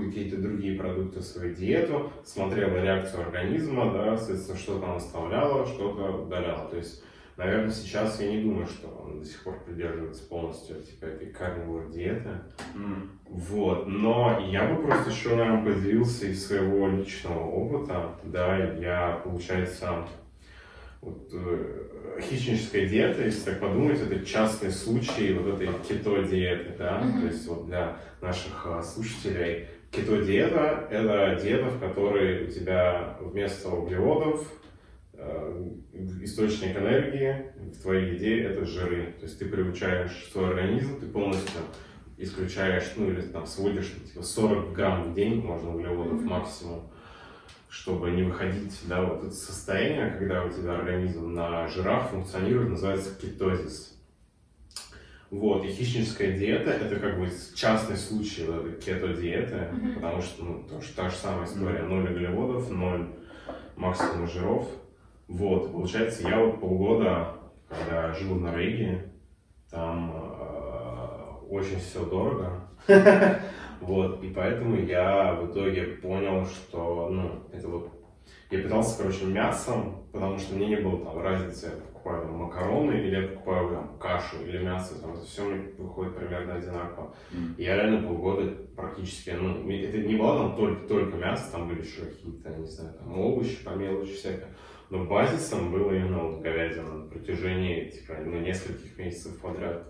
какие-то 0.06 0.36
другие 0.38 0.78
продукты 0.78 1.20
в 1.20 1.24
свою 1.24 1.54
диету, 1.54 2.10
смотрела 2.24 2.76
реакцию 2.76 3.22
организма, 3.22 3.92
да, 3.92 4.16
соответственно, 4.16 4.58
что-то 4.58 4.86
она 4.86 4.96
оставляла, 4.96 5.66
что-то 5.66 6.22
удаляла. 6.22 6.68
То 6.68 6.76
есть 6.76 7.02
Наверное, 7.36 7.70
сейчас 7.70 8.20
я 8.20 8.30
не 8.30 8.42
думаю, 8.42 8.66
что 8.66 8.88
он 8.88 9.18
до 9.20 9.24
сих 9.24 9.42
пор 9.42 9.58
придерживается 9.64 10.28
полностью 10.28 10.80
типа 10.80 11.06
этой 11.06 11.28
карнивор 11.28 11.88
диеты. 11.90 12.30
Mm. 12.74 13.08
Вот. 13.26 13.88
Но 13.88 14.46
я 14.48 14.66
бы 14.66 14.82
просто 14.82 15.10
еще, 15.10 15.34
наверное, 15.34 15.64
поделился 15.64 16.26
из 16.26 16.46
своего 16.46 16.88
личного 16.88 17.44
опыта. 17.44 18.14
Да, 18.22 18.56
я, 18.56 19.20
получается, 19.24 20.06
вот, 21.00 21.28
э, 21.32 22.20
хищническая 22.20 22.86
диета, 22.88 23.24
если 23.24 23.50
так 23.50 23.60
подумать, 23.60 24.00
это 24.00 24.24
частный 24.24 24.70
случай 24.70 25.34
вот 25.34 25.54
этой 25.54 25.68
кето-диеты, 25.86 26.76
да, 26.78 27.00
mm-hmm. 27.00 27.20
то 27.20 27.26
есть 27.26 27.46
вот 27.46 27.66
для 27.66 27.96
наших 28.22 28.66
э, 28.66 28.82
слушателей 28.82 29.66
кето-диета– 29.90 30.88
это 30.90 31.38
диета, 31.42 31.66
в 31.66 31.80
которой 31.80 32.44
у 32.44 32.50
тебя 32.50 33.16
вместо 33.20 33.68
углеводов 33.68 34.48
источник 36.22 36.76
энергии 36.76 37.52
в 37.56 37.82
твоей 37.82 38.14
еде 38.14 38.42
это 38.42 38.64
жиры. 38.64 39.14
То 39.18 39.26
есть 39.26 39.38
ты 39.38 39.46
приучаешь 39.46 40.28
свой 40.32 40.50
организм, 40.50 40.98
ты 41.00 41.06
полностью 41.06 41.60
исключаешь, 42.16 42.92
ну 42.96 43.10
или 43.10 43.20
там 43.22 43.46
сводишь 43.46 43.92
типа 44.06 44.22
40 44.22 44.72
грамм 44.72 45.10
в 45.10 45.14
день, 45.14 45.42
можно 45.42 45.74
углеводов 45.74 46.20
mm-hmm. 46.20 46.28
максимум, 46.28 46.90
чтобы 47.68 48.10
не 48.10 48.22
выходить, 48.22 48.78
да, 48.86 49.02
вот 49.02 49.24
это 49.24 49.34
состояние, 49.34 50.16
когда 50.18 50.44
у 50.44 50.50
тебя 50.50 50.76
организм 50.76 51.32
на 51.32 51.66
жирах 51.68 52.10
функционирует, 52.10 52.70
называется 52.70 53.18
кетозис. 53.20 53.90
Вот, 55.30 55.64
и 55.64 55.68
хищническая 55.68 56.38
диета 56.38 56.70
это 56.70 57.00
как 57.00 57.18
бы 57.18 57.28
частный 57.56 57.96
случай 57.96 58.44
вот 58.44 58.64
этой 58.64 58.80
кето-диеты, 58.80 59.54
mm-hmm. 59.54 59.94
потому 59.94 60.22
что, 60.22 60.44
ну, 60.44 60.62
то, 60.62 60.80
та 60.94 61.08
же 61.08 61.16
самая 61.16 61.46
история, 61.46 61.82
ноль 61.82 62.12
углеводов, 62.12 62.70
ноль 62.70 63.08
максимум 63.74 64.28
жиров, 64.28 64.68
вот, 65.28 65.72
получается, 65.72 66.28
я 66.28 66.38
вот 66.38 66.60
полгода, 66.60 67.34
когда 67.68 68.12
жил 68.12 68.34
в 68.34 68.40
Норвегии, 68.40 69.02
там 69.70 70.12
э, 70.14 71.46
очень 71.48 71.78
все 71.78 72.04
дорого. 72.04 72.68
Вот, 73.80 74.22
и 74.22 74.30
поэтому 74.30 74.76
я 74.76 75.34
в 75.34 75.50
итоге 75.50 75.82
понял, 75.82 76.46
что, 76.46 77.10
ну, 77.10 77.42
это 77.52 77.68
вот, 77.68 77.90
я 78.50 78.62
питался, 78.62 79.02
короче, 79.02 79.26
мясом, 79.26 80.06
потому 80.10 80.38
что 80.38 80.54
мне 80.54 80.68
не 80.68 80.76
было 80.76 81.04
там 81.04 81.20
разницы, 81.20 81.66
я 81.66 81.72
покупаю 81.72 82.22
там, 82.22 82.36
макароны 82.36 82.92
или 82.92 83.20
я 83.20 83.28
покупаю 83.28 83.70
там, 83.70 83.98
кашу 83.98 84.36
или 84.46 84.62
мясо, 84.62 85.00
там, 85.02 85.12
это 85.12 85.24
все 85.24 85.44
мне 85.44 85.68
выходит 85.76 86.16
примерно 86.16 86.54
одинаково. 86.54 87.14
Mm. 87.32 87.56
И 87.58 87.64
я 87.64 87.76
реально 87.76 88.08
полгода 88.08 88.46
практически, 88.74 89.30
ну, 89.30 89.68
это 89.70 89.98
не 89.98 90.14
было 90.16 90.38
там 90.38 90.56
только, 90.56 90.88
только 90.88 91.16
мясо, 91.18 91.52
там 91.52 91.68
были 91.68 91.82
еще 91.82 92.02
какие-то, 92.02 92.50
не 92.50 92.66
знаю, 92.66 92.94
там 92.94 93.18
овощи 93.18 93.62
по 93.64 93.70
мелочи 93.70 94.14
всякое. 94.14 94.48
Но 94.94 95.06
базисом 95.06 95.72
было 95.72 95.90
именно 95.90 96.22
вот 96.22 96.40
говядина 96.40 96.88
на 96.88 97.08
протяжении 97.08 97.90
типа, 97.90 98.14
ну, 98.24 98.38
нескольких 98.38 98.96
месяцев 98.96 99.40
подряд. 99.40 99.82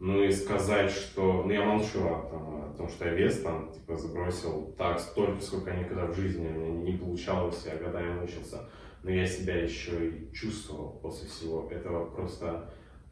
Ну 0.00 0.20
и 0.24 0.32
сказать, 0.32 0.90
что... 0.90 1.44
Ну 1.44 1.52
я 1.52 1.64
молчу 1.64 2.04
о 2.08 2.28
том, 2.28 2.64
о 2.64 2.74
том, 2.76 2.88
что 2.88 3.04
я 3.04 3.14
вес 3.14 3.40
там 3.40 3.70
типа 3.70 3.96
забросил 3.96 4.74
так 4.76 4.98
столько, 4.98 5.40
сколько 5.40 5.70
никогда 5.70 6.06
в 6.06 6.16
жизни 6.16 6.48
у 6.48 6.50
меня 6.50 6.90
не 6.90 6.98
получалось, 6.98 7.64
я 7.66 7.76
годами 7.76 8.18
мучился. 8.18 8.68
Но 9.04 9.12
я 9.12 9.24
себя 9.26 9.62
еще 9.62 10.08
и 10.08 10.32
чувствовал 10.34 10.98
после 11.00 11.28
всего 11.28 11.70
этого 11.70 12.06
просто 12.06 12.68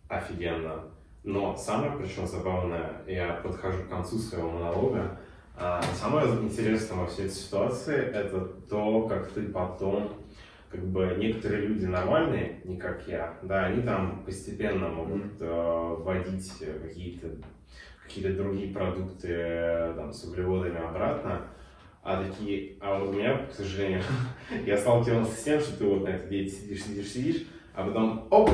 офигенно. 0.09 0.87
Но 1.23 1.57
самое 1.57 1.93
причем 1.97 2.27
забавное, 2.27 3.05
я 3.07 3.35
подхожу 3.35 3.85
к 3.85 3.89
концу 3.89 4.19
своего 4.19 4.51
монолога, 4.51 5.21
а 5.55 5.81
самое 5.95 6.27
интересное 6.43 6.99
во 6.99 7.07
всей 7.07 7.27
этой 7.27 7.37
ситуации 7.37 7.95
это 7.95 8.41
то, 8.69 9.07
как 9.07 9.31
ты 9.31 9.43
потом 9.43 10.20
как 10.71 10.87
бы 10.87 11.17
некоторые 11.19 11.67
люди 11.67 11.85
нормальные, 11.87 12.61
не 12.65 12.77
как 12.77 13.07
я, 13.09 13.39
да, 13.43 13.67
они 13.67 13.83
там 13.83 14.23
постепенно 14.25 14.89
могут 14.89 15.41
э, 15.41 15.97
вводить 15.99 16.53
какие-то 16.83 17.29
какие-то 18.05 18.35
другие 18.35 18.73
продукты 18.73 19.93
там, 19.97 20.13
с 20.13 20.25
углеводами 20.25 20.79
обратно. 20.79 21.43
А 22.03 22.25
такие, 22.25 22.77
а 22.81 22.99
вот 22.99 23.11
у 23.11 23.13
меня, 23.13 23.47
к 23.47 23.53
сожалению, 23.53 24.03
я 24.67 24.77
сталкивался 24.77 25.33
с 25.33 25.45
тем, 25.45 25.61
что 25.61 25.79
ты 25.79 25.85
вот 25.85 26.05
на 26.05 26.09
этой 26.09 26.29
диете 26.29 26.57
сидишь, 26.57 26.83
сидишь, 26.83 27.09
сидишь, 27.09 27.47
а 27.75 27.85
потом 27.85 28.27
оп, 28.31 28.51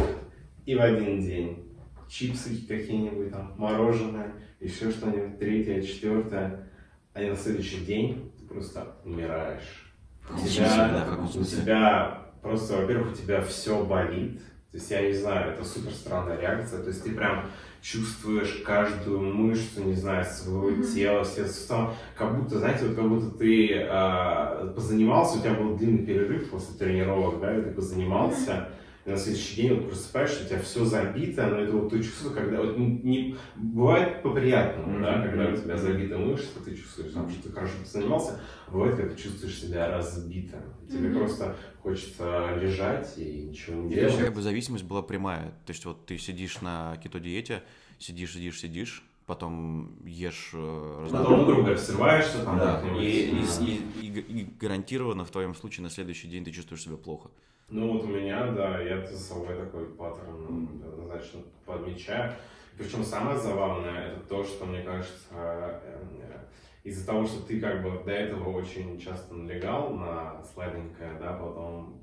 и 0.67 0.75
в 0.75 0.83
один 0.83 1.21
день 1.21 1.73
чипсы 2.09 2.67
какие-нибудь 2.67 3.31
там, 3.31 3.55
мороженое, 3.57 4.33
еще 4.61 4.91
что-нибудь, 4.91 5.39
третье, 5.39 5.81
четвертое, 5.81 6.69
а 7.15 7.21
на 7.21 7.37
следующий 7.37 7.85
день 7.85 8.33
ты 8.39 8.47
просто 8.47 8.97
умираешь. 9.05 9.86
У 10.31 10.47
тебя, 10.47 11.07
у 11.35 11.45
тебя 11.45 12.19
просто, 12.43 12.77
во-первых, 12.77 13.13
у 13.13 13.17
тебя 13.17 13.41
все 13.43 13.85
болит, 13.85 14.41
то 14.73 14.79
есть, 14.79 14.91
я 14.91 15.01
не 15.09 15.15
знаю, 15.15 15.53
это 15.53 15.65
супер 15.65 15.91
странная 15.93 16.39
реакция. 16.39 16.83
То 16.83 16.89
есть, 16.89 17.03
ты 17.03 17.13
прям 17.13 17.47
чувствуешь 17.81 18.63
каждую 18.65 19.21
мышцу, 19.21 19.85
не 19.85 19.95
знаю, 19.95 20.25
своего 20.25 20.71
mm-hmm. 20.71 20.95
тела, 20.95 21.25
все 21.25 21.47
суставы. 21.47 21.95
Как 22.15 22.37
будто, 22.37 22.59
знаете, 22.59 22.85
вот 22.85 22.97
как 22.97 23.09
будто 23.09 23.39
ты 23.39 23.71
э, 23.73 24.73
позанимался, 24.75 25.39
у 25.39 25.41
тебя 25.41 25.55
был 25.55 25.77
длинный 25.77 26.05
перерыв 26.05 26.51
после 26.51 26.77
тренировок, 26.77 27.41
да, 27.41 27.57
и 27.57 27.63
ты 27.63 27.71
позанимался, 27.71 28.51
mm-hmm 28.51 28.76
и 29.07 29.11
на 29.11 29.17
следующий 29.17 29.63
день 29.63 29.75
вот 29.75 29.89
просыпаешься, 29.89 30.45
у 30.45 30.49
тебя 30.49 30.61
все 30.61 30.85
забито, 30.85 31.47
но 31.47 31.61
это 31.61 31.73
вот 31.77 31.91
то 31.91 32.03
чувство, 32.03 32.31
когда 32.31 32.61
вот 32.61 32.77
не, 32.77 33.37
бывает 33.55 34.21
по-приятному, 34.23 34.99
mm-hmm. 34.99 35.03
да, 35.03 35.23
когда 35.23 35.49
у 35.49 35.57
тебя 35.57 35.77
забита 35.77 36.19
мышца, 36.19 36.61
ты 36.65 36.75
чувствуешь, 36.75 37.13
там, 37.13 37.31
что 37.31 37.45
ты 37.45 37.53
хорошо 37.53 37.75
занимался, 37.85 38.41
а 38.67 38.71
бывает, 38.73 38.97
когда 38.97 39.15
ты 39.15 39.23
чувствуешь 39.23 39.61
себя 39.61 39.89
разбитым, 39.89 40.61
тебе 40.91 41.09
mm-hmm. 41.09 41.19
просто 41.19 41.57
хочется 41.83 42.57
лежать 42.61 43.17
и 43.17 43.43
ничего 43.49 43.83
не 43.83 43.95
делать. 43.95 44.19
Как 44.19 44.35
бы 44.35 44.43
зависимость 44.43 44.85
была 44.85 45.03
прямая, 45.03 45.51
то 45.65 45.71
есть 45.71 45.85
вот 45.85 46.05
ты 46.07 46.19
сидишь 46.19 46.61
на 46.61 46.97
кето-диете, 46.97 47.63
сидишь, 48.01 48.33
сидишь, 48.33 48.59
сидишь, 48.59 49.05
потом 49.25 50.05
ешь 50.05 50.51
э, 50.53 51.09
Потом 51.13 51.47
друга 51.47 51.77
срываешься 51.77 52.43
там. 52.43 52.59
Да. 52.59 52.83
И, 52.99 53.31
и, 53.31 53.45
и, 53.65 54.07
и, 54.07 54.41
и 54.41 54.49
гарантированно 54.59 55.25
в 55.25 55.31
твоем 55.31 55.55
случае 55.55 55.85
на 55.85 55.91
следующий 55.91 56.27
день 56.27 56.45
ты 56.45 56.51
чувствуешь 56.51 56.83
себя 56.83 56.97
плохо. 56.97 57.31
Ну 57.69 57.93
вот 57.93 58.05
у 58.05 58.09
меня, 58.09 58.53
да, 58.53 58.81
я 58.81 59.05
за 59.05 59.19
собой 59.19 59.57
такой 59.57 59.87
паттерн 59.87 60.69
однозначно 60.85 61.41
подмечаю. 61.65 62.33
Причем 62.79 63.03
самое 63.03 63.37
забавное 63.39 64.13
это 64.13 64.21
то, 64.21 64.45
что 64.45 64.67
мне 64.67 64.83
кажется, 64.83 65.33
э, 65.33 66.45
из-за 66.85 67.05
того, 67.07 67.27
что 67.27 67.45
ты 67.45 67.59
как 67.61 67.83
бы 67.83 68.05
до 68.05 68.13
этого 68.13 68.51
очень 68.51 69.01
часто 69.01 69.35
налегал 69.35 69.95
на 69.95 70.43
сладенькое, 70.45 71.19
да, 71.19 71.33
потом 71.33 72.03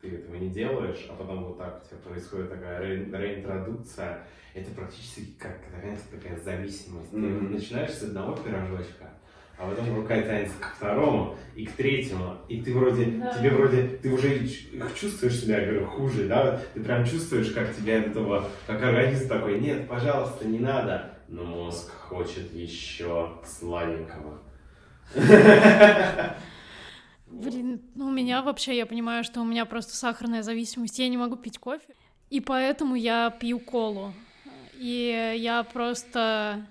ты 0.00 0.16
этого 0.16 0.36
не 0.36 0.48
делаешь, 0.48 1.06
а 1.10 1.14
потом 1.14 1.44
вот 1.44 1.58
так 1.58 1.82
у 1.82 1.86
тебя 1.86 1.98
происходит 1.98 2.50
такая 2.50 2.80
ре- 2.80 3.04
реинтродукция, 3.04 4.24
это 4.54 4.70
практически 4.70 5.34
как, 5.38 5.58
знаете, 5.78 6.02
такая 6.10 6.38
зависимость. 6.38 7.12
Mm-hmm. 7.12 7.38
Ты 7.38 7.48
начинаешь 7.48 7.90
с 7.90 8.02
одного 8.02 8.36
пирожочка, 8.36 9.10
а 9.62 9.68
потом 9.68 9.94
рука 9.94 10.20
тянется 10.20 10.56
к 10.58 10.74
второму 10.74 11.36
и 11.54 11.64
к 11.64 11.72
третьему, 11.72 12.36
и 12.48 12.60
ты 12.60 12.74
вроде, 12.74 13.04
да. 13.06 13.32
тебе 13.32 13.50
вроде, 13.50 13.82
ты 14.02 14.12
уже 14.12 14.44
чувствуешь 14.98 15.38
себя, 15.38 15.60
я 15.60 15.66
говорю, 15.66 15.86
хуже, 15.86 16.26
да, 16.26 16.60
ты 16.74 16.80
прям 16.80 17.04
чувствуешь, 17.04 17.52
как 17.52 17.72
тебя 17.76 18.00
от 18.00 18.08
этого, 18.08 18.48
как 18.66 18.82
организм 18.82 19.28
такой, 19.28 19.60
нет, 19.60 19.86
пожалуйста, 19.86 20.48
не 20.48 20.58
надо, 20.58 21.16
но 21.28 21.44
мозг 21.44 21.92
хочет 21.92 22.52
еще 22.52 23.34
сладенького. 23.46 24.40
Блин, 27.28 27.82
ну 27.94 28.08
у 28.08 28.10
меня 28.10 28.42
вообще, 28.42 28.76
я 28.76 28.84
понимаю, 28.84 29.22
что 29.22 29.42
у 29.42 29.44
меня 29.44 29.64
просто 29.64 29.94
сахарная 29.94 30.42
зависимость, 30.42 30.98
я 30.98 31.08
не 31.08 31.16
могу 31.16 31.36
пить 31.36 31.58
кофе, 31.58 31.94
и 32.30 32.40
поэтому 32.40 32.96
я 32.96 33.30
пью 33.30 33.60
колу. 33.60 34.12
И 34.74 35.36
я 35.36 35.62
просто 35.62 36.66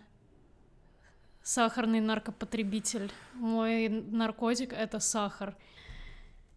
сахарный 1.44 2.00
наркопотребитель. 2.00 3.12
Мой 3.34 3.90
наркотик— 3.90 4.74
это 4.78 5.00
сахар. 5.00 5.56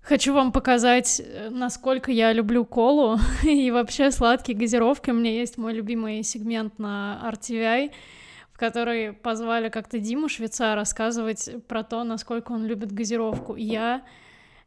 Хочу 0.03 0.35
вам 0.35 0.53
показать, 0.53 1.23
э, 1.25 1.49
насколько 1.49 2.13
я 2.13 2.33
люблю 2.35 2.67
колу 2.67 3.19
и 3.43 3.71
вообще 3.71 4.11
сладкие 4.11 4.57
газировки. 4.57 5.11
У 5.11 5.15
меня 5.15 5.33
есть 5.33 5.57
мой 5.57 5.73
любимый 5.73 6.23
сегмент 6.23 6.79
на 6.79 7.19
RTVI, 7.33 7.91
в 8.53 8.59
который 8.59 9.15
позвали 9.15 9.71
как-то 9.71 9.99
Диму 9.99 10.29
Швеца 10.29 10.75
рассказывать 10.75 11.49
про 11.67 11.83
то, 11.83 12.05
насколько 12.05 12.53
он 12.53 12.67
любит 12.67 12.93
газировку. 12.93 13.57
я, 13.57 14.03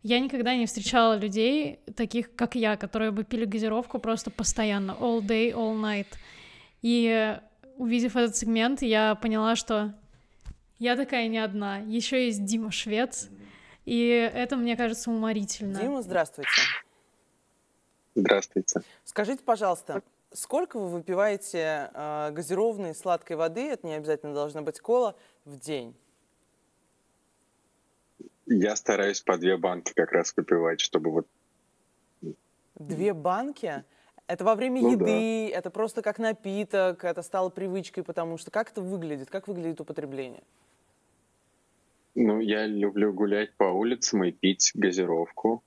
я 0.01 0.19
никогда 0.19 0.55
не 0.55 0.65
встречала 0.65 1.15
людей, 1.15 1.81
таких 1.95 2.35
как 2.35 2.55
я, 2.55 2.75
которые 2.75 3.11
бы 3.11 3.23
пили 3.23 3.45
газировку 3.45 3.99
просто 3.99 4.31
постоянно, 4.31 4.97
all 4.99 5.21
day, 5.21 5.53
all 5.53 5.79
night. 5.79 6.07
И 6.81 7.37
увидев 7.77 8.15
этот 8.15 8.35
сегмент, 8.35 8.81
я 8.81 9.13
поняла, 9.13 9.55
что 9.55 9.93
я 10.79 10.95
такая 10.95 11.27
не 11.27 11.37
одна. 11.39 11.79
Еще 11.79 12.25
есть 12.25 12.43
Дима 12.45 12.71
Швец. 12.71 13.29
И 13.85 14.07
это, 14.09 14.57
мне 14.57 14.75
кажется, 14.75 15.09
уморительно. 15.09 15.79
Дима, 15.79 16.01
здравствуйте. 16.01 16.49
Здравствуйте. 18.15 18.81
Скажите, 19.05 19.43
пожалуйста, 19.43 20.01
сколько 20.33 20.79
вы 20.79 20.89
выпиваете 20.89 21.91
э, 21.93 22.31
газированной 22.31 22.95
сладкой 22.95 23.35
воды, 23.35 23.69
это 23.69 23.87
не 23.87 23.93
обязательно 23.93 24.33
должна 24.33 24.61
быть 24.61 24.79
кола, 24.79 25.15
в 25.45 25.57
день? 25.59 25.95
Я 28.45 28.75
стараюсь 28.75 29.21
по 29.21 29.37
две 29.37 29.57
банки 29.57 29.93
как 29.93 30.11
раз 30.11 30.33
выпивать, 30.35 30.79
чтобы 30.79 31.11
вот... 31.11 31.27
Две 32.75 33.13
банки? 33.13 33.83
Это 34.27 34.43
во 34.43 34.55
время 34.55 34.81
ну, 34.81 34.91
еды, 34.91 35.49
да. 35.51 35.57
это 35.57 35.69
просто 35.69 36.01
как 36.01 36.19
напиток, 36.19 37.03
это 37.03 37.21
стало 37.21 37.49
привычкой, 37.49 38.03
потому 38.03 38.37
что 38.37 38.51
как 38.51 38.71
это 38.71 38.81
выглядит, 38.81 39.29
как 39.29 39.47
выглядит 39.47 39.79
употребление? 39.79 40.43
Ну, 42.19 42.39
я 42.39 42.65
люблю 42.65 43.13
гулять 43.13 43.53
по 43.57 43.65
улицам 43.65 44.23
и 44.23 44.31
пить 44.31 44.71
газировку. 44.73 45.63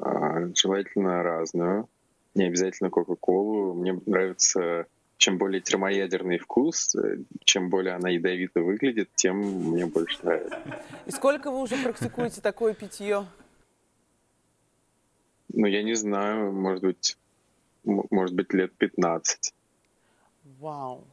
А, 0.00 0.48
желательно 0.52 1.22
разную. 1.22 1.88
Не 2.34 2.46
обязательно 2.46 2.90
Кока-Колу. 2.90 3.72
Мне 3.74 3.96
нравится, 4.04 4.86
чем 5.16 5.38
более 5.38 5.60
термоядерный 5.60 6.38
вкус, 6.38 6.96
э, 6.96 7.18
чем 7.44 7.70
более 7.70 7.94
она 7.94 8.08
ядовито 8.08 8.62
выглядит, 8.62 9.10
тем 9.14 9.36
мне 9.36 9.86
больше 9.86 10.18
нравится. 10.24 10.58
И 11.06 11.12
сколько 11.12 11.52
вы 11.52 11.60
уже 11.60 11.76
практикуете 11.76 12.40
такое 12.40 12.74
питье? 12.74 13.24
Ну, 15.54 15.66
я 15.66 15.84
не 15.84 15.94
знаю, 15.94 16.50
может 16.50 16.82
быть, 16.82 17.16
может 17.84 18.34
быть, 18.34 18.52
лет 18.52 18.72
15. 18.72 19.54
Вау. 20.58 21.04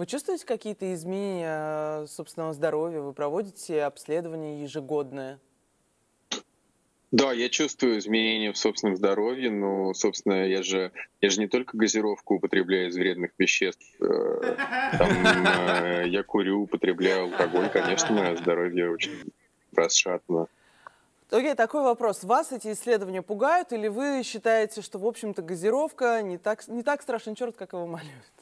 Вы 0.00 0.06
чувствуете 0.06 0.46
какие-то 0.46 0.94
изменения 0.94 2.04
э, 2.04 2.06
собственного 2.06 2.54
здоровья? 2.54 3.00
Вы 3.00 3.12
проводите 3.12 3.82
обследование 3.82 4.62
ежегодное? 4.62 5.38
Да, 7.10 7.34
я 7.34 7.50
чувствую 7.50 7.98
изменения 7.98 8.50
в 8.50 8.56
собственном 8.56 8.96
здоровье, 8.96 9.50
но, 9.50 9.92
собственно, 9.92 10.46
я 10.46 10.62
же, 10.62 10.90
я 11.20 11.28
же 11.28 11.38
не 11.38 11.48
только 11.48 11.76
газировку 11.76 12.36
употребляю 12.36 12.88
из 12.88 12.96
вредных 12.96 13.32
веществ. 13.36 13.84
Э, 14.00 14.56
там, 14.96 15.10
э, 15.10 16.08
я 16.08 16.22
курю, 16.22 16.62
употребляю 16.62 17.24
алкоголь. 17.24 17.68
Конечно, 17.68 18.14
мое 18.14 18.36
здоровье 18.36 18.90
очень 18.90 19.30
расшатано. 19.76 20.46
Окей, 21.30 21.50
okay, 21.50 21.54
такой 21.54 21.82
вопрос. 21.82 22.24
Вас 22.24 22.52
эти 22.52 22.72
исследования 22.72 23.20
пугают, 23.20 23.70
или 23.74 23.88
вы 23.88 24.22
считаете, 24.24 24.80
что, 24.80 24.98
в 24.98 25.06
общем-то, 25.06 25.42
газировка 25.42 26.22
не 26.22 26.38
так, 26.38 26.66
не 26.68 26.82
так 26.82 27.02
страшен 27.02 27.34
черт, 27.34 27.54
как 27.54 27.74
его 27.74 27.86
малюют? 27.86 28.39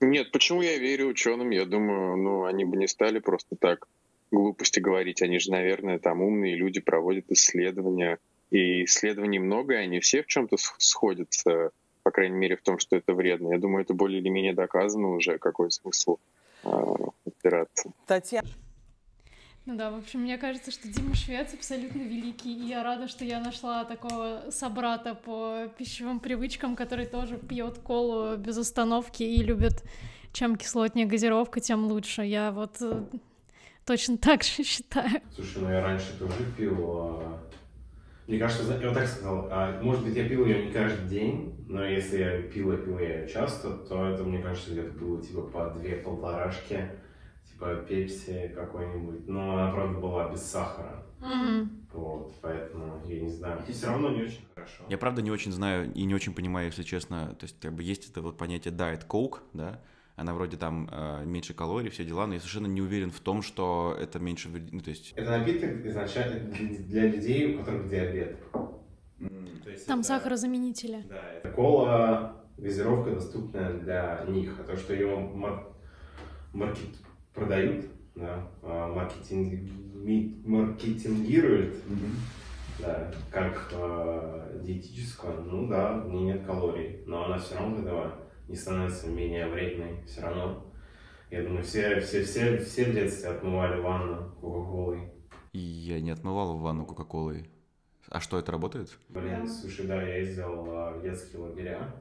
Нет, 0.00 0.30
почему 0.30 0.62
я 0.62 0.78
верю 0.78 1.08
ученым? 1.08 1.50
Я 1.50 1.64
думаю, 1.64 2.16
ну, 2.16 2.44
они 2.44 2.64
бы 2.64 2.76
не 2.76 2.86
стали 2.86 3.18
просто 3.18 3.56
так 3.56 3.88
глупости 4.30 4.80
говорить. 4.80 5.22
Они 5.22 5.38
же, 5.38 5.50
наверное, 5.50 5.98
там 5.98 6.20
умные 6.22 6.54
люди 6.54 6.80
проводят 6.80 7.24
исследования. 7.30 8.18
И 8.50 8.84
исследований 8.84 9.38
много, 9.38 9.74
и 9.74 9.78
они 9.78 10.00
все 10.00 10.22
в 10.22 10.26
чем-то 10.26 10.56
сходятся, 10.78 11.70
по 12.02 12.10
крайней 12.10 12.36
мере, 12.36 12.56
в 12.56 12.62
том, 12.62 12.78
что 12.78 12.96
это 12.96 13.12
вредно. 13.12 13.52
Я 13.52 13.58
думаю, 13.58 13.82
это 13.82 13.92
более 13.92 14.20
или 14.20 14.30
менее 14.30 14.54
доказано 14.54 15.10
уже, 15.10 15.38
какой 15.38 15.70
смысл 15.70 16.16
э, 16.64 16.68
опираться. 17.26 17.92
Татьяна. 18.06 18.48
Ну 19.68 19.76
да, 19.76 19.90
в 19.90 19.98
общем, 19.98 20.20
мне 20.20 20.38
кажется, 20.38 20.70
что 20.70 20.88
Дима 20.88 21.14
Швец 21.14 21.52
абсолютно 21.52 22.00
великий, 22.00 22.54
и 22.54 22.68
я 22.68 22.82
рада, 22.82 23.06
что 23.06 23.26
я 23.26 23.38
нашла 23.38 23.84
такого 23.84 24.44
собрата 24.48 25.14
по 25.14 25.66
пищевым 25.76 26.20
привычкам, 26.20 26.74
который 26.74 27.04
тоже 27.04 27.36
пьет 27.36 27.76
колу 27.80 28.38
без 28.38 28.56
остановки 28.56 29.22
и 29.22 29.42
любит 29.42 29.84
чем 30.32 30.56
кислотнее 30.56 31.06
газировка, 31.06 31.60
тем 31.60 31.84
лучше. 31.84 32.22
Я 32.22 32.50
вот 32.50 32.78
э, 32.80 33.04
точно 33.84 34.16
так 34.16 34.42
же 34.42 34.62
считаю. 34.62 35.20
Слушай, 35.34 35.62
ну 35.62 35.70
я 35.70 35.82
раньше 35.82 36.18
тоже 36.18 36.32
пил. 36.56 36.76
А... 36.88 37.38
Мне 38.26 38.38
кажется, 38.38 38.78
я 38.80 38.88
вот 38.88 38.94
так 38.94 39.06
сказал, 39.06 39.48
а, 39.50 39.82
может 39.82 40.02
быть, 40.02 40.16
я 40.16 40.26
пил 40.26 40.46
ее 40.46 40.64
не 40.64 40.72
каждый 40.72 41.06
день, 41.10 41.66
но 41.68 41.84
если 41.84 42.20
я 42.20 42.40
пил, 42.40 42.72
я 42.72 42.78
пил 42.78 42.98
ее 42.98 43.28
часто, 43.28 43.76
то 43.76 44.08
это, 44.08 44.24
мне 44.24 44.40
кажется, 44.40 44.70
где-то 44.70 44.98
было 44.98 45.22
типа 45.22 45.42
по 45.42 45.70
две 45.78 45.96
полторашки 45.96 46.88
типа 47.58 47.74
пепси 47.88 48.52
какой-нибудь, 48.54 49.26
но 49.28 49.54
она, 49.58 49.72
правда, 49.72 49.98
была 49.98 50.30
без 50.30 50.42
сахара. 50.42 51.02
Вот, 51.92 52.32
поэтому 52.40 53.02
я 53.06 53.20
не 53.20 53.28
знаю. 53.28 53.60
И 53.66 53.72
все 53.72 53.88
равно 53.88 54.10
не 54.10 54.22
очень 54.22 54.44
хорошо. 54.54 54.84
Я, 54.88 54.98
правда, 54.98 55.20
не 55.22 55.30
очень 55.30 55.50
знаю 55.52 55.92
и 55.92 56.04
не 56.04 56.14
очень 56.14 56.32
понимаю, 56.34 56.66
если 56.66 56.82
честно. 56.84 57.34
То 57.38 57.44
есть, 57.44 57.58
как 57.60 57.72
бы 57.74 57.82
есть 57.82 58.08
это 58.10 58.22
вот 58.22 58.36
понятие 58.38 58.72
diet 58.72 59.06
coke, 59.08 59.38
да, 59.52 59.80
она 60.14 60.34
вроде 60.34 60.56
там 60.56 60.88
э, 60.92 61.24
меньше 61.24 61.54
калорий, 61.54 61.90
все 61.90 62.04
дела, 62.04 62.26
но 62.26 62.34
я 62.34 62.40
совершенно 62.40 62.66
не 62.66 62.80
уверен 62.82 63.10
в 63.10 63.20
том, 63.20 63.42
что 63.42 63.96
это 64.00 64.18
меньше, 64.18 64.48
вред- 64.48 64.68
ну, 64.72 64.80
то 64.80 64.90
есть... 64.90 65.12
Это 65.16 65.30
напиток 65.38 65.84
изначально 65.86 66.40
для 66.50 67.06
людей, 67.06 67.54
у 67.54 67.58
которых 67.58 67.88
диабет. 67.88 68.36
Есть 69.66 69.86
Там 69.86 70.00
это- 70.00 70.08
сахарозаменители. 70.08 71.04
Да, 71.08 71.22
это 71.32 71.50
кола, 71.50 72.44
газировка 72.56 73.10
доступная 73.12 73.72
для 73.74 74.24
них. 74.28 74.56
А 74.60 74.64
то, 74.64 74.76
что 74.76 74.92
ее 74.92 75.16
мар- 75.16 75.66
маркет 76.52 76.96
продают, 77.34 77.86
да, 78.14 78.48
а, 78.62 78.92
маркетинг, 78.92 79.70
маркетингируют, 80.44 81.76
да, 82.78 83.12
как 83.30 83.70
э, 83.72 84.60
диетическую, 84.62 85.42
ну 85.42 85.66
да, 85.66 85.98
в 85.98 86.10
ней 86.10 86.24
нет 86.24 86.46
калорий, 86.46 87.02
но 87.06 87.24
она 87.24 87.38
все 87.38 87.56
равно 87.56 87.80
этого 87.80 88.14
не 88.48 88.56
становится 88.56 89.08
менее 89.08 89.48
вредной, 89.48 90.02
все 90.06 90.20
равно. 90.22 90.64
Я 91.30 91.42
думаю, 91.42 91.62
все, 91.62 92.00
все, 92.00 92.24
все, 92.24 92.58
все 92.58 92.84
в 92.84 92.94
детстве 92.94 93.30
отмывали 93.30 93.80
ванну 93.80 94.30
кока-колой. 94.40 95.12
И 95.52 95.58
я 95.58 96.00
не 96.00 96.10
отмывал 96.10 96.56
в 96.56 96.60
ванну 96.60 96.84
Кока-Колой. 96.84 97.50
А 98.08 98.20
что, 98.20 98.38
это 98.38 98.52
работает? 98.52 98.96
Блин, 99.08 99.48
слушай, 99.48 99.86
да, 99.86 100.02
я 100.02 100.18
ездил 100.18 100.64
а, 100.68 100.92
в 100.92 101.02
детские 101.02 101.42
лагеря. 101.42 101.94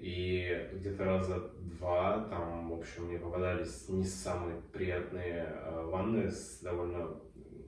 И 0.00 0.70
где-то 0.72 1.04
раза 1.04 1.50
два 1.78 2.24
там, 2.30 2.70
в 2.70 2.80
общем, 2.80 3.04
мне 3.04 3.18
попадались 3.18 3.86
не 3.90 4.04
самые 4.04 4.58
приятные 4.72 5.42
а, 5.44 5.86
ванны 5.86 6.30
с 6.30 6.60
довольно 6.62 7.20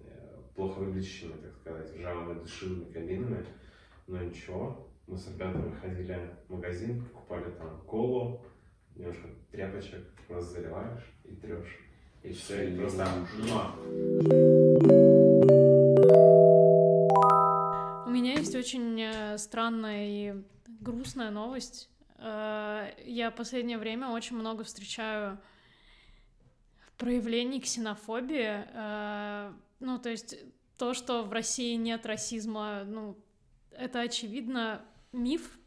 э, 0.07 0.39
плохо 0.57 0.79
выглядящими, 0.79 1.33
так 1.33 1.55
сказать, 1.55 1.95
ржавыми 1.95 2.41
душевыми 2.41 2.91
кабинами. 2.91 3.45
Но 4.07 4.23
ничего, 4.23 4.89
мы 5.07 5.19
с 5.19 5.29
ребятами 5.29 5.75
ходили 5.79 6.31
в 6.49 6.55
магазин, 6.55 7.05
покупали 7.05 7.51
там 7.51 7.83
колу, 7.87 8.41
немножко 8.97 9.29
тряпочек, 9.51 10.01
просто 10.27 10.53
заливаешь 10.53 11.05
и 11.25 11.35
трешь. 11.35 11.81
И 12.23 12.33
все, 12.33 12.67
и 12.67 12.77
просто. 12.79 13.07
У 18.07 18.11
меня 18.11 18.39
есть 18.39 18.55
очень 18.55 18.99
э, 19.03 19.37
странная 19.37 20.07
и 20.07 20.35
грустная 20.81 21.31
новость. 21.31 21.92
Э, 22.23 22.95
Я 23.05 23.31
в 23.31 23.35
последнее 23.35 23.79
время 23.79 24.09
очень 24.09 24.37
много 24.37 24.65
встречаю 24.65 25.39
проявлений 26.97 27.61
ксенофобии. 27.61 28.65
Э, 28.73 29.53
Ну, 29.81 29.99
то 29.99 30.11
есть 30.11 30.37
то, 30.79 30.95
что 30.95 31.25
в 31.25 31.33
России 31.33 31.75
нет 31.75 32.07
расизма, 32.07 32.85
ну, 32.85 33.17
это 33.73 34.01
очевидно 34.01 34.85
миф. 35.13 35.59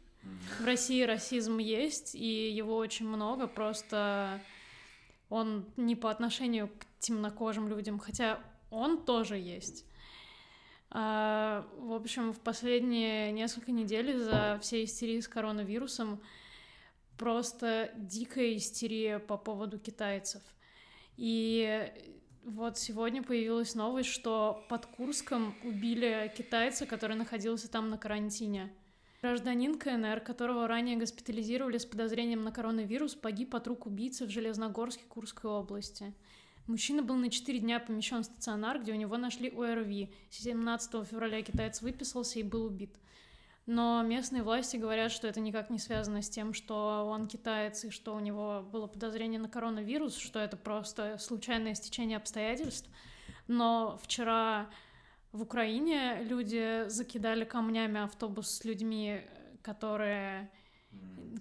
В 0.58 0.64
России 0.64 1.02
расизм 1.02 1.58
есть, 1.58 2.14
и 2.14 2.50
его 2.50 2.76
очень 2.76 3.06
много, 3.06 3.46
просто 3.46 4.40
он 5.28 5.66
не 5.76 5.94
по 5.94 6.10
отношению 6.10 6.68
к 6.68 6.86
темнокожим 6.98 7.68
людям, 7.68 7.98
хотя 7.98 8.40
он 8.70 9.04
тоже 9.04 9.36
есть. 9.36 9.84
А, 10.90 11.66
в 11.78 11.92
общем, 11.92 12.32
в 12.32 12.40
последние 12.40 13.32
несколько 13.32 13.70
недель 13.70 14.10
из-за 14.10 14.58
всей 14.62 14.84
истерии 14.84 15.20
с 15.20 15.28
коронавирусом 15.28 16.20
просто 17.18 17.90
дикая 17.96 18.56
истерия 18.56 19.18
по 19.18 19.36
поводу 19.36 19.78
китайцев. 19.78 20.42
И 21.16 21.90
вот 22.44 22.78
сегодня 22.78 23.22
появилась 23.22 23.74
новость, 23.74 24.10
что 24.10 24.64
под 24.68 24.86
Курском 24.86 25.54
убили 25.64 26.32
китайца, 26.36 26.86
который 26.86 27.16
находился 27.16 27.70
там 27.70 27.90
на 27.90 27.98
карантине. 27.98 28.72
Гражданин 29.22 29.78
КНР, 29.78 30.20
которого 30.20 30.68
ранее 30.68 30.96
госпитализировали 30.96 31.78
с 31.78 31.86
подозрением 31.86 32.42
на 32.42 32.52
коронавирус, 32.52 33.14
погиб 33.14 33.54
от 33.54 33.66
рук 33.66 33.86
убийцы 33.86 34.26
в 34.26 34.30
Железногорске 34.30 35.04
Курской 35.08 35.50
области. 35.50 36.14
Мужчина 36.66 37.02
был 37.02 37.16
на 37.16 37.30
4 37.30 37.58
дня 37.60 37.80
помещен 37.80 38.22
в 38.22 38.26
стационар, 38.26 38.80
где 38.80 38.92
у 38.92 38.96
него 38.96 39.16
нашли 39.16 39.48
ОРВИ. 39.48 40.12
17 40.30 41.06
февраля 41.08 41.42
китаец 41.42 41.80
выписался 41.80 42.38
и 42.38 42.42
был 42.42 42.64
убит. 42.64 42.94
Но 43.66 44.00
местные 44.02 44.44
власти 44.44 44.76
говорят, 44.76 45.10
что 45.10 45.26
это 45.26 45.40
никак 45.40 45.70
не 45.70 45.80
связано 45.80 46.22
с 46.22 46.30
тем, 46.30 46.54
что 46.54 47.04
он 47.08 47.26
китаец 47.26 47.84
и 47.84 47.90
что 47.90 48.14
у 48.14 48.20
него 48.20 48.62
было 48.62 48.86
подозрение 48.86 49.40
на 49.40 49.48
коронавирус, 49.48 50.16
что 50.16 50.38
это 50.38 50.56
просто 50.56 51.18
случайное 51.18 51.74
стечение 51.74 52.16
обстоятельств. 52.16 52.88
Но 53.48 53.98
вчера 54.02 54.70
в 55.32 55.42
Украине 55.42 56.22
люди 56.22 56.88
закидали 56.88 57.44
камнями 57.44 58.00
автобус 58.00 58.48
с 58.50 58.64
людьми, 58.64 59.20
которые, 59.62 60.48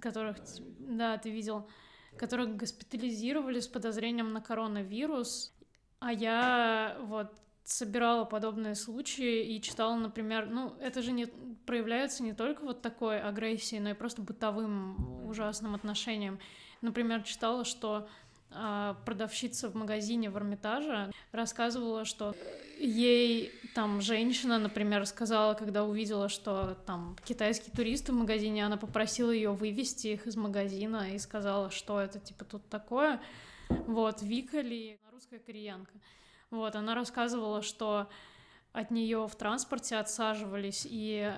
которых, 0.01 0.37
да, 0.79 1.17
ты 1.17 1.29
видел, 1.29 1.69
которых 2.17 2.57
госпитализировали 2.57 3.59
с 3.59 3.67
подозрением 3.67 4.33
на 4.33 4.41
коронавирус. 4.41 5.53
А 5.99 6.11
я 6.11 6.97
вот 7.03 7.39
собирала 7.65 8.25
подобные 8.25 8.75
случаи 8.75 9.43
и 9.55 9.61
читала, 9.61 9.95
например, 9.95 10.47
ну, 10.49 10.75
это 10.79 11.01
же 11.01 11.11
не 11.11 11.27
проявляется 11.65 12.23
не 12.23 12.33
только 12.33 12.61
вот 12.61 12.81
такой 12.81 13.19
агрессией, 13.19 13.81
но 13.81 13.89
и 13.89 13.93
просто 13.93 14.21
бытовым 14.21 15.27
ужасным 15.27 15.75
отношением. 15.75 16.39
Например, 16.81 17.23
читала, 17.23 17.65
что 17.65 18.07
а, 18.51 18.93
продавщица 19.05 19.69
в 19.69 19.75
магазине 19.75 20.29
в 20.29 20.37
Эрмитаже 20.37 21.11
рассказывала, 21.31 22.05
что 22.05 22.35
ей 22.79 23.51
там 23.73 23.99
женщина, 23.99 24.59
например, 24.59 25.05
сказала, 25.05 25.55
когда 25.55 25.83
увидела, 25.83 26.29
что 26.29 26.77
там 26.85 27.17
китайские 27.25 27.73
туристы 27.75 28.11
в 28.11 28.15
магазине, 28.15 28.65
она 28.65 28.77
попросила 28.77 29.31
ее 29.31 29.51
вывести 29.51 30.07
их 30.07 30.27
из 30.27 30.35
магазина 30.35 31.11
и 31.13 31.17
сказала, 31.17 31.71
что 31.71 31.99
это 31.99 32.19
типа 32.19 32.45
тут 32.45 32.69
такое. 32.69 33.19
Вот, 33.69 34.21
Вика 34.21 34.61
Ли, 34.61 34.99
русская 35.11 35.39
кореянка. 35.39 35.93
Вот, 36.55 36.75
она 36.75 36.95
рассказывала, 36.95 37.61
что 37.61 38.07
от 38.71 38.91
нее 38.91 39.27
в 39.27 39.35
транспорте 39.35 39.97
отсаживались, 39.97 40.87
и, 40.89 41.33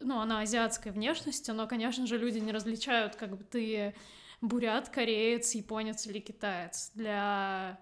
ну, 0.00 0.18
она 0.18 0.40
азиатской 0.40 0.92
внешности, 0.92 1.50
но, 1.50 1.66
конечно 1.66 2.06
же, 2.06 2.18
люди 2.18 2.38
не 2.38 2.52
различают, 2.52 3.16
как 3.16 3.36
бы 3.36 3.44
ты 3.44 3.94
бурят, 4.40 4.88
кореец, 4.88 5.54
японец 5.54 6.06
или 6.06 6.18
китаец. 6.18 6.90
Для 6.94 7.78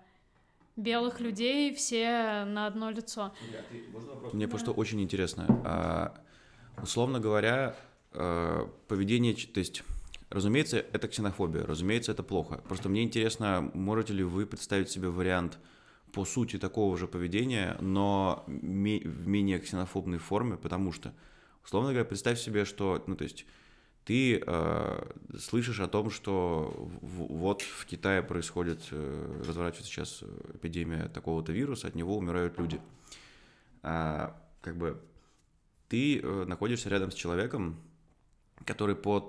белых 0.77 1.21
людей 1.21 1.75
все 1.75 2.45
на 2.45 2.67
одно 2.67 2.91
лицо. 2.91 3.33
Мне 4.33 4.49
просто 4.49 4.73
очень 4.73 5.01
интересно. 5.01 5.47
А, 5.65 6.15
условно 6.83 7.21
говоря, 7.21 7.77
а, 8.13 8.69
поведение, 8.89 9.35
то 9.35 9.61
есть, 9.61 9.83
разумеется, 10.29 10.79
это 10.79 11.09
ксенофобия, 11.09 11.65
разумеется, 11.65 12.13
это 12.13 12.23
плохо. 12.23 12.63
Просто 12.69 12.89
мне 12.89 13.03
интересно, 13.03 13.71
можете 13.75 14.13
ли 14.13 14.25
вы 14.25 14.47
представить 14.47 14.91
себе 14.91 15.09
вариант 15.09 15.59
по 16.13 16.25
сути 16.25 16.59
такого 16.59 16.97
же 16.97 17.07
поведения, 17.07 17.77
но 17.81 18.45
в 18.47 19.29
менее 19.29 19.59
ксенофобной 19.59 20.19
форме, 20.19 20.57
потому 20.57 20.93
что, 20.93 21.13
условно 21.65 21.91
говоря, 21.91 22.05
представь 22.05 22.39
себе, 22.39 22.65
что, 22.65 23.03
ну, 23.07 23.17
то 23.17 23.25
есть, 23.25 23.47
ты 24.05 24.43
э, 24.45 25.13
слышишь 25.39 25.81
о 25.81 25.87
том, 25.87 26.11
что 26.11 26.73
в- 27.03 27.33
вот 27.33 27.63
в 27.63 27.87
Китае 27.87 28.23
происходит, 28.23 28.89
э, 28.91 29.43
разворачивается 29.47 29.91
сейчас 29.91 30.25
эпидемия 30.55 31.09
такого-то 31.09 31.53
вируса, 31.53 31.89
от 31.89 31.95
него 31.95 32.17
умирают 32.17 32.59
люди. 32.59 32.81
А, 33.83 34.37
как 34.63 34.77
бы 34.77 35.01
ты 35.89 36.21
э, 36.21 36.45
находишься 36.45 36.89
рядом 36.89 37.11
с 37.11 37.15
человеком, 37.15 37.77
который 38.65 38.97
по... 38.97 39.21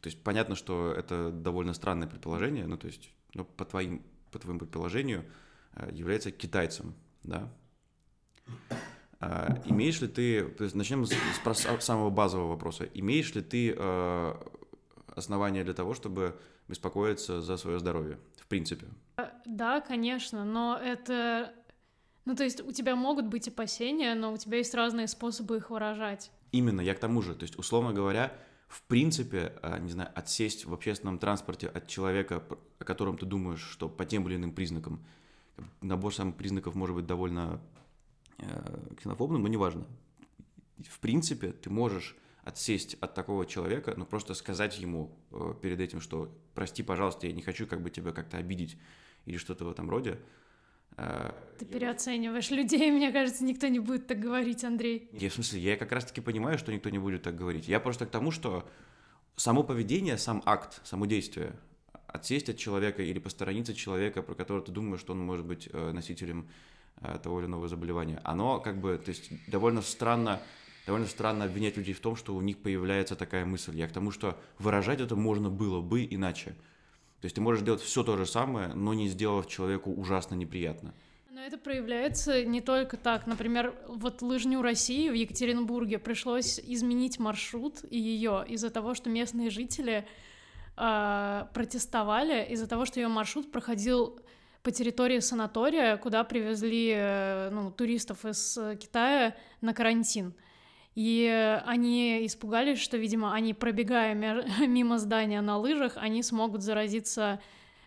То 0.00 0.08
есть 0.08 0.22
понятно, 0.22 0.54
что 0.54 0.92
это 0.92 1.30
довольно 1.30 1.74
странное 1.74 2.08
предположение, 2.08 2.66
ну 2.66 2.76
то 2.76 2.86
есть 2.86 3.10
ну, 3.34 3.44
по, 3.44 3.64
твоим, 3.64 4.02
по 4.30 4.38
твоему 4.38 4.60
предположению 4.60 5.24
является 5.92 6.30
китайцем, 6.30 6.94
да? 7.22 7.52
А, 9.20 9.62
имеешь 9.66 10.00
ли 10.00 10.08
ты, 10.08 10.48
то 10.48 10.64
есть 10.64 10.74
начнем 10.74 11.06
с, 11.06 11.12
с 11.12 11.84
самого 11.84 12.10
базового 12.10 12.48
вопроса, 12.48 12.88
имеешь 12.92 13.32
ли 13.34 13.40
ты 13.40 13.72
э, 13.76 14.34
основания 15.14 15.62
для 15.62 15.74
того, 15.74 15.94
чтобы 15.94 16.36
беспокоиться 16.66 17.40
за 17.40 17.56
свое 17.56 17.78
здоровье, 17.78 18.18
в 18.36 18.48
принципе? 18.48 18.86
Да, 19.46 19.80
конечно, 19.80 20.44
но 20.44 20.76
это... 20.76 21.52
Ну, 22.24 22.34
то 22.34 22.44
есть 22.44 22.60
у 22.60 22.72
тебя 22.72 22.96
могут 22.96 23.26
быть 23.26 23.48
опасения, 23.48 24.14
но 24.14 24.32
у 24.32 24.36
тебя 24.36 24.58
есть 24.58 24.74
разные 24.74 25.06
способы 25.06 25.56
их 25.56 25.70
выражать. 25.70 26.30
Именно, 26.52 26.80
я 26.80 26.94
к 26.94 26.98
тому 26.98 27.22
же. 27.22 27.34
То 27.34 27.42
есть, 27.44 27.58
условно 27.58 27.92
говоря, 27.92 28.32
в 28.68 28.82
принципе, 28.82 29.52
а, 29.62 29.78
не 29.78 29.90
знаю, 29.90 30.10
отсесть 30.14 30.64
в 30.64 30.72
общественном 30.72 31.18
транспорте 31.18 31.68
от 31.68 31.88
человека, 31.88 32.42
о 32.78 32.84
котором 32.84 33.18
ты 33.18 33.26
думаешь, 33.26 33.62
что 33.62 33.88
по 33.88 34.04
тем 34.04 34.26
или 34.28 34.36
иным 34.36 34.52
признакам, 34.52 35.04
набор 35.80 36.14
самых 36.14 36.36
признаков 36.36 36.74
может 36.74 36.96
быть 36.96 37.06
довольно 37.06 37.60
э, 38.38 38.94
ксенофобным, 38.96 39.42
но 39.42 39.48
неважно. 39.48 39.86
В 40.88 40.98
принципе, 41.00 41.52
ты 41.52 41.70
можешь 41.70 42.16
отсесть 42.44 42.96
от 43.00 43.14
такого 43.14 43.46
человека, 43.46 43.94
но 43.96 44.04
просто 44.04 44.34
сказать 44.34 44.78
ему 44.78 45.16
э, 45.30 45.54
перед 45.60 45.80
этим, 45.80 46.00
что 46.00 46.36
прости, 46.54 46.82
пожалуйста, 46.82 47.26
я 47.26 47.32
не 47.32 47.42
хочу 47.42 47.66
как 47.66 47.82
бы 47.82 47.90
тебя 47.90 48.12
как-то 48.12 48.36
обидеть 48.36 48.76
или 49.26 49.36
что-то 49.36 49.64
в 49.64 49.70
этом 49.70 49.88
роде. 49.88 50.18
Э, 50.96 51.30
Ты 51.58 51.66
переоцениваешь 51.66 52.50
людей, 52.50 52.90
мне 52.90 53.12
кажется, 53.12 53.44
никто 53.44 53.68
не 53.68 53.78
будет 53.78 54.06
так 54.08 54.18
говорить, 54.18 54.64
Андрей. 54.64 55.08
Я, 55.12 55.30
в 55.30 55.34
смысле, 55.34 55.60
я 55.60 55.76
как 55.76 55.92
раз-таки 55.92 56.20
понимаю, 56.20 56.58
что 56.58 56.72
никто 56.72 56.90
не 56.90 56.98
будет 56.98 57.22
так 57.22 57.36
говорить. 57.36 57.68
Я 57.68 57.78
просто 57.78 58.06
к 58.06 58.10
тому, 58.10 58.30
что 58.32 58.68
само 59.36 59.62
поведение, 59.62 60.18
сам 60.18 60.42
акт, 60.44 60.80
само 60.84 61.06
действие, 61.06 61.54
отсесть 62.12 62.48
от 62.48 62.56
человека 62.56 63.02
или 63.02 63.18
посторониться 63.18 63.74
человека, 63.74 64.22
про 64.22 64.34
которого 64.34 64.64
ты 64.64 64.72
думаешь, 64.72 65.00
что 65.00 65.12
он 65.12 65.20
может 65.20 65.46
быть 65.46 65.68
э, 65.72 65.92
носителем 65.92 66.48
э, 67.00 67.18
того 67.22 67.40
или 67.40 67.46
иного 67.46 67.68
заболевания, 67.68 68.20
оно 68.24 68.60
как 68.60 68.80
бы, 68.80 68.98
то 68.98 69.10
есть 69.10 69.30
довольно 69.50 69.82
странно, 69.82 70.40
довольно 70.86 71.06
странно 71.06 71.44
обвинять 71.44 71.76
людей 71.76 71.94
в 71.94 72.00
том, 72.00 72.16
что 72.16 72.34
у 72.34 72.40
них 72.40 72.58
появляется 72.58 73.16
такая 73.16 73.44
мысль. 73.44 73.76
Я 73.76 73.88
к 73.88 73.92
тому, 73.92 74.10
что 74.10 74.38
выражать 74.58 75.00
это 75.00 75.16
можно 75.16 75.48
было 75.48 75.80
бы 75.80 76.06
иначе. 76.08 76.54
То 77.20 77.26
есть 77.26 77.36
ты 77.36 77.40
можешь 77.40 77.62
делать 77.62 77.80
все 77.80 78.02
то 78.02 78.16
же 78.16 78.26
самое, 78.26 78.68
но 78.74 78.94
не 78.94 79.08
сделав 79.08 79.46
человеку 79.46 79.92
ужасно 79.92 80.34
неприятно. 80.34 80.92
Но 81.30 81.40
это 81.40 81.56
проявляется 81.56 82.44
не 82.44 82.60
только 82.60 82.96
так. 82.96 83.26
Например, 83.26 83.74
вот 83.88 84.22
лыжню 84.22 84.60
России 84.60 85.08
в 85.08 85.14
Екатеринбурге 85.14 85.98
пришлось 85.98 86.60
изменить 86.60 87.18
маршрут 87.18 87.84
и 87.88 87.98
ее 87.98 88.44
из-за 88.48 88.70
того, 88.70 88.94
что 88.94 89.08
местные 89.08 89.50
жители 89.50 90.04
э, 90.76 91.44
протестовали, 91.52 92.46
из-за 92.50 92.66
того, 92.66 92.84
что 92.84 93.00
ее 93.00 93.08
маршрут 93.08 93.50
проходил 93.50 94.20
по 94.62 94.70
территории 94.70 95.18
санатория, 95.18 95.96
куда 95.96 96.24
привезли 96.24 96.92
э, 96.94 97.50
ну, 97.50 97.70
туристов 97.70 98.24
из 98.24 98.58
Китая 98.78 99.34
на 99.60 99.74
карантин. 99.74 100.34
И 100.94 101.58
они 101.64 102.26
испугались, 102.26 102.78
что, 102.78 102.96
видимо, 102.98 103.32
они, 103.32 103.54
пробегая 103.54 104.14
мимо 104.66 104.98
здания 104.98 105.40
на 105.40 105.56
лыжах, 105.56 105.94
они 105.96 106.22
смогут 106.22 106.62
заразиться 106.62 107.40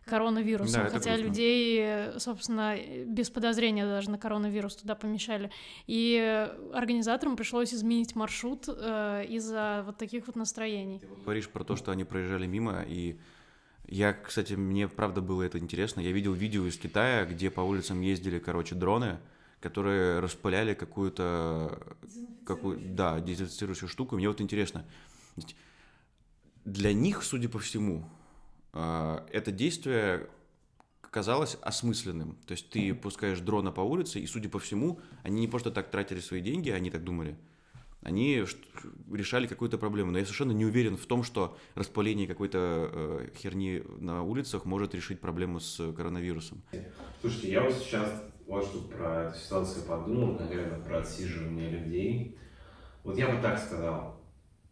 коронавирусом, 0.05 0.83
да, 0.83 0.89
хотя 0.89 1.17
людей, 1.17 2.17
собственно, 2.19 2.77
без 3.05 3.29
подозрения 3.29 3.85
даже 3.85 4.09
на 4.09 4.17
коронавирус 4.17 4.75
туда 4.75 4.95
помещали. 4.95 5.51
И 5.87 6.49
организаторам 6.73 7.35
пришлось 7.35 7.73
изменить 7.73 8.15
маршрут 8.15 8.65
э, 8.67 9.25
из-за 9.29 9.83
вот 9.85 9.97
таких 9.97 10.27
вот 10.27 10.35
настроений. 10.35 10.99
Ты 10.99 11.07
говоришь 11.07 11.49
про 11.49 11.63
то, 11.63 11.75
что 11.75 11.91
они 11.91 12.03
проезжали 12.03 12.45
мимо, 12.45 12.83
и 12.87 13.19
я, 13.87 14.13
кстати, 14.13 14.53
мне 14.53 14.87
правда 14.87 15.21
было 15.21 15.43
это 15.43 15.59
интересно. 15.59 16.01
Я 16.01 16.11
видел 16.11 16.33
видео 16.33 16.65
из 16.65 16.77
Китая, 16.77 17.25
где 17.25 17.49
по 17.49 17.61
улицам 17.61 18.01
ездили, 18.01 18.39
короче, 18.39 18.75
дроны, 18.75 19.19
которые 19.59 20.19
распыляли 20.19 20.73
какую-то, 20.73 21.79
какую, 22.45 22.79
да, 22.79 23.19
дезинфицирующую 23.19 23.89
штуку. 23.89 24.15
Мне 24.15 24.27
вот 24.27 24.41
интересно, 24.41 24.85
для 26.63 26.93
них, 26.93 27.23
судя 27.23 27.49
по 27.49 27.59
всему, 27.59 28.09
это 28.75 29.51
действие 29.51 30.29
казалось 31.15 31.57
осмысленным. 31.61 32.37
То 32.45 32.51
есть 32.51 32.69
ты 32.69 32.93
пускаешь 32.93 33.39
дрона 33.39 33.71
по 33.71 33.79
улице, 33.81 34.19
и, 34.19 34.27
судя 34.27 34.49
по 34.49 34.59
всему, 34.59 34.99
они 35.23 35.39
не 35.39 35.47
просто 35.47 35.71
так 35.71 35.89
тратили 35.89 36.19
свои 36.19 36.41
деньги, 36.41 36.69
они 36.69 36.91
так 36.91 37.05
думали. 37.05 37.37
Они 38.01 38.43
решали 39.11 39.47
какую-то 39.47 39.77
проблему. 39.77 40.11
Но 40.11 40.19
я 40.19 40.25
совершенно 40.25 40.51
не 40.51 40.65
уверен 40.65 40.97
в 40.97 41.05
том, 41.05 41.23
что 41.23 41.57
распыление 41.73 42.27
какой-то 42.27 42.89
э, 42.91 43.29
херни 43.35 43.81
на 43.97 44.23
улицах 44.23 44.65
может 44.65 44.93
решить 44.93 45.21
проблему 45.21 45.59
с 45.59 45.91
коронавирусом. 45.93 46.61
Слушайте, 47.21 47.51
я 47.51 47.63
вот 47.63 47.73
сейчас 47.73 48.21
вот 48.45 48.65
что 48.65 48.79
про 48.81 49.23
эту 49.23 49.39
ситуацию 49.39 49.85
подумал, 49.85 50.37
наверное, 50.37 50.79
про 50.79 50.99
отсиживание 50.99 51.69
людей. 51.69 52.37
Вот 53.03 53.17
я 53.17 53.29
бы 53.29 53.41
так 53.41 53.57
сказал. 53.57 54.21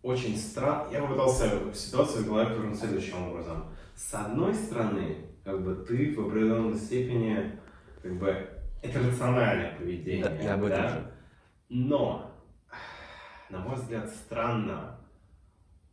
Очень 0.04 0.38
странно. 0.38 0.92
Я 0.92 1.02
попытался 1.02 1.74
ситуацию 1.74 2.24
в 2.24 2.28
голове 2.28 2.76
следующим 2.76 3.30
образом 3.30 3.66
с 3.96 4.14
одной 4.14 4.54
стороны, 4.54 5.18
как 5.44 5.64
бы 5.64 5.76
ты 5.76 6.16
в 6.16 6.28
определенной 6.28 6.78
степени, 6.78 7.60
как 8.02 8.18
бы, 8.18 8.50
это 8.82 9.00
рациональное 9.00 9.76
поведение. 9.78 10.26
Да, 10.26 10.36
я 10.36 10.54
об 10.56 10.64
этом 10.64 10.82
да? 10.82 11.12
Но, 11.70 12.32
на 13.50 13.60
мой 13.60 13.76
взгляд, 13.76 14.10
странно 14.10 15.00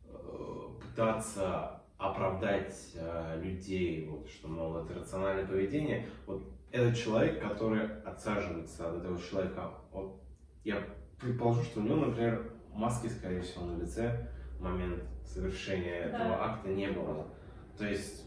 э, 0.03 0.67
пытаться 0.81 1.81
оправдать 1.97 2.91
э, 2.95 3.41
людей, 3.41 4.07
вот, 4.07 4.27
что, 4.27 4.47
мол, 4.47 4.77
это 4.77 4.95
рациональное 4.95 5.45
поведение. 5.45 6.07
Вот 6.25 6.43
этот 6.71 6.97
человек, 6.97 7.41
который 7.41 8.01
отсаживается 8.03 8.89
от 8.89 8.97
этого 8.97 9.19
человека, 9.19 9.71
вот, 9.91 10.21
я 10.63 10.83
предположу, 11.19 11.63
что 11.63 11.79
у 11.79 11.83
него, 11.83 11.97
например, 11.97 12.51
маски, 12.73 13.07
скорее 13.07 13.41
всего, 13.41 13.65
на 13.65 13.81
лице 13.81 14.29
в 14.57 14.61
момент 14.61 15.03
совершения 15.25 16.09
да. 16.09 16.17
этого 16.17 16.43
акта 16.43 16.69
не 16.69 16.87
было. 16.89 17.27
То 17.77 17.85
есть 17.85 18.25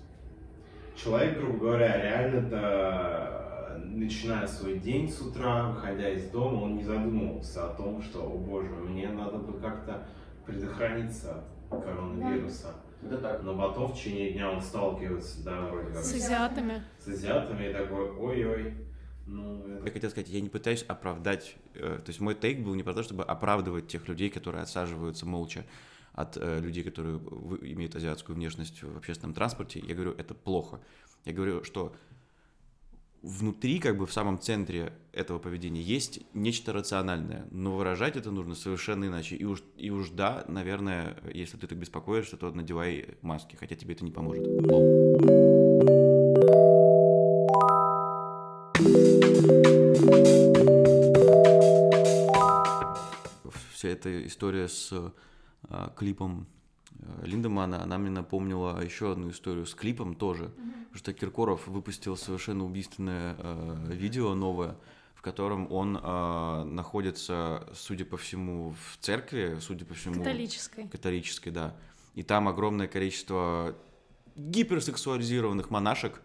человек, 0.96 1.38
грубо 1.38 1.58
говоря, 1.58 2.02
реально-то, 2.02 3.80
начиная 3.84 4.46
свой 4.46 4.78
день 4.78 5.10
с 5.10 5.20
утра, 5.20 5.70
выходя 5.70 6.10
из 6.10 6.28
дома, 6.30 6.64
он 6.64 6.76
не 6.76 6.84
задумывался 6.84 7.70
о 7.70 7.74
том, 7.74 8.02
что, 8.02 8.24
о 8.24 8.36
боже, 8.36 8.70
мне 8.70 9.08
надо 9.08 9.38
бы 9.38 9.58
как-то 9.60 10.06
предохраниться 10.46 11.44
от 11.70 11.84
коронавируса. 11.84 12.74
Да. 13.02 13.18
так. 13.18 13.42
Но 13.42 13.56
потом 13.56 13.92
в 13.92 13.96
течение 13.96 14.32
дня 14.32 14.50
он 14.50 14.62
сталкивается, 14.62 15.44
да, 15.44 15.60
вроде 15.66 15.92
как... 15.92 16.02
С 16.02 16.14
азиатами. 16.14 16.82
С 16.98 17.08
азиатами 17.08 17.68
и 17.68 17.72
такой, 17.72 18.10
ой-ой, 18.10 18.74
ну, 19.26 19.66
это... 19.66 19.86
Я 19.86 19.92
хотел 19.92 20.10
сказать, 20.10 20.28
я 20.28 20.40
не 20.40 20.48
пытаюсь 20.48 20.84
оправдать, 20.86 21.56
э, 21.74 21.98
то 22.04 22.08
есть 22.08 22.20
мой 22.20 22.34
тейк 22.34 22.60
был 22.60 22.74
не 22.74 22.82
про 22.82 22.94
то, 22.94 23.02
чтобы 23.02 23.24
оправдывать 23.24 23.88
тех 23.88 24.06
людей, 24.08 24.30
которые 24.30 24.62
отсаживаются 24.62 25.26
молча 25.26 25.64
от 26.14 26.36
э, 26.36 26.60
людей, 26.60 26.84
которые 26.84 27.16
имеют 27.62 27.96
азиатскую 27.96 28.36
внешность 28.36 28.82
в 28.82 28.96
общественном 28.96 29.34
транспорте, 29.34 29.80
я 29.80 29.94
говорю, 29.94 30.12
это 30.12 30.32
плохо. 30.32 30.80
Я 31.24 31.32
говорю, 31.32 31.64
что 31.64 31.94
внутри, 33.20 33.80
как 33.80 33.98
бы 33.98 34.06
в 34.06 34.12
самом 34.12 34.38
центре 34.38 34.92
этого 35.12 35.38
поведения 35.38 35.82
есть 35.82 36.20
нечто 36.34 36.72
рациональное, 36.72 37.48
но 37.50 37.74
выражать 37.74 38.16
это 38.16 38.30
нужно 38.30 38.54
совершенно 38.54 39.06
иначе. 39.06 39.34
И 39.34 39.44
уж, 39.44 39.62
и 39.76 39.90
уж 39.90 40.10
да, 40.10 40.44
наверное, 40.46 41.16
если 41.32 41.56
ты 41.56 41.66
так 41.66 41.78
беспокоишься, 41.78 42.36
то 42.36 42.50
надевай 42.52 43.16
маски, 43.22 43.56
хотя 43.56 43.74
тебе 43.74 43.94
это 43.94 44.04
не 44.04 44.12
поможет. 44.12 44.44
Вся 53.72 53.88
эта 53.88 54.26
история 54.26 54.68
с 54.68 55.12
клипом 55.96 56.46
э, 56.98 57.26
Линдемана, 57.26 57.82
она 57.82 57.98
мне 57.98 58.10
напомнила 58.10 58.82
еще 58.82 59.12
одну 59.12 59.30
историю 59.30 59.66
с 59.66 59.74
клипом 59.74 60.14
тоже, 60.14 60.44
mm-hmm. 60.44 60.72
потому 60.84 60.94
что 60.96 61.12
Киркоров 61.12 61.66
выпустил 61.66 62.16
совершенно 62.16 62.64
убийственное 62.64 63.36
э, 63.38 63.86
видео 63.92 64.34
новое, 64.34 64.76
в 65.14 65.22
котором 65.22 65.70
он 65.72 65.98
э, 66.00 66.64
находится, 66.64 67.66
судя 67.74 68.04
по 68.04 68.16
всему, 68.16 68.72
в 68.72 68.98
церкви, 69.04 69.58
судя 69.60 69.84
по 69.84 69.94
всему... 69.94 70.16
Католической. 70.16 70.88
Католической, 70.88 71.50
да. 71.50 71.74
И 72.14 72.22
там 72.22 72.48
огромное 72.48 72.86
количество 72.86 73.74
гиперсексуализированных 74.36 75.70
монашек, 75.70 76.20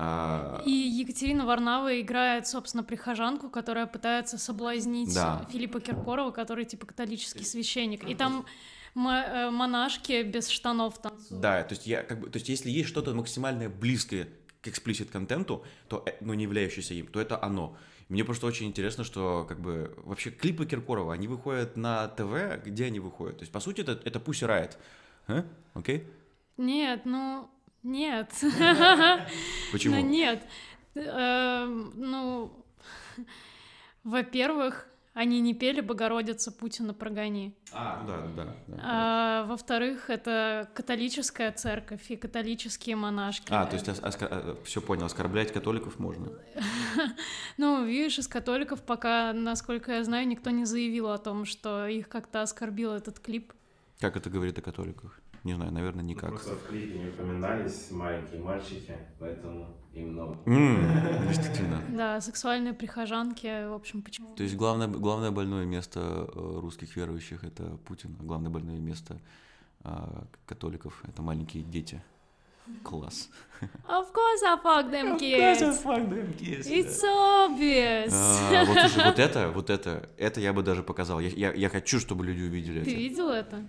а, 0.00 0.62
и 0.64 0.70
Екатерина 0.70 1.44
Варнава 1.44 2.00
играет, 2.00 2.46
собственно, 2.46 2.84
прихожанку, 2.84 3.50
которая 3.50 3.86
пытается 3.86 4.38
соблазнить 4.38 5.12
да. 5.12 5.44
Филиппа 5.50 5.80
Киркорова, 5.80 6.30
который 6.30 6.66
типа 6.66 6.86
католический 6.86 7.44
священник. 7.44 8.08
И 8.08 8.14
там 8.14 8.46
э, 8.94 9.50
монашки 9.50 10.22
без 10.22 10.50
штанов 10.50 11.02
танцуют. 11.02 11.42
Да, 11.42 11.64
то 11.64 11.74
есть 11.74 11.88
я 11.88 12.04
как 12.04 12.20
бы, 12.20 12.30
то 12.30 12.36
есть 12.36 12.48
если 12.48 12.70
есть 12.70 12.88
что-то 12.88 13.12
максимально 13.12 13.68
близкое 13.68 14.28
к 14.60 14.68
эксплисит 14.68 15.10
контенту, 15.10 15.64
то, 15.88 16.04
э, 16.06 16.12
но 16.20 16.32
не 16.34 16.44
являющееся 16.44 16.94
им, 16.94 17.08
то 17.08 17.20
это 17.20 17.42
оно. 17.42 17.76
Мне 18.08 18.24
просто 18.24 18.46
очень 18.46 18.68
интересно, 18.68 19.02
что 19.02 19.46
как 19.48 19.58
бы 19.58 19.94
вообще 20.04 20.30
клипы 20.30 20.64
Киркорова, 20.64 21.12
они 21.12 21.26
выходят 21.26 21.76
на 21.76 22.06
ТВ, 22.06 22.64
где 22.64 22.84
они 22.84 23.00
выходят? 23.00 23.38
То 23.38 23.42
есть, 23.42 23.52
по 23.52 23.58
сути, 23.58 23.80
это, 23.80 24.00
это 24.04 24.20
Pussy 24.20 24.46
Riot. 24.46 24.76
А? 25.26 25.44
Окей? 25.74 25.98
Okay? 25.98 26.12
Нет, 26.56 27.02
ну, 27.04 27.50
нет. 27.82 28.30
Почему? 29.72 29.96
Ну, 29.96 30.00
нет. 30.00 30.46
Эм, 30.94 31.92
ну, 31.96 32.64
во-первых, 34.04 34.88
они 35.18 35.40
не 35.40 35.52
пели 35.52 35.80
«Богородица 35.80 36.52
Путина 36.52 36.94
прогони». 36.94 37.52
А, 37.72 38.04
да, 38.06 38.26
да. 38.36 38.56
да. 38.68 38.80
А, 38.80 39.44
во-вторых, 39.46 40.10
это 40.10 40.70
католическая 40.74 41.50
церковь 41.50 42.08
и 42.08 42.16
католические 42.16 42.94
монашки. 42.94 43.48
А, 43.50 43.66
то 43.66 43.74
есть, 43.74 43.88
оскор... 43.88 44.28
Э, 44.30 44.54
все 44.64 44.80
понял, 44.80 45.06
оскорблять 45.06 45.52
католиков 45.52 45.98
можно? 45.98 46.30
Ну, 47.56 47.84
видишь, 47.84 48.20
из 48.20 48.28
католиков 48.28 48.80
пока, 48.80 49.32
насколько 49.32 49.90
я 49.90 50.04
знаю, 50.04 50.28
никто 50.28 50.50
не 50.50 50.64
заявил 50.64 51.08
о 51.10 51.18
том, 51.18 51.44
что 51.44 51.88
их 51.88 52.08
как-то 52.08 52.42
оскорбил 52.42 52.92
этот 52.92 53.18
клип. 53.18 53.52
Как 53.98 54.16
это 54.16 54.30
говорит 54.30 54.56
о 54.58 54.62
католиках? 54.62 55.20
Не 55.44 55.54
знаю, 55.54 55.72
наверное, 55.72 56.04
никак. 56.04 56.30
Ну, 56.30 56.36
просто 56.36 56.54
в 56.54 56.66
клипе 56.68 56.98
не 56.98 57.08
упоминались 57.10 57.90
маленькие 57.90 58.40
мальчики, 58.40 58.96
поэтому 59.18 59.66
им 59.94 60.12
много. 60.12 60.36
Mm, 60.46 61.28
действительно. 61.28 61.82
Да, 61.90 62.20
сексуальные 62.20 62.74
прихожанки, 62.74 63.68
в 63.68 63.74
общем, 63.74 64.02
почему? 64.02 64.34
То 64.34 64.42
есть 64.42 64.56
главное, 64.56 64.88
главное 64.88 65.30
больное 65.30 65.64
место 65.64 66.00
э, 66.00 66.58
русских 66.60 66.96
верующих— 66.96 67.44
это 67.44 67.78
Путин, 67.86 68.16
а 68.20 68.24
главное 68.24 68.50
больное 68.50 68.78
место 68.78 69.20
а, 69.84 70.26
католиков— 70.46 71.02
это 71.08 71.22
маленькие 71.22 71.62
дети. 71.62 72.02
Класс. 72.82 73.30
Of 73.88 74.12
course 74.12 74.42
I 74.44 74.56
fuck 74.62 74.90
them 74.90 75.18
kids. 75.18 75.62
Of 75.62 75.84
course 75.84 75.96
I 75.96 76.00
fuck 76.00 76.08
them 76.10 76.34
kids. 76.36 76.66
It's 76.66 77.02
obvious. 77.02 78.12
А, 78.12 78.64
вот, 78.66 78.78
слушай, 78.78 79.04
вот 79.06 79.18
это, 79.18 79.48
вот 79.48 79.70
это, 79.70 80.08
это 80.18 80.40
я 80.40 80.52
бы 80.52 80.62
даже 80.62 80.82
показал. 80.82 81.18
Я, 81.20 81.28
я, 81.30 81.52
я 81.54 81.68
хочу, 81.70 81.98
чтобы 81.98 82.26
люди 82.26 82.42
увидели 82.42 82.84
Ты 82.84 82.90
это. 82.90 82.98
видел 82.98 83.30
это? 83.30 83.64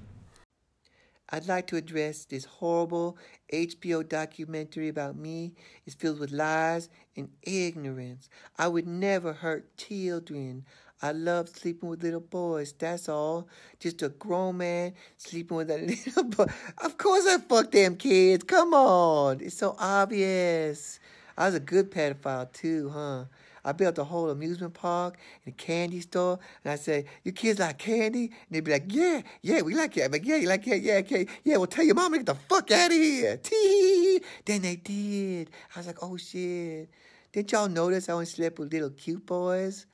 I'd 1.31 1.47
like 1.47 1.67
to 1.67 1.75
address 1.75 2.25
this 2.25 2.45
horrible 2.45 3.17
HBO 3.53 4.07
documentary 4.07 4.89
about 4.89 5.15
me. 5.15 5.53
It's 5.85 5.95
filled 5.95 6.19
with 6.19 6.31
lies 6.31 6.89
and 7.15 7.29
ignorance. 7.43 8.29
I 8.57 8.67
would 8.67 8.87
never 8.87 9.33
hurt 9.33 9.77
children. 9.77 10.65
I 11.01 11.11
love 11.13 11.49
sleeping 11.49 11.87
with 11.87 12.03
little 12.03 12.19
boys. 12.19 12.73
That's 12.73 13.07
all. 13.07 13.47
Just 13.79 14.01
a 14.01 14.09
grown 14.09 14.57
man 14.57 14.93
sleeping 15.17 15.55
with 15.57 15.71
a 15.71 15.77
little 16.05 16.23
boy. 16.23 16.47
Of 16.83 16.97
course 16.97 17.25
I 17.27 17.37
fuck 17.37 17.71
them 17.71 17.95
kids. 17.95 18.43
Come 18.43 18.73
on. 18.73 19.39
It's 19.41 19.57
so 19.57 19.75
obvious. 19.79 20.99
I 21.37 21.45
was 21.45 21.55
a 21.55 21.59
good 21.59 21.91
pedophile 21.91 22.51
too, 22.51 22.89
huh? 22.89 23.25
I 23.69 23.71
built 23.71 23.99
a 23.99 24.03
whole 24.03 24.31
amusement 24.31 24.73
park 24.73 25.17
and 25.45 25.53
a 25.53 25.55
candy 25.55 26.01
store. 26.01 26.39
And 26.63 26.73
I 26.73 26.75
say, 26.75 27.05
you 27.23 27.31
kids 27.31 27.59
like 27.59 27.77
candy? 27.77 28.25
And 28.25 28.49
they'd 28.49 28.63
be 28.63 28.71
like, 28.71 28.85
yeah, 28.87 29.21
yeah, 29.43 29.61
we 29.61 29.75
like 29.75 29.95
it. 29.95 30.05
I'm 30.05 30.11
like, 30.11 30.25
yeah, 30.25 30.37
you 30.37 30.47
like 30.47 30.67
it? 30.67 30.81
Yeah, 30.81 30.95
okay. 30.95 31.27
Yeah, 31.43 31.57
well, 31.57 31.67
tell 31.67 31.85
your 31.85 31.93
mom 31.93 32.13
to 32.13 32.17
get 32.17 32.25
the 32.25 32.33
fuck 32.35 32.71
out 32.71 32.89
of 32.89 32.97
here. 32.97 33.37
Tee. 33.37 34.21
Then 34.45 34.63
they 34.63 34.75
did. 34.75 35.51
I 35.75 35.79
was 35.79 35.87
like, 35.87 36.01
oh, 36.01 36.17
shit. 36.17 36.89
Didn't 37.31 37.51
y'all 37.51 37.69
notice 37.69 38.09
I 38.09 38.13
only 38.13 38.25
slept 38.25 38.57
with 38.57 38.73
little 38.73 38.89
cute 38.89 39.23
boys? 39.23 39.85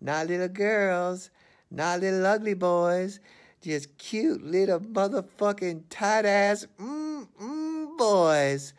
Not 0.00 0.28
little 0.28 0.46
girls. 0.46 1.30
Not 1.72 2.00
little 2.00 2.24
ugly 2.24 2.54
boys. 2.54 3.18
Just 3.62 3.98
cute 3.98 4.44
little 4.44 4.78
motherfucking 4.78 5.84
tight 5.90 6.24
ass 6.24 6.68
mm, 6.80 7.26
mm, 7.42 7.98
boys. 7.98 8.74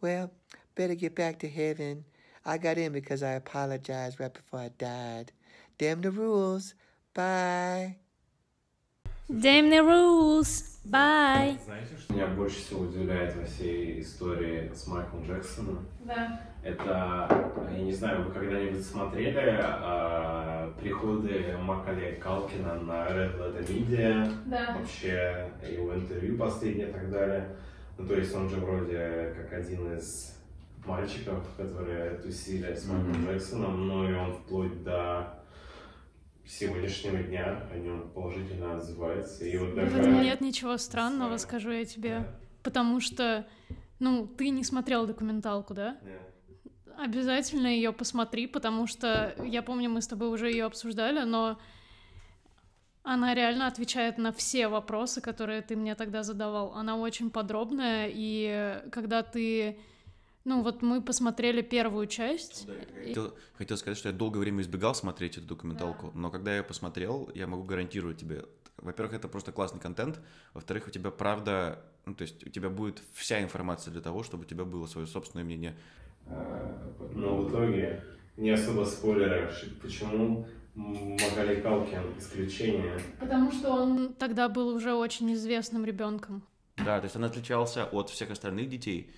Well, 0.00 0.32
better 0.74 0.96
get 0.96 1.14
back 1.14 1.38
to 1.40 1.48
heaven. 1.48 2.04
I 2.44 2.58
got 2.58 2.78
in 2.78 2.92
because 2.92 3.22
I 3.22 3.32
apologized 3.32 4.18
right 4.18 4.32
before 4.32 4.60
I 4.60 4.70
died. 4.78 5.32
Damn 5.78 6.00
the 6.00 6.10
rules. 6.10 6.74
Bye. 7.14 7.96
Damn 9.28 9.70
the 9.70 9.82
rules. 9.84 10.78
Bye. 10.84 11.58
Знаете, 11.64 11.96
что 11.98 12.14
меня 12.14 12.26
больше 12.28 12.58
всего 12.60 12.80
удивляет 12.82 13.36
во 13.36 13.44
всей 13.44 14.00
истории 14.00 14.72
с 14.74 14.86
Майклом 14.86 15.24
Джексоном? 15.24 15.86
Да. 16.00 16.40
Это, 16.62 17.28
я 17.70 17.78
не 17.78 17.92
знаю, 17.92 18.24
вы 18.24 18.32
когда-нибудь 18.32 18.84
смотрели 18.84 19.60
а, 19.62 20.72
приходы 20.80 21.56
Макалея 21.58 22.18
Калкина 22.18 22.74
на 22.80 23.06
Red 23.08 23.38
Letter 23.38 23.68
Media? 23.68 24.34
Да. 24.46 24.76
Вообще 24.78 25.50
его 25.70 25.94
интервью 25.94 26.38
последнее 26.38 26.88
и 26.88 26.92
так 26.92 27.10
далее. 27.10 27.48
Ну, 27.98 28.06
то 28.06 28.14
есть 28.14 28.34
он 28.34 28.48
же 28.48 28.56
вроде 28.56 29.34
как 29.36 29.52
один 29.52 29.96
из 29.96 30.34
мальчиков, 30.86 31.44
которые 31.56 32.16
тусили 32.18 32.74
с 32.74 32.86
Майклом 32.86 33.22
Мгм. 33.22 33.26
Джексоном, 33.30 33.88
ну 33.88 34.08
и 34.08 34.14
он 34.14 34.32
вплоть 34.34 34.82
до 34.82 35.40
сегодняшнего 36.46 37.18
дня 37.22 37.62
о 37.72 37.76
нем 37.78 38.10
положительно 38.10 38.76
отзывается. 38.76 39.44
И 39.44 39.56
вот 39.56 39.70
В 39.70 39.74
даже... 39.76 39.98
этом 40.00 40.22
нет 40.22 40.40
ничего 40.40 40.76
странного, 40.78 41.36
скажу 41.36 41.70
я 41.70 41.84
тебе. 41.84 42.26
Потому 42.62 43.00
что, 43.00 43.46
ну, 44.00 44.26
ты 44.26 44.50
не 44.50 44.64
смотрел 44.64 45.06
документалку, 45.06 45.74
да? 45.74 45.96
Обязательно 46.98 47.68
ее 47.68 47.92
посмотри, 47.92 48.46
потому 48.46 48.86
что 48.86 49.34
я 49.44 49.62
помню, 49.62 49.88
мы 49.88 50.02
с 50.02 50.06
тобой 50.06 50.28
уже 50.28 50.50
ее 50.50 50.64
обсуждали, 50.64 51.24
но 51.24 51.58
она 53.02 53.34
реально 53.34 53.66
отвечает 53.66 54.18
на 54.18 54.32
все 54.32 54.68
вопросы, 54.68 55.22
которые 55.22 55.62
ты 55.62 55.76
мне 55.76 55.94
тогда 55.94 56.22
задавал. 56.22 56.74
Она 56.74 56.96
очень 56.96 57.30
подробная, 57.30 58.10
и 58.12 58.82
когда 58.90 59.22
ты... 59.22 59.78
Ну, 60.50 60.62
вот 60.62 60.82
мы 60.82 61.00
посмотрели 61.00 61.62
первую 61.62 62.08
часть. 62.08 62.66
Хотел, 63.06 63.34
хотел 63.54 63.76
сказать, 63.76 63.96
что 63.96 64.08
я 64.08 64.12
долгое 64.12 64.40
время 64.40 64.62
избегал 64.62 64.96
смотреть 64.96 65.38
эту 65.38 65.46
документалку, 65.46 66.10
но 66.12 66.28
когда 66.28 66.56
я 66.56 66.64
посмотрел, 66.64 67.30
я 67.36 67.46
могу 67.46 67.62
гарантировать 67.62 68.18
тебе, 68.18 68.46
во-первых, 68.76 69.14
это 69.14 69.28
просто 69.28 69.52
классный 69.52 69.78
контент, 69.78 70.18
во-вторых, 70.52 70.88
у 70.88 70.90
тебя 70.90 71.12
правда, 71.12 71.84
ну, 72.04 72.16
то 72.16 72.22
есть 72.22 72.44
у 72.44 72.50
тебя 72.50 72.68
будет 72.68 73.00
вся 73.12 73.40
информация 73.40 73.92
для 73.92 74.00
того, 74.00 74.24
чтобы 74.24 74.42
у 74.42 74.44
тебя 74.44 74.64
было 74.64 74.88
свое 74.88 75.06
собственное 75.06 75.44
мнение. 75.44 75.76
Но 76.26 77.36
в 77.36 77.48
итоге 77.48 78.02
не 78.36 78.50
особо 78.50 78.86
спойлеры, 78.86 79.52
почему 79.80 80.48
Магали 80.74 81.60
Калкин 81.60 82.18
исключение. 82.18 82.98
Потому 83.20 83.52
что 83.52 83.70
он 83.70 84.14
тогда 84.14 84.48
был 84.48 84.66
уже 84.66 84.94
очень 84.94 85.32
известным 85.32 85.84
ребенком. 85.84 86.42
Да, 86.76 86.98
то 86.98 87.04
есть 87.04 87.14
он 87.14 87.22
отличался 87.22 87.84
от 87.84 88.10
всех 88.10 88.32
остальных 88.32 88.68
детей 88.68 89.12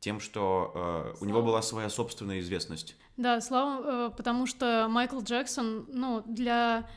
тем, 0.00 0.20
что 0.20 0.72
э, 0.74 1.14
у 1.20 1.24
него 1.24 1.42
была 1.42 1.62
своя 1.62 1.88
собственная 1.88 2.40
известность. 2.40 2.96
Да, 3.16 3.40
слава, 3.40 4.08
э, 4.08 4.10
потому 4.16 4.46
что 4.46 4.86
Майкл 4.88 5.20
Джексон, 5.20 5.86
ну, 5.88 6.22
для 6.26 6.88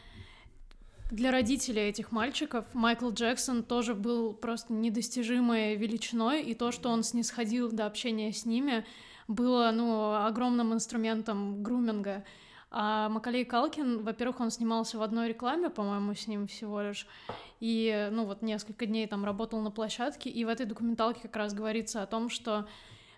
для 1.11 1.31
родителей 1.31 1.89
этих 1.89 2.11
мальчиков 2.11 2.65
Майкл 2.73 3.09
Джексон 3.09 3.63
тоже 3.63 3.95
был 3.95 4.33
просто 4.33 4.73
недостижимой 4.73 5.75
величиной, 5.75 6.43
и 6.43 6.53
то, 6.53 6.71
что 6.71 6.89
он 6.89 7.01
снисходил 7.03 7.71
до 7.71 7.87
общения 7.87 8.31
с 8.31 8.45
ними, 8.45 8.85
было, 9.27 9.71
ну, 9.73 10.13
огромным 10.13 10.73
инструментом 10.73 11.63
груминга. 11.63 12.23
А 12.72 13.09
Макалей 13.09 13.45
Калкин, 13.45 14.03
во-первых, 14.03 14.41
он 14.41 14.51
снимался 14.51 14.99
в 14.99 15.01
одной 15.01 15.30
рекламе, 15.30 15.72
по-моему, 15.72 16.13
с 16.13 16.28
ним 16.28 16.45
всего 16.45 16.82
лишь, 16.82 17.07
и, 17.59 18.09
ну, 18.11 18.26
вот 18.26 18.43
несколько 18.43 18.86
дней 18.86 19.07
там 19.07 19.26
работал 19.26 19.59
на 19.61 19.72
площадке, 19.72 20.30
и 20.30 20.45
в 20.45 20.49
этой 20.49 20.67
документалке 20.67 21.22
как 21.22 21.36
раз 21.36 21.53
говорится 21.55 22.03
о 22.03 22.05
том, 22.05 22.30
что 22.30 22.67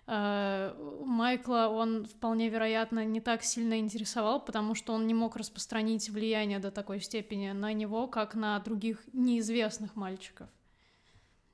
э, 0.06 0.74
Майкла 1.04 1.68
он 1.70 2.06
вполне 2.06 2.48
вероятно 2.48 3.04
не 3.04 3.20
так 3.20 3.42
сильно 3.42 3.78
интересовал, 3.78 4.42
потому 4.42 4.74
что 4.74 4.94
он 4.94 5.06
не 5.06 5.12
мог 5.12 5.36
распространить 5.36 6.08
влияние 6.08 6.58
до 6.58 6.70
такой 6.70 7.00
степени 7.00 7.52
на 7.52 7.74
него, 7.74 8.06
как 8.06 8.34
на 8.34 8.58
других 8.60 9.00
неизвестных 9.12 9.96
мальчиков. 9.96 10.48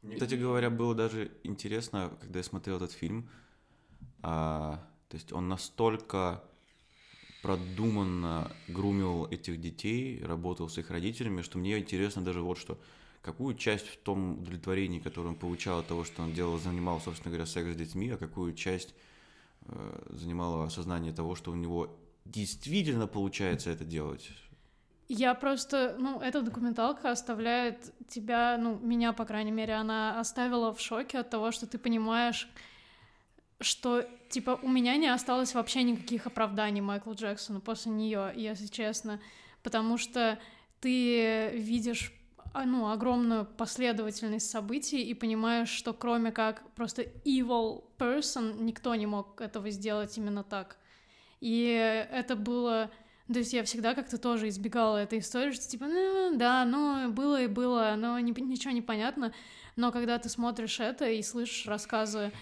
Кстати 0.08 0.36
говоря, 0.36 0.70
было 0.70 0.94
даже 0.94 1.32
интересно, 1.42 2.12
когда 2.20 2.38
я 2.38 2.44
смотрел 2.44 2.76
этот 2.76 2.92
фильм, 2.92 3.28
а, 4.22 4.86
то 5.08 5.16
есть 5.16 5.32
он 5.32 5.48
настолько 5.48 6.44
продуманно 7.48 8.52
грумил 8.68 9.26
этих 9.30 9.58
детей, 9.58 10.22
работал 10.22 10.68
с 10.68 10.76
их 10.76 10.90
родителями, 10.90 11.40
что 11.40 11.56
мне 11.56 11.78
интересно 11.78 12.20
даже 12.20 12.42
вот 12.42 12.58
что, 12.58 12.78
какую 13.22 13.54
часть 13.54 13.88
в 13.88 13.96
том 13.96 14.40
удовлетворении, 14.40 14.98
которое 14.98 15.28
он 15.28 15.34
получал 15.34 15.78
от 15.78 15.86
того, 15.86 16.04
что 16.04 16.22
он 16.22 16.34
делал, 16.34 16.58
занимал, 16.58 17.00
собственно 17.00 17.30
говоря, 17.30 17.46
секс 17.46 17.70
с 17.70 17.74
детьми, 17.74 18.10
а 18.10 18.18
какую 18.18 18.52
часть 18.52 18.94
э, 19.62 20.06
занимало 20.10 20.66
осознание 20.66 21.14
того, 21.14 21.36
что 21.36 21.50
у 21.50 21.54
него 21.54 21.96
действительно 22.26 23.06
получается 23.06 23.70
это 23.70 23.86
делать. 23.86 24.28
Я 25.08 25.32
просто, 25.32 25.96
ну, 25.98 26.20
эта 26.20 26.42
документалка 26.42 27.10
оставляет 27.10 27.94
тебя, 28.08 28.58
ну, 28.58 28.78
меня, 28.78 29.14
по 29.14 29.24
крайней 29.24 29.52
мере, 29.52 29.72
она 29.72 30.20
оставила 30.20 30.74
в 30.74 30.80
шоке 30.82 31.20
от 31.20 31.30
того, 31.30 31.50
что 31.50 31.66
ты 31.66 31.78
понимаешь, 31.78 32.46
что, 33.60 34.08
типа, 34.28 34.58
у 34.62 34.68
меня 34.68 34.96
не 34.96 35.08
осталось 35.08 35.54
вообще 35.54 35.82
никаких 35.82 36.26
оправданий 36.26 36.80
Майклу 36.80 37.14
Джексону 37.14 37.60
после 37.60 37.92
нее, 37.92 38.32
если 38.34 38.66
честно, 38.66 39.20
потому 39.62 39.98
что 39.98 40.38
ты 40.80 41.50
видишь 41.54 42.12
а, 42.54 42.64
ну, 42.64 42.90
огромную 42.90 43.44
последовательность 43.44 44.50
событий 44.50 45.02
и 45.02 45.14
понимаешь, 45.14 45.68
что 45.68 45.92
кроме 45.92 46.32
как 46.32 46.62
просто 46.74 47.02
evil 47.24 47.84
person, 47.98 48.62
никто 48.62 48.94
не 48.94 49.06
мог 49.06 49.40
этого 49.40 49.70
сделать 49.70 50.16
именно 50.16 50.44
так. 50.44 50.76
И 51.40 51.66
это 52.10 52.36
было... 52.36 52.90
То 53.32 53.40
есть 53.40 53.52
я 53.52 53.62
всегда 53.62 53.94
как-то 53.94 54.16
тоже 54.16 54.48
избегала 54.48 54.96
этой 54.96 55.18
истории, 55.18 55.52
что 55.52 55.68
типа, 55.68 55.86
ну 55.86 56.36
да, 56.36 56.64
ну 56.64 57.10
было 57.12 57.42
и 57.42 57.46
было, 57.46 57.94
но 57.98 58.18
ничего 58.18 58.72
не 58.72 58.80
понятно. 58.80 59.34
Но 59.76 59.92
когда 59.92 60.18
ты 60.18 60.30
смотришь 60.30 60.80
это 60.80 61.10
и 61.10 61.22
слышишь 61.22 61.66
рассказы 61.66 62.32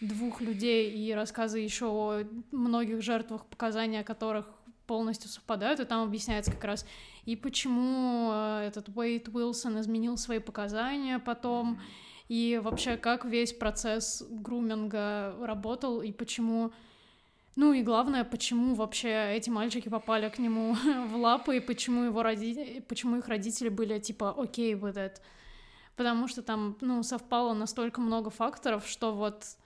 двух 0.00 0.40
людей 0.40 0.90
и 0.90 1.12
рассказы 1.12 1.58
еще 1.58 1.86
о 1.86 2.24
многих 2.52 3.02
жертвах, 3.02 3.46
показания 3.46 4.04
которых 4.04 4.46
полностью 4.86 5.28
совпадают, 5.28 5.80
и 5.80 5.84
там 5.84 6.04
объясняется 6.06 6.52
как 6.52 6.64
раз 6.64 6.86
и 7.26 7.34
почему 7.34 8.32
этот 8.62 8.88
Уэйт 8.94 9.28
Уилсон 9.28 9.80
изменил 9.80 10.16
свои 10.16 10.38
показания 10.38 11.18
потом, 11.18 11.80
и 12.28 12.60
вообще 12.62 12.96
как 12.96 13.24
весь 13.24 13.52
процесс 13.52 14.24
груминга 14.30 15.36
работал, 15.42 16.00
и 16.00 16.12
почему... 16.12 16.72
Ну 17.56 17.72
и 17.72 17.82
главное, 17.82 18.22
почему 18.22 18.74
вообще 18.74 19.34
эти 19.34 19.48
мальчики 19.50 19.88
попали 19.88 20.28
к 20.28 20.38
нему 20.38 20.74
в 21.08 21.16
лапы, 21.16 21.56
и 21.56 21.60
почему, 21.60 22.04
его 22.04 22.22
роди... 22.22 22.80
почему 22.88 23.16
их 23.16 23.26
родители 23.28 23.70
были 23.70 23.98
типа 23.98 24.34
окей 24.38 24.74
okay 24.74 24.80
with 24.80 24.96
it. 24.96 25.20
Потому 25.96 26.28
что 26.28 26.42
там, 26.42 26.76
ну, 26.80 27.02
совпало 27.02 27.54
настолько 27.54 28.00
много 28.00 28.30
факторов, 28.30 28.86
что 28.86 29.12
вот 29.14 29.56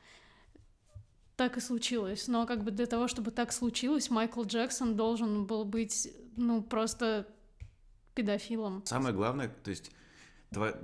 так 1.41 1.57
и 1.57 1.61
случилось. 1.61 2.29
Но 2.29 2.47
как 2.47 2.65
бы 2.65 2.71
для 2.71 2.85
того, 2.85 3.09
чтобы 3.09 3.31
так 3.31 3.51
случилось, 3.51 4.11
Майкл 4.11 4.43
Джексон 4.45 4.95
должен 4.95 5.47
был 5.47 5.65
быть, 5.65 6.13
ну, 6.37 6.63
просто 6.63 7.27
педофилом. 8.15 8.85
Самое 8.85 9.15
главное, 9.15 9.49
то 9.49 9.71
есть 9.71 9.91
твоя, 10.53 10.75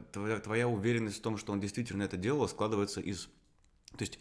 твоя, 0.41 0.67
уверенность 0.67 1.19
в 1.19 1.21
том, 1.21 1.37
что 1.37 1.53
он 1.53 1.61
действительно 1.61 2.05
это 2.05 2.17
делал, 2.17 2.49
складывается 2.49 3.03
из... 3.03 3.27
То 3.99 4.01
есть 4.01 4.19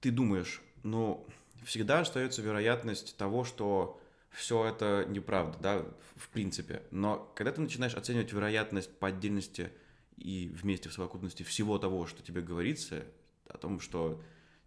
ты 0.00 0.10
думаешь, 0.10 0.60
ну, 0.82 1.24
всегда 1.64 2.00
остается 2.00 2.42
вероятность 2.42 3.16
того, 3.16 3.44
что 3.44 4.00
все 4.30 4.64
это 4.64 5.06
неправда, 5.08 5.56
да, 5.60 5.86
в 6.16 6.30
принципе. 6.30 6.82
Но 6.90 7.32
когда 7.36 7.52
ты 7.52 7.60
начинаешь 7.60 7.94
оценивать 7.94 8.32
вероятность 8.32 8.90
по 8.98 9.06
отдельности 9.06 9.70
и 10.16 10.50
вместе 10.52 10.88
в 10.88 10.92
совокупности 10.92 11.44
всего 11.44 11.78
того, 11.78 12.06
что 12.08 12.24
тебе 12.24 12.42
говорится, 12.42 13.04
о 13.48 13.56
том, 13.56 13.78
что 13.78 14.20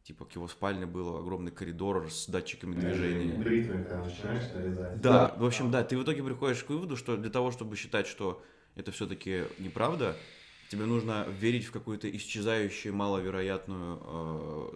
типа 0.06 0.26
к 0.26 0.36
его 0.36 0.48
спальне 0.48 0.86
был 0.86 1.18
огромный 1.18 1.52
коридор 1.52 2.12
с 2.12 2.28
датчиками 2.28 2.76
движения. 2.76 3.34
Когда 3.68 4.04
начинаешь 4.04 4.54
нарезать. 4.54 5.02
Да, 5.02 5.34
в 5.38 5.44
общем, 5.44 5.72
да, 5.72 5.84
ты 5.84 5.98
в 5.98 6.04
итоге 6.04 6.24
приходишь 6.24 6.64
к 6.64 6.70
выводу, 6.70 6.96
что 6.96 7.18
для 7.18 7.32
того, 7.32 7.52
чтобы 7.52 7.76
считать, 7.76 8.06
что 8.06 8.44
это 8.76 8.92
все-таки 8.92 9.46
неправда, 9.58 10.16
тебе 10.70 10.86
нужно 10.86 11.26
верить 11.40 11.66
в 11.66 11.72
какую-то 11.72 12.10
исчезающую 12.16 12.94
маловероятную 12.94 14.00
э, 14.04 14.70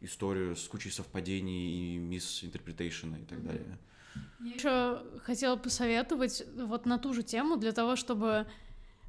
историю 0.00 0.56
с 0.56 0.66
кучей 0.66 0.90
совпадений 0.90 1.94
и 1.94 1.98
мисс-интерпретейшена 1.98 3.18
и 3.18 3.24
так 3.24 3.44
далее. 3.44 3.78
Я 4.40 4.54
еще 4.54 5.02
хотела 5.22 5.54
посоветовать 5.54 6.42
вот 6.56 6.84
на 6.84 6.98
ту 6.98 7.14
же 7.14 7.22
тему 7.22 7.58
для 7.58 7.70
того, 7.70 7.94
чтобы, 7.94 8.44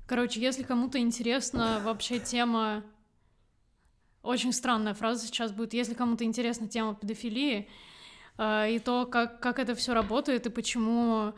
короче, 0.05 0.39
если 0.39 0.61
кому-то 0.61 0.99
интересна 0.99 1.81
вообще 1.83 2.19
тема, 2.19 2.83
очень 4.23 4.53
странная 4.53 4.93
фраза 4.93 5.25
сейчас 5.25 5.51
будет, 5.51 5.73
если 5.73 5.93
кому-то 5.93 6.23
интересна 6.23 6.67
тема 6.67 6.95
педофилии 6.95 7.69
э, 8.37 8.71
и 8.71 8.79
то, 8.79 9.05
как, 9.05 9.39
как 9.39 9.59
это 9.59 9.75
все 9.75 9.93
работает 9.93 10.45
и 10.45 10.49
почему 10.49 11.33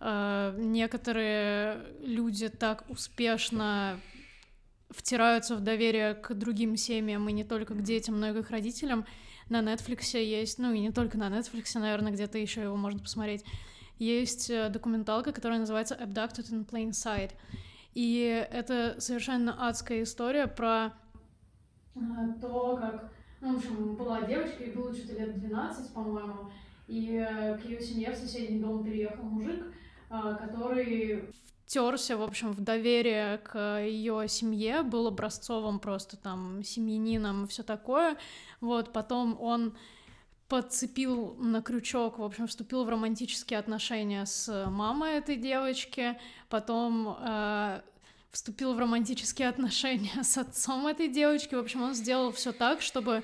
э, 0.00 0.54
некоторые 0.58 1.84
люди 2.00 2.48
так 2.48 2.84
успешно 2.88 4.00
втираются 4.90 5.56
в 5.56 5.60
доверие 5.60 6.14
к 6.14 6.34
другим 6.34 6.76
семьям 6.76 7.28
и 7.28 7.32
не 7.32 7.44
только 7.44 7.74
к 7.74 7.82
детям, 7.82 8.20
но 8.20 8.30
и 8.30 8.32
к 8.32 8.36
их 8.36 8.50
родителям. 8.50 9.06
На 9.48 9.60
Netflix 9.60 10.18
есть, 10.18 10.58
ну 10.58 10.72
и 10.72 10.80
не 10.80 10.90
только 10.90 11.18
на 11.18 11.28
Netflix, 11.28 11.78
наверное, 11.78 12.12
где-то 12.12 12.38
еще 12.38 12.62
его 12.62 12.76
можно 12.76 13.00
посмотреть. 13.00 13.44
Есть 13.98 14.50
э, 14.50 14.68
документалка, 14.70 15.32
которая 15.32 15.60
называется 15.60 15.94
Abducted 15.94 16.50
in 16.50 16.66
Plain 16.66 16.90
Sight. 16.90 17.32
И 17.94 18.46
это 18.50 18.96
совершенно 18.98 19.68
адская 19.68 20.02
история 20.02 20.48
про 20.48 20.94
то, 22.40 22.76
как, 22.76 23.12
ну, 23.40 23.54
в 23.54 23.56
общем, 23.58 23.94
была 23.96 24.22
девочка, 24.22 24.64
ей 24.64 24.72
было 24.72 24.94
что-то 24.94 25.18
лет 25.18 25.38
12, 25.38 25.92
по-моему, 25.94 26.50
и 26.86 27.16
э, 27.16 27.58
к 27.58 27.64
ее 27.64 27.80
семье 27.80 28.12
в 28.12 28.16
соседний 28.16 28.60
дом 28.60 28.84
переехал 28.84 29.24
мужик, 29.24 29.72
который 30.08 31.32
втерся, 31.66 32.16
в 32.16 32.22
общем, 32.22 32.52
в 32.52 32.60
доверие 32.60 33.38
к 33.38 33.80
ее 33.80 34.28
семье, 34.28 34.82
был 34.82 35.06
образцовым 35.06 35.80
просто 35.80 36.16
там 36.16 36.62
семьянином, 36.62 37.48
все 37.48 37.62
такое. 37.62 38.16
Вот, 38.60 38.92
потом 38.92 39.40
он 39.40 39.74
подцепил 40.48 41.34
на 41.36 41.62
крючок, 41.62 42.18
в 42.18 42.22
общем, 42.22 42.46
вступил 42.46 42.84
в 42.84 42.88
романтические 42.88 43.58
отношения 43.58 44.26
с 44.26 44.66
мамой 44.70 45.14
этой 45.14 45.36
девочки, 45.36 46.18
потом 46.48 47.16
э, 47.18 47.80
вступил 48.34 48.74
в 48.74 48.78
романтические 48.78 49.48
отношения 49.48 50.22
с 50.22 50.36
отцом 50.36 50.86
этой 50.86 51.08
девочки. 51.08 51.54
В 51.54 51.60
общем, 51.60 51.82
он 51.82 51.94
сделал 51.94 52.32
все 52.32 52.52
так, 52.52 52.82
чтобы 52.82 53.22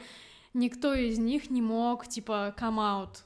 никто 0.54 0.94
из 0.94 1.18
них 1.18 1.50
не 1.50 1.61
мог, 1.61 2.06
типа, 2.06 2.54
come 2.56 2.76
out 2.76 3.24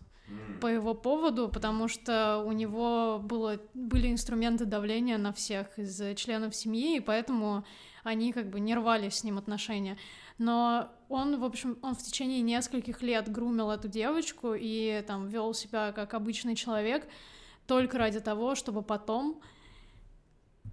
по 0.61 0.67
его 0.67 0.95
поводу, 0.95 1.49
потому 1.49 1.87
что 1.87 2.43
у 2.47 2.53
него 2.53 3.21
было, 3.23 3.61
были 3.75 4.11
инструменты 4.11 4.65
давления 4.65 5.19
на 5.19 5.35
всех 5.35 5.79
из 5.79 6.17
членов 6.17 6.57
семьи, 6.57 6.97
и 6.97 7.01
поэтому 7.01 7.65
они 8.03 8.33
как 8.33 8.49
бы 8.49 8.59
не 8.59 8.75
рвали 8.75 9.11
с 9.11 9.23
ним 9.23 9.37
отношения. 9.37 9.99
Но 10.39 10.89
он, 11.11 11.39
в 11.39 11.45
общем, 11.45 11.77
он 11.83 11.95
в 11.95 12.03
течение 12.03 12.41
нескольких 12.41 13.03
лет 13.03 13.31
грумил 13.31 13.71
эту 13.71 13.89
девочку 13.89 14.55
и 14.59 15.05
там 15.07 15.29
вел 15.29 15.53
себя 15.53 15.93
как 15.93 16.15
обычный 16.15 16.57
человек 16.57 17.07
только 17.67 17.99
ради 17.99 18.21
того, 18.21 18.55
чтобы 18.55 18.83
потом 18.83 19.43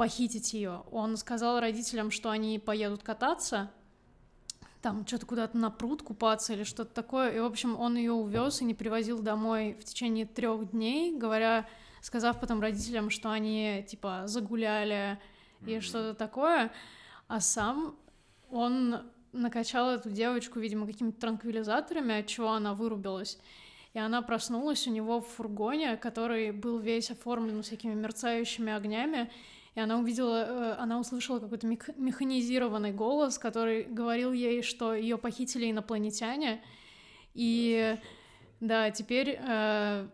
похитить 0.02 0.54
ее. 0.54 0.82
Он 0.90 1.16
сказал 1.16 1.60
родителям, 1.60 2.10
что 2.10 2.32
они 2.32 2.58
поедут 2.58 3.04
кататься, 3.04 3.70
там 4.82 5.06
что-то 5.06 5.28
куда-то 5.28 5.56
на 5.56 5.70
пруд 5.70 6.02
купаться 6.02 6.54
или 6.54 6.64
что-то 6.64 6.92
такое. 6.92 7.30
И, 7.36 7.40
в 7.40 7.46
общем, 7.46 7.80
он 7.80 7.98
ее 7.98 8.12
увез 8.12 8.62
и 8.62 8.66
не 8.66 8.74
привозил 8.74 9.22
домой 9.22 9.78
в 9.80 9.84
течение 9.84 10.26
трех 10.26 10.72
дней, 10.72 11.16
говоря, 11.16 11.68
сказав 12.02 12.40
потом 12.40 12.62
родителям, 12.62 13.12
что 13.12 13.30
они 13.30 13.86
типа 13.88 14.24
загуляли 14.26 15.20
и 15.60 15.66
mm-hmm. 15.66 15.82
что-то 15.82 16.16
такое. 16.16 16.72
А 17.28 17.40
сам 17.40 17.96
он 18.50 19.04
накачал 19.34 19.92
эту 19.92 20.10
девочку, 20.10 20.60
видимо, 20.60 20.88
какими-то 20.88 21.22
транквилизаторами, 21.22 22.22
от 22.22 22.26
чего 22.26 22.54
она 22.54 22.74
вырубилась. 22.74 23.38
И 23.94 24.00
она 24.00 24.24
проснулась 24.24 24.88
у 24.88 24.90
него 24.90 25.22
в 25.22 25.28
фургоне, 25.28 25.96
который 25.96 26.50
был 26.50 26.80
весь 26.80 27.12
оформлен 27.12 27.62
всякими 27.62 27.94
мерцающими 27.94 28.74
огнями, 28.74 29.30
и 29.76 29.80
она 29.80 29.98
увидела, 29.98 30.46
э, 30.46 30.76
она 30.80 31.00
услышала 31.00 31.40
какой-то 31.40 31.68
механизированный 31.68 32.92
голос, 32.92 33.38
который 33.38 33.84
говорил 33.84 34.34
ей, 34.34 34.62
что 34.62 34.94
ее 34.94 35.18
похитили 35.18 35.72
инопланетяне, 35.72 36.62
и 37.34 37.98
да, 38.60 38.92
теперь 38.92 39.40
э, 39.42 40.08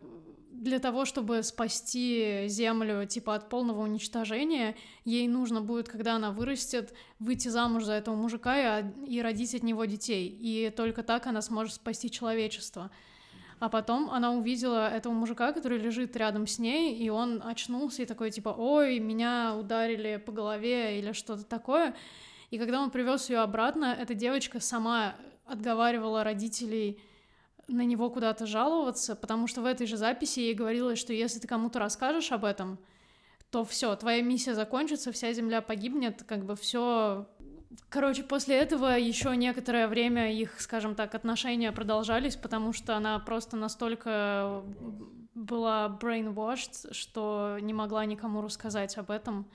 для 0.52 0.80
того, 0.80 1.06
чтобы 1.06 1.44
спасти 1.44 2.46
Землю 2.48 3.06
типа 3.06 3.36
от 3.36 3.50
полного 3.50 3.84
уничтожения, 3.84 4.76
ей 5.06 5.28
нужно 5.28 5.62
будет, 5.62 5.88
когда 5.88 6.16
она 6.16 6.32
вырастет, 6.32 6.94
выйти 7.20 7.48
замуж 7.48 7.84
за 7.84 7.94
этого 7.94 8.16
мужика 8.16 8.80
и, 8.80 8.86
и 9.08 9.22
родить 9.22 9.54
от 9.54 9.64
него 9.64 9.86
детей. 9.86 10.28
И 10.28 10.72
только 10.76 11.04
так 11.04 11.28
она 11.28 11.42
сможет 11.42 11.76
спасти 11.76 12.10
человечество. 12.10 12.90
А 13.60 13.70
потом 13.70 14.12
она 14.12 14.32
увидела 14.34 14.88
этого 14.88 15.14
мужика, 15.14 15.52
который 15.52 15.80
лежит 15.80 16.16
рядом 16.16 16.46
с 16.46 16.60
ней, 16.60 16.96
и 16.96 17.10
он 17.10 17.42
очнулся 17.44 18.04
и 18.04 18.06
такой 18.06 18.30
типа, 18.30 18.50
ой, 18.50 19.00
меня 19.00 19.56
ударили 19.56 20.18
по 20.18 20.32
голове 20.32 21.00
или 21.00 21.12
что-то 21.12 21.44
такое. 21.44 21.96
И 22.52 22.60
когда 22.60 22.82
он 22.82 22.92
привез 22.92 23.30
ее 23.30 23.40
обратно, 23.40 23.96
эта 24.00 24.14
девочка 24.14 24.60
сама 24.60 25.16
отговаривала 25.46 26.24
родителей 26.24 27.00
на 27.68 27.82
него 27.82 28.10
куда-то 28.10 28.46
жаловаться, 28.46 29.16
потому 29.16 29.48
что 29.48 29.62
в 29.62 29.66
этой 29.66 29.88
же 29.88 29.98
записи 29.98 30.40
ей 30.40 30.54
говорилось, 30.54 31.00
что 31.00 31.12
если 31.12 31.40
ты 31.40 31.48
кому-то 31.48 31.80
расскажешь 31.80 32.32
об 32.32 32.46
этом, 32.46 32.78
то 33.52 33.66
все, 33.66 33.96
твоя 33.96 34.22
миссия 34.22 34.54
закончится, 34.54 35.12
вся 35.12 35.34
земля 35.34 35.62
погибнет, 35.62 36.24
как 36.24 36.46
бы 36.46 36.56
все 36.56 37.28
Короче, 37.90 38.24
после 38.24 38.58
этого 38.58 38.98
еще 38.98 39.36
некоторое 39.36 39.88
время 39.88 40.34
их, 40.34 40.60
скажем 40.60 40.96
так, 40.96 41.16
отношения 41.16 41.72
продолжались, 41.72 42.36
потому 42.36 42.74
что 42.74 42.96
она 42.96 43.20
просто 43.20 43.58
настолько 43.58 44.64
была 45.36 45.88
brainwashed, 46.02 46.94
что 46.94 47.58
не 47.62 47.74
могла 47.74 48.06
никому 48.06 48.42
рассказать 48.42 48.98
об 48.98 49.12
этом, 49.12 49.46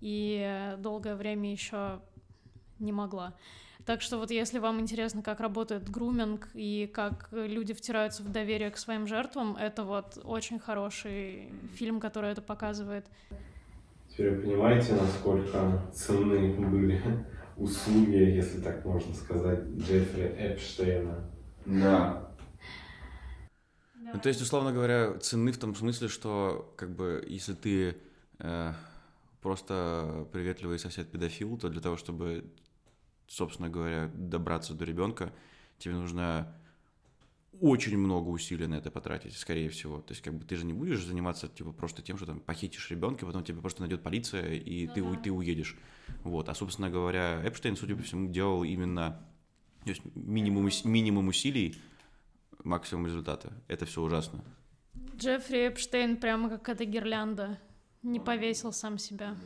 и 0.00 0.74
долгое 0.78 1.14
время 1.14 1.52
еще 1.52 2.00
не 2.78 2.92
могла. 2.92 3.34
Так 3.84 4.00
что 4.00 4.18
вот 4.18 4.30
если 4.30 4.58
вам 4.58 4.80
интересно, 4.80 5.22
как 5.22 5.40
работает 5.40 5.88
груминг 5.88 6.48
и 6.54 6.88
как 6.92 7.28
люди 7.32 7.74
втираются 7.74 8.22
в 8.22 8.30
доверие 8.30 8.70
к 8.70 8.76
своим 8.76 9.06
жертвам, 9.06 9.56
это 9.56 9.82
вот 9.82 10.18
очень 10.22 10.60
хороший 10.60 11.52
фильм, 11.74 11.98
который 11.98 12.30
это 12.30 12.42
показывает. 12.42 13.06
Теперь 14.08 14.36
вы 14.36 14.42
понимаете, 14.42 14.94
насколько 14.94 15.82
ценны 15.92 16.54
были 16.68 17.26
услуги, 17.56 18.16
если 18.16 18.60
так 18.60 18.84
можно 18.84 19.14
сказать, 19.14 19.64
Джеффри 19.76 20.34
Эпштейна. 20.38 21.30
Да. 21.66 22.28
Ну, 24.12 24.20
то 24.20 24.28
есть, 24.28 24.42
условно 24.42 24.72
говоря, 24.72 25.18
цены 25.20 25.52
в 25.52 25.58
том 25.58 25.74
смысле, 25.74 26.08
что, 26.08 26.74
как 26.76 26.94
бы, 26.94 27.24
если 27.26 27.54
ты 27.54 27.96
э, 28.40 28.72
просто 29.40 30.26
приветливый 30.32 30.78
сосед-педофил, 30.78 31.56
то 31.56 31.68
для 31.68 31.80
того, 31.80 31.96
чтобы, 31.96 32.44
собственно 33.26 33.70
говоря, 33.70 34.10
добраться 34.14 34.74
до 34.74 34.84
ребенка, 34.84 35.32
тебе 35.78 35.94
нужно 35.94 36.54
очень 37.60 37.96
много 37.96 38.28
усилий 38.28 38.66
на 38.66 38.74
это 38.74 38.90
потратить, 38.90 39.36
скорее 39.36 39.68
всего. 39.68 40.00
То 40.00 40.12
есть, 40.12 40.22
как 40.22 40.34
бы 40.34 40.44
ты 40.44 40.56
же 40.56 40.64
не 40.64 40.72
будешь 40.72 41.04
заниматься 41.04 41.48
типа 41.48 41.72
просто 41.72 42.02
тем, 42.02 42.16
что 42.16 42.26
там 42.26 42.40
похитишь 42.40 42.90
ребенка, 42.90 43.26
потом 43.26 43.44
тебя 43.44 43.60
просто 43.60 43.82
найдет 43.82 44.02
полиция, 44.02 44.54
и 44.54 44.86
ну, 44.88 44.94
ты, 44.94 45.02
да. 45.02 45.16
ты 45.16 45.30
уедешь. 45.30 45.76
Вот. 46.24 46.48
А, 46.48 46.54
собственно 46.54 46.90
говоря, 46.90 47.40
Эпштейн, 47.44 47.76
судя 47.76 47.94
по 47.94 48.02
всему, 48.02 48.28
делал 48.28 48.64
именно 48.64 49.24
то 49.84 49.90
есть 49.90 50.02
минимум, 50.14 50.68
минимум 50.84 51.28
усилий, 51.28 51.76
максимум 52.62 53.06
результата. 53.06 53.52
Это 53.68 53.84
все 53.84 54.00
ужасно. 54.00 54.44
Джеффри 55.16 55.68
Эпштейн 55.68 56.16
прямо 56.16 56.48
как 56.48 56.68
эта 56.68 56.84
гирлянда. 56.84 57.58
Не 58.02 58.20
повесил 58.20 58.72
сам 58.72 58.98
себя. 58.98 59.36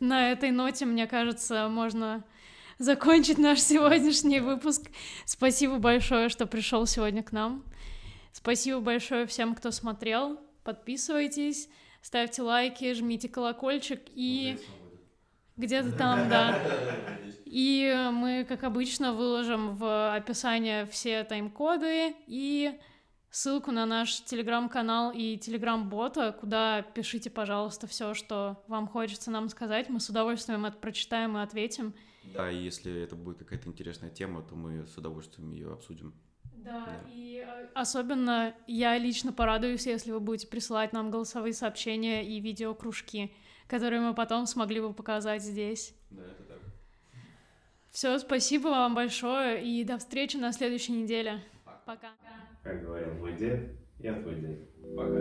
На 0.00 0.32
этой 0.32 0.50
ноте, 0.50 0.84
мне 0.84 1.06
кажется, 1.06 1.68
можно 1.68 2.24
закончить 2.82 3.38
наш 3.38 3.60
сегодняшний 3.60 4.40
выпуск. 4.40 4.90
Спасибо 5.24 5.78
большое, 5.78 6.28
что 6.28 6.46
пришел 6.46 6.84
сегодня 6.86 7.22
к 7.22 7.30
нам. 7.30 7.64
Спасибо 8.32 8.80
большое 8.80 9.26
всем, 9.26 9.54
кто 9.54 9.70
смотрел. 9.70 10.40
Подписывайтесь, 10.64 11.68
ставьте 12.02 12.42
лайки, 12.42 12.92
жмите 12.92 13.28
колокольчик 13.28 14.00
и 14.08 14.58
где-то 15.56 15.92
там, 15.92 16.28
да. 16.28 16.58
И 17.44 17.94
мы, 18.12 18.46
как 18.48 18.64
обычно, 18.64 19.12
выложим 19.12 19.76
в 19.76 20.14
описание 20.16 20.86
все 20.86 21.22
тайм-коды 21.22 22.14
и 22.26 22.80
ссылку 23.30 23.70
на 23.72 23.84
наш 23.84 24.22
телеграм-канал 24.22 25.12
и 25.14 25.36
телеграм-бота, 25.36 26.32
куда 26.32 26.80
пишите, 26.80 27.28
пожалуйста, 27.28 27.86
все, 27.86 28.14
что 28.14 28.64
вам 28.68 28.88
хочется 28.88 29.30
нам 29.30 29.50
сказать. 29.50 29.90
Мы 29.90 30.00
с 30.00 30.08
удовольствием 30.08 30.64
это 30.64 30.78
прочитаем 30.78 31.36
и 31.36 31.42
ответим. 31.42 31.94
Да, 32.24 32.50
и 32.50 32.56
если 32.56 33.02
это 33.02 33.16
будет 33.16 33.38
какая-то 33.38 33.68
интересная 33.68 34.10
тема, 34.10 34.42
то 34.42 34.54
мы 34.54 34.86
с 34.86 34.96
удовольствием 34.96 35.52
ее 35.52 35.72
обсудим. 35.72 36.14
Да, 36.54 36.86
да, 36.86 37.00
и 37.08 37.40
а, 37.40 37.70
особенно 37.74 38.54
я 38.66 38.96
лично 38.96 39.32
порадуюсь, 39.32 39.86
если 39.86 40.12
вы 40.12 40.20
будете 40.20 40.46
присылать 40.46 40.92
нам 40.92 41.10
голосовые 41.10 41.54
сообщения 41.54 42.24
и 42.24 42.40
видеокружки, 42.40 43.34
которые 43.66 44.00
мы 44.00 44.14
потом 44.14 44.46
смогли 44.46 44.80
бы 44.80 44.94
показать 44.94 45.42
здесь. 45.42 45.94
Да, 46.10 46.22
это 46.22 46.42
так. 46.44 46.58
Все, 47.90 48.18
спасибо 48.18 48.68
вам 48.68 48.94
большое 48.94 49.64
и 49.64 49.82
до 49.84 49.98
встречи 49.98 50.36
на 50.36 50.52
следующей 50.52 50.92
неделе. 50.92 51.42
Пока. 51.84 52.12
Как 52.62 52.80
говорил 52.82 53.14
мой 53.14 53.36
дед, 53.36 53.72
я 53.98 54.14
твой 54.20 54.36
дед. 54.36 54.68
Пока. 54.96 55.18